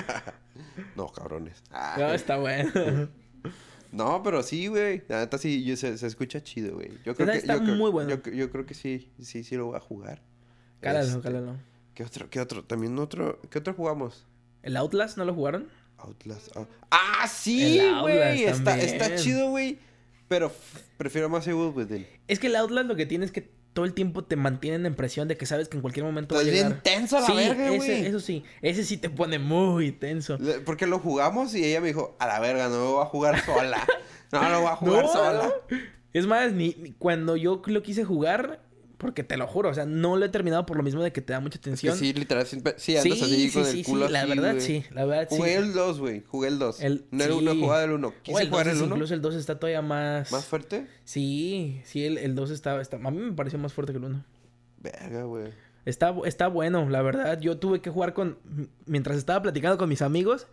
no, 0.97 1.09
cabrones. 1.09 1.63
Ah. 1.71 1.97
No, 1.99 2.13
está 2.13 2.37
bueno. 2.39 3.09
No, 3.93 4.23
pero 4.23 4.43
sí, 4.43 4.67
güey. 4.67 5.05
La 5.09 5.21
neta 5.21 5.39
sí, 5.39 5.65
yo- 5.65 5.77
se, 5.77 5.97
se 5.97 6.07
escucha 6.07 6.43
chido, 6.43 6.75
güey. 6.75 6.91
Yo 7.05 7.15
creo 7.15 7.29
que 7.29 7.39
está 7.39 7.55
yo 7.55 7.63
creo- 7.63 7.77
muy 7.77 7.91
bueno. 7.91 8.11
Yo, 8.11 8.31
yo 8.31 8.51
creo 8.51 8.67
que 8.67 8.75
sí, 8.75 9.11
sí, 9.23 9.43
sí 9.45 9.57
lo 9.57 9.67
voy 9.67 9.77
a 9.77 9.81
jugar. 9.81 10.21
cálalo, 10.81 11.07
Este, 11.09 11.21
cálalo. 11.23 11.57
¿Qué 11.95 12.03
otro? 12.03 12.29
¿Qué 12.29 12.41
otro? 12.41 12.65
También 12.65 12.99
otro. 12.99 13.41
¿Qué 13.49 13.59
otro 13.61 13.73
jugamos? 13.73 14.27
¿El 14.63 14.77
Outlast 14.77 15.17
no 15.17 15.25
lo 15.25 15.33
jugaron? 15.33 15.69
Outlast. 15.99 16.55
ah. 16.57 16.67
¡Ah, 16.91 17.29
sí, 17.29 17.81
güey! 18.03 18.45
Está, 18.45 18.79
está 18.79 19.15
chido, 19.15 19.51
güey. 19.51 19.79
Pero 20.29 20.53
prefiero 20.99 21.31
más 21.31 21.47
Evil 21.47 21.73
Within. 21.75 22.07
Es 22.29 22.39
que 22.39 22.49
el 22.49 22.57
Outlast 22.57 22.89
lo 22.89 22.97
que 22.97 23.07
tiene 23.07 23.25
es 23.25 23.33
que 23.33 23.49
todo 23.77 23.85
el 23.85 23.95
tiempo 23.95 24.25
te 24.25 24.35
mantienen 24.35 24.87
en 24.87 24.95
presión 24.97 25.29
de 25.29 25.37
que 25.37 25.47
sabes 25.47 25.69
que 25.69 25.77
en 25.77 25.83
cualquier 25.83 26.05
momento 26.05 26.35
va 26.35 26.41
a 26.41 26.43
Estás 26.45 26.55
llegar. 26.57 26.73
bien 26.73 26.83
tenso 26.83 27.19
a 27.19 27.21
la 27.21 27.27
sí, 27.27 27.35
verga, 27.37 27.69
ese- 27.69 27.77
güey. 27.77 28.07
eso 28.07 28.19
sí. 28.19 28.43
Ese 28.63 28.83
sí 28.85 28.97
te 28.97 29.09
pone 29.11 29.39
muy 29.39 29.93
tenso. 29.93 30.39
Porque 30.65 30.87
lo 30.89 30.99
jugamos 30.99 31.55
y 31.55 31.63
ella 31.65 31.81
me 31.81 31.89
dijo, 31.89 32.17
a 32.19 32.27
la 32.27 32.41
verga, 32.41 32.69
no 32.69 32.77
lo 32.79 32.93
voy 32.95 33.03
a 33.03 33.07
jugar 33.07 33.45
sola. 33.45 33.87
No 34.33 34.49
lo 34.49 34.61
voy 34.63 34.71
a 34.71 34.75
jugar 34.77 35.05
No, 35.05 35.13
sola. 35.13 35.53
Es 36.13 36.27
más, 36.27 36.53
ni, 36.53 36.75
ni 36.81 36.91
cuando 36.93 37.37
yo 37.37 37.63
lo 37.67 37.83
quise 37.85 38.03
jugar, 38.05 38.66
porque 38.99 39.23
te 39.25 39.37
lo 39.37 39.47
juro, 39.47 39.69
o 39.71 39.75
sea, 39.75 39.85
no 39.87 40.17
lo 40.17 40.25
he 40.25 40.29
terminado 40.29 40.65
por 40.67 40.77
lo 40.77 40.83
mismo 40.83 41.03
de 41.03 41.13
que 41.13 41.21
te 41.21 41.33
da 41.33 41.41
mucha 41.41 41.57
Es 41.57 41.61
que 41.61 41.71
tensión. 41.71 41.97
sí, 41.97 42.13
literal, 42.13 42.47
sí 42.47 42.57
andas 42.57 42.75
sí, 42.79 42.97
así 42.97 43.11
sí, 43.13 43.51
con 43.53 43.65
sí, 43.67 43.81
el 43.81 43.85
culo 43.85 44.07
sí, 44.07 44.13
la 44.13 44.21
así, 44.23 44.29
verdad 44.31 44.51
güey. 44.53 44.61
sí, 44.67 44.85
la 44.91 45.05
verdad 45.05 45.29
sí. 45.31 45.37
Jugué 45.37 45.55
el 45.57 45.73
2, 45.75 45.99
güey. 46.01 46.23
Jugué 46.27 46.49
el 46.49 46.59
2. 46.59 46.81
El- 46.83 47.05
no, 47.11 47.25
jugado 47.55 47.85
el 47.85 47.91
1. 47.93 48.09
O 48.09 48.13
Quise 48.23 48.43
el 48.43 48.49
jugar 48.49 48.65
2 48.67 48.73
el 48.73 48.77
es- 48.79 48.83
1. 48.87 48.95
Incluso 48.95 49.15
el 49.15 49.21
2 49.23 49.35
está 49.35 49.59
todavía 49.59 49.83
más... 49.83 50.33
¿Más 50.33 50.45
fuerte? 50.47 50.87
Sí, 51.05 51.81
sí, 51.85 52.05
el, 52.05 52.19
el 52.19 52.35
2 52.35 52.51
está, 52.51 52.81
está... 52.81 52.97
A 52.97 53.11
mí 53.11 53.19
me 53.19 53.33
pareció 53.33 53.59
más 53.59 53.73
fuerte 53.73 53.93
que 53.93 53.99
el 53.99 54.05
1. 54.05 54.25
Verga, 54.79 55.25
güey. 55.25 55.53
Está, 55.85 56.15
está 56.25 56.49
bueno, 56.49 56.89
la 56.89 57.03
verdad. 57.03 57.39
Yo 57.41 57.59
tuve 57.59 57.81
que 57.81 57.91
jugar 57.91 58.13
con... 58.15 58.39
Mientras 58.87 59.17
estaba 59.19 59.43
platicando 59.43 59.79
con 59.79 59.89
mis 59.89 60.03
amigos, 60.03 60.47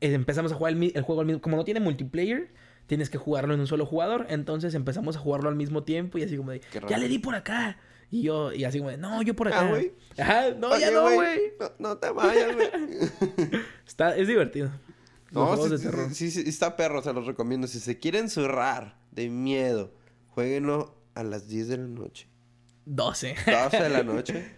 eh, 0.00 0.12
empezamos 0.12 0.52
a 0.52 0.54
jugar 0.54 0.74
el, 0.74 0.92
el 0.94 1.02
juego 1.02 1.22
al 1.22 1.26
mismo... 1.26 1.40
Como 1.40 1.56
no 1.56 1.64
tiene 1.64 1.80
multiplayer, 1.80 2.52
tienes 2.86 3.10
que 3.10 3.18
jugarlo 3.18 3.54
en 3.54 3.60
un 3.60 3.66
solo 3.66 3.86
jugador. 3.86 4.26
Entonces 4.28 4.74
empezamos 4.74 5.16
a 5.16 5.18
jugarlo 5.18 5.48
al 5.48 5.56
mismo 5.56 5.82
tiempo 5.82 6.18
y 6.18 6.22
así 6.22 6.36
como 6.36 6.52
de... 6.52 6.60
Ya 6.88 6.98
le 6.98 7.08
di 7.08 7.18
por 7.18 7.34
acá. 7.34 7.78
Y 8.10 8.22
yo... 8.22 8.52
Y 8.52 8.64
así 8.64 8.78
como 8.78 8.90
de... 8.90 8.96
No, 8.96 9.22
yo 9.22 9.34
por 9.34 9.48
acá. 9.48 9.60
Ah, 9.60 9.68
güey. 9.68 9.92
Ajá, 10.18 10.50
no, 10.52 10.78
ya 10.78 10.90
no, 10.90 11.10
güey. 11.12 11.40
No, 11.60 11.72
no 11.78 11.98
te 11.98 12.10
vayas, 12.10 12.54
güey. 12.54 12.68
Está... 13.86 14.16
Es 14.16 14.28
divertido. 14.28 14.70
Los 15.30 15.58
no, 15.58 15.64
sí, 15.64 15.70
de 15.70 15.78
sí, 15.78 15.84
terror. 15.84 16.14
sí, 16.14 16.30
sí, 16.30 16.44
está 16.46 16.76
perro, 16.76 17.02
se 17.02 17.12
los 17.12 17.26
recomiendo. 17.26 17.66
Si 17.66 17.80
se 17.80 17.98
quieren 17.98 18.30
zurrar 18.30 18.96
de 19.10 19.28
miedo, 19.28 19.92
jueguenlo 20.28 20.94
a 21.14 21.24
las 21.24 21.48
10 21.48 21.68
de 21.68 21.76
la 21.78 21.86
noche. 21.86 22.28
12. 22.84 23.34
12 23.44 23.82
de 23.82 23.88
la 23.90 24.02
noche. 24.04 24.52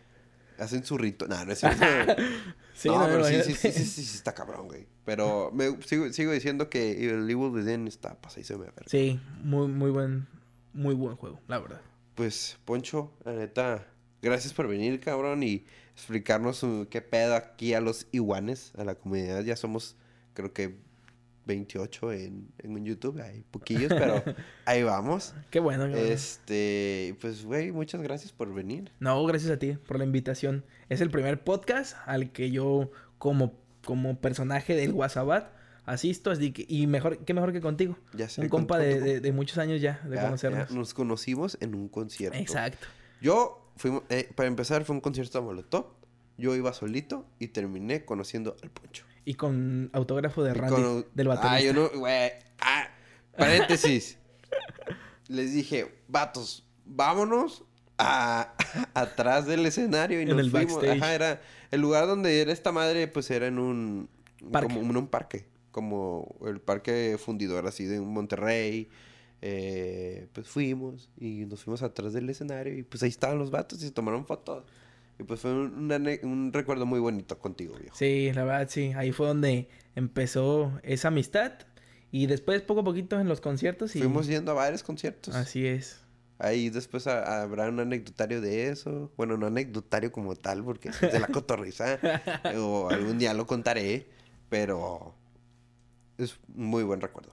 Hacen 0.59 0.85
zurrito. 0.85 1.27
No, 1.27 1.44
no 1.44 1.53
es 1.53 1.61
cierto. 1.61 1.85
sí, 2.75 2.88
no, 2.88 2.99
no, 2.99 3.07
pero 3.07 3.25
sí, 3.25 3.42
sí, 3.44 3.55
sí, 3.55 3.73
sí, 3.73 3.85
sí 3.85 4.16
está 4.16 4.35
cabrón, 4.35 4.66
güey. 4.66 4.87
Pero 5.05 5.51
me, 5.53 5.81
sigo, 5.83 6.12
sigo 6.12 6.33
diciendo 6.33 6.68
que 6.68 7.09
el 7.09 7.31
Evil 7.31 7.51
Within 7.51 7.87
está 7.87 8.21
pasadísimo 8.21 8.61
de 8.61 8.66
verga. 8.66 8.83
Sí, 8.87 9.21
muy, 9.42 9.68
muy 9.68 9.90
buen... 9.90 10.27
Muy 10.75 10.94
buen 10.94 11.16
juego, 11.16 11.40
la 11.49 11.59
verdad. 11.59 11.81
Pues, 12.14 12.59
Poncho, 12.64 13.12
la 13.25 13.33
neta, 13.33 13.87
gracias 14.23 14.53
por 14.53 14.68
venir, 14.68 15.01
cabrón, 15.01 15.42
y 15.42 15.64
explicarnos 15.94 16.62
uh, 16.62 16.87
qué 16.88 17.01
pedo 17.01 17.35
aquí 17.35 17.75
a 17.75 17.81
los 17.81 18.07
iguanes, 18.12 18.73
a 18.77 18.85
la 18.85 18.94
comunidad. 18.94 19.42
Ya 19.42 19.57
somos, 19.57 19.97
creo 20.35 20.53
que 20.53 20.79
28 21.49 22.13
en, 22.13 22.49
en 22.59 22.85
YouTube, 22.85 23.21
hay 23.21 23.43
poquillos, 23.51 23.89
pero 23.89 24.23
ahí 24.67 24.85
vamos. 24.85 25.35
Qué 25.51 25.59
bueno. 25.59 25.87
Este, 25.87 27.17
pues, 27.21 27.45
güey, 27.45 27.73
muchas 27.73 28.01
gracias 28.03 28.31
por 28.33 28.53
venir. 28.55 28.93
No, 29.01 29.25
gracias 29.25 29.51
a 29.51 29.59
ti 29.59 29.73
por 29.73 29.99
la 29.99 30.05
invitación. 30.05 30.65
Es 30.89 31.01
el 31.01 31.11
primer 31.11 31.43
podcast 31.43 31.97
al 32.07 32.31
que 32.31 32.51
yo, 32.53 32.91
como, 33.19 33.59
como 33.85 34.21
personaje 34.21 34.75
del 34.77 34.93
WhatsApp, 34.93 35.51
asisto. 35.85 36.31
Así 36.31 36.53
que, 36.53 36.65
y 36.69 36.87
mejor, 36.87 37.19
qué 37.25 37.35
mejor 37.35 37.53
que 37.53 37.61
contigo. 37.61 37.99
Ya 38.15 38.29
sé. 38.29 38.42
Un 38.42 38.49
compa 38.49 38.77
con 38.77 38.85
de, 38.87 39.01
de- 39.01 39.21
de 39.21 39.33
muchos 39.33 39.59
años 39.59 39.81
ya, 39.81 40.01
de 40.09 40.17
ya, 40.17 40.23
conocernos. 40.23 40.69
ya 40.69 40.75
nos 40.75 40.94
conocimos 40.94 41.59
en 41.61 41.75
un 41.75 41.88
concierto. 41.88 42.38
Exacto. 42.38 42.87
Yo, 43.21 43.73
fuimos, 43.77 44.03
eh, 44.11 44.29
para 44.37 44.46
empezar, 44.46 44.85
fue 44.85 44.94
un 44.94 45.01
concierto 45.01 45.38
de 45.40 45.44
Molotov. 45.44 45.87
Yo 46.37 46.55
iba 46.55 46.73
solito 46.73 47.27
y 47.40 47.49
terminé 47.49 48.05
conociendo 48.05 48.55
al 48.63 48.71
Poncho. 48.71 49.05
Y 49.29 49.35
con 49.35 49.90
autógrafo 49.92 50.42
de 50.42 50.54
Randy, 50.54 50.74
con- 50.83 51.06
del 51.14 51.29
baterista. 51.29 51.52
Ah, 51.56 51.60
yo 51.60 51.74
no, 51.74 51.90
güey. 51.90 52.31
Ah, 52.60 52.88
paréntesis. 53.37 54.16
Les 55.29 55.52
dije, 55.52 55.87
vatos, 56.08 56.64
vámonos 56.87 57.62
a, 57.98 58.54
atrás 58.94 59.46
del 59.46 59.66
escenario 59.66 60.18
y 60.18 60.22
En 60.22 60.31
nos 60.31 60.38
el 60.40 60.50
fuimos. 60.50 60.74
backstage. 60.76 61.02
Ajá, 61.02 61.14
era 61.14 61.42
el 61.70 61.81
lugar 61.83 62.06
donde 62.06 62.40
era 62.40 62.52
esta 62.52 62.72
madre, 62.72 63.06
pues 63.06 63.31
era 63.31 63.46
en 63.46 63.58
un 63.58 64.08
Parque. 64.50 64.74
como 64.74 64.90
en 64.90 64.96
un 64.96 65.08
parque, 65.08 65.44
como 65.72 66.35
el 66.46 66.60
parque 66.60 67.18
fundidor 67.22 67.66
así 67.66 67.85
de 67.85 68.00
Monterrey. 68.00 68.88
Eh, 69.42 70.26
pues 70.33 70.48
fuimos 70.48 71.10
y 71.18 71.44
nos 71.44 71.62
fuimos 71.64 71.83
atrás 71.83 72.12
del 72.14 72.29
escenario 72.31 72.76
y 72.76 72.83
pues 72.83 73.02
ahí 73.02 73.08
estaban 73.10 73.38
los 73.38 73.50
vatos 73.50 73.79
y 73.83 73.87
se 73.87 73.90
tomaron 73.92 74.24
fotos. 74.26 74.64
Y 75.19 75.25
pues 75.25 75.40
fue 75.40 75.52
un, 75.52 75.90
un 76.23 76.52
recuerdo 76.52 76.87
muy 76.87 77.00
bonito 77.00 77.38
contigo, 77.38 77.75
viejo. 77.81 77.96
Sí, 77.96 78.31
la 78.33 78.44
verdad, 78.44 78.69
sí. 78.71 78.92
Ahí 78.94 79.12
fue 79.12 79.27
donde 79.27 79.69
empezó 79.96 80.79
esa 80.83 81.08
amistad. 81.08 81.52
Y 82.10 82.27
después, 82.27 82.62
poco 82.62 82.81
a 82.81 82.85
poquito, 82.85 83.21
en 83.21 83.29
los 83.29 83.40
conciertos. 83.40 83.94
Y... 83.96 83.98
Fuimos 84.00 84.27
yendo 84.29 84.52
a 84.52 84.54
varios 84.54 84.83
conciertos. 84.83 85.35
Así 85.35 85.66
es. 85.66 86.00
Ahí 86.38 86.71
después 86.71 87.06
ha- 87.08 87.42
habrá 87.42 87.69
un 87.69 87.81
anecdotario 87.81 88.40
de 88.40 88.69
eso. 88.69 89.12
Bueno, 89.16 89.37
no 89.37 89.46
anecdotario 89.48 90.12
como 90.12 90.37
tal, 90.37 90.62
porque 90.64 90.90
es 90.90 91.00
de 91.00 91.19
la 91.19 91.27
cotorriza. 91.33 91.98
o 92.56 92.88
algún 92.90 93.19
día 93.19 93.35
lo 93.35 93.46
contaré. 93.46 94.06
Pero 94.48 95.14
es 96.16 96.38
un 96.56 96.66
muy 96.66 96.85
buen 96.85 97.00
recuerdo. 97.00 97.33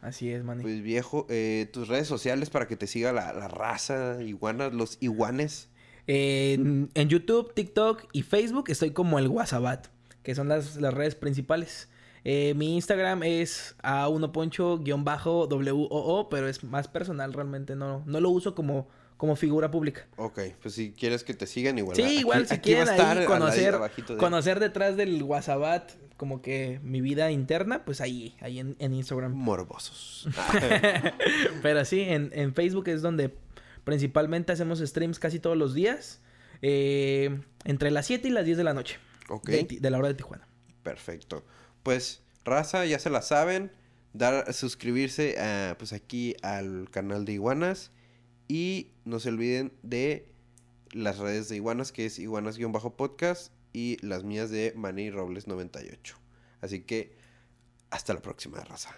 Así 0.00 0.30
es, 0.32 0.42
Manny. 0.42 0.62
Pues 0.62 0.82
viejo, 0.82 1.26
eh, 1.30 1.70
tus 1.72 1.86
redes 1.86 2.08
sociales 2.08 2.50
para 2.50 2.66
que 2.66 2.76
te 2.76 2.88
siga 2.88 3.12
la, 3.12 3.32
la 3.32 3.46
raza, 3.46 4.20
iguanas, 4.22 4.72
los 4.74 4.98
iguanes. 5.00 5.68
En, 6.06 6.90
en 6.94 7.08
YouTube, 7.08 7.52
TikTok 7.54 8.04
y 8.12 8.22
Facebook 8.22 8.64
estoy 8.68 8.90
como 8.90 9.18
el 9.18 9.28
Wasabat, 9.28 9.86
que 10.22 10.34
son 10.34 10.48
las, 10.48 10.76
las 10.76 10.92
redes 10.94 11.14
principales. 11.14 11.88
Eh, 12.24 12.54
mi 12.54 12.76
Instagram 12.76 13.22
es 13.24 13.74
a1poncho-woo, 13.82 16.28
pero 16.30 16.48
es 16.48 16.62
más 16.64 16.88
personal 16.88 17.32
realmente, 17.32 17.76
no, 17.76 18.02
no 18.06 18.20
lo 18.20 18.30
uso 18.30 18.54
como, 18.54 18.88
como 19.16 19.36
figura 19.36 19.70
pública. 19.70 20.06
Ok, 20.16 20.40
pues 20.60 20.74
si 20.74 20.92
quieres 20.92 21.24
que 21.24 21.34
te 21.34 21.46
sigan, 21.46 21.78
igual. 21.78 21.96
Sí, 21.96 22.18
igual 22.20 22.46
si 22.46 22.54
aquí 22.54 22.74
a 22.74 22.84
quieren 22.84 23.00
ahí 23.00 23.26
conocer, 23.26 23.74
de- 24.06 24.16
conocer 24.16 24.60
detrás 24.60 24.96
del 24.96 25.22
Wasabat 25.22 25.92
como 26.16 26.40
que 26.42 26.78
mi 26.84 27.00
vida 27.00 27.30
interna, 27.32 27.84
pues 27.84 28.00
ahí, 28.00 28.36
ahí 28.40 28.60
en, 28.60 28.76
en 28.78 28.94
Instagram. 28.94 29.32
Morbosos. 29.32 30.28
Pero 31.62 31.84
sí, 31.84 32.00
en, 32.02 32.30
en 32.32 32.54
Facebook 32.54 32.88
es 32.88 33.02
donde 33.02 33.34
principalmente 33.84 34.52
hacemos 34.52 34.80
streams 34.80 35.18
casi 35.18 35.38
todos 35.38 35.56
los 35.56 35.74
días. 35.74 36.20
eh, 36.62 37.40
entre 37.64 37.90
las 37.90 38.06
7 38.06 38.28
y 38.28 38.30
las 38.30 38.44
10 38.44 38.56
de 38.56 38.64
la 38.64 38.74
noche. 38.74 38.98
ok. 39.28 39.48
De, 39.48 39.90
la 39.90 39.98
hora 39.98 40.08
de 40.08 40.14
Tijuana. 40.14 40.46
Perfecto. 40.82 41.44
Pues, 41.82 42.22
raza, 42.44 42.86
ya 42.86 42.98
se 42.98 43.10
la 43.10 43.22
saben. 43.22 43.72
Dar, 44.12 44.52
suscribirse 44.52 45.40
a, 45.40 45.76
pues 45.78 45.92
aquí 45.92 46.36
al 46.42 46.88
canal 46.90 47.24
de 47.24 47.32
Iguanas. 47.32 47.90
Y 48.48 48.92
no 49.04 49.18
se 49.18 49.30
olviden 49.30 49.72
de 49.82 50.28
las 50.92 51.18
redes 51.18 51.48
de 51.48 51.56
Iguanas, 51.56 51.90
que 51.92 52.06
es 52.06 52.18
Iguanas-podcast. 52.18 53.52
Y 53.72 53.96
las 54.04 54.22
mías 54.22 54.50
de 54.50 54.72
Manny 54.76 55.10
Robles 55.10 55.46
98. 55.48 56.16
Así 56.60 56.80
que, 56.82 57.16
hasta 57.90 58.14
la 58.14 58.22
próxima, 58.22 58.60
raza. 58.60 58.94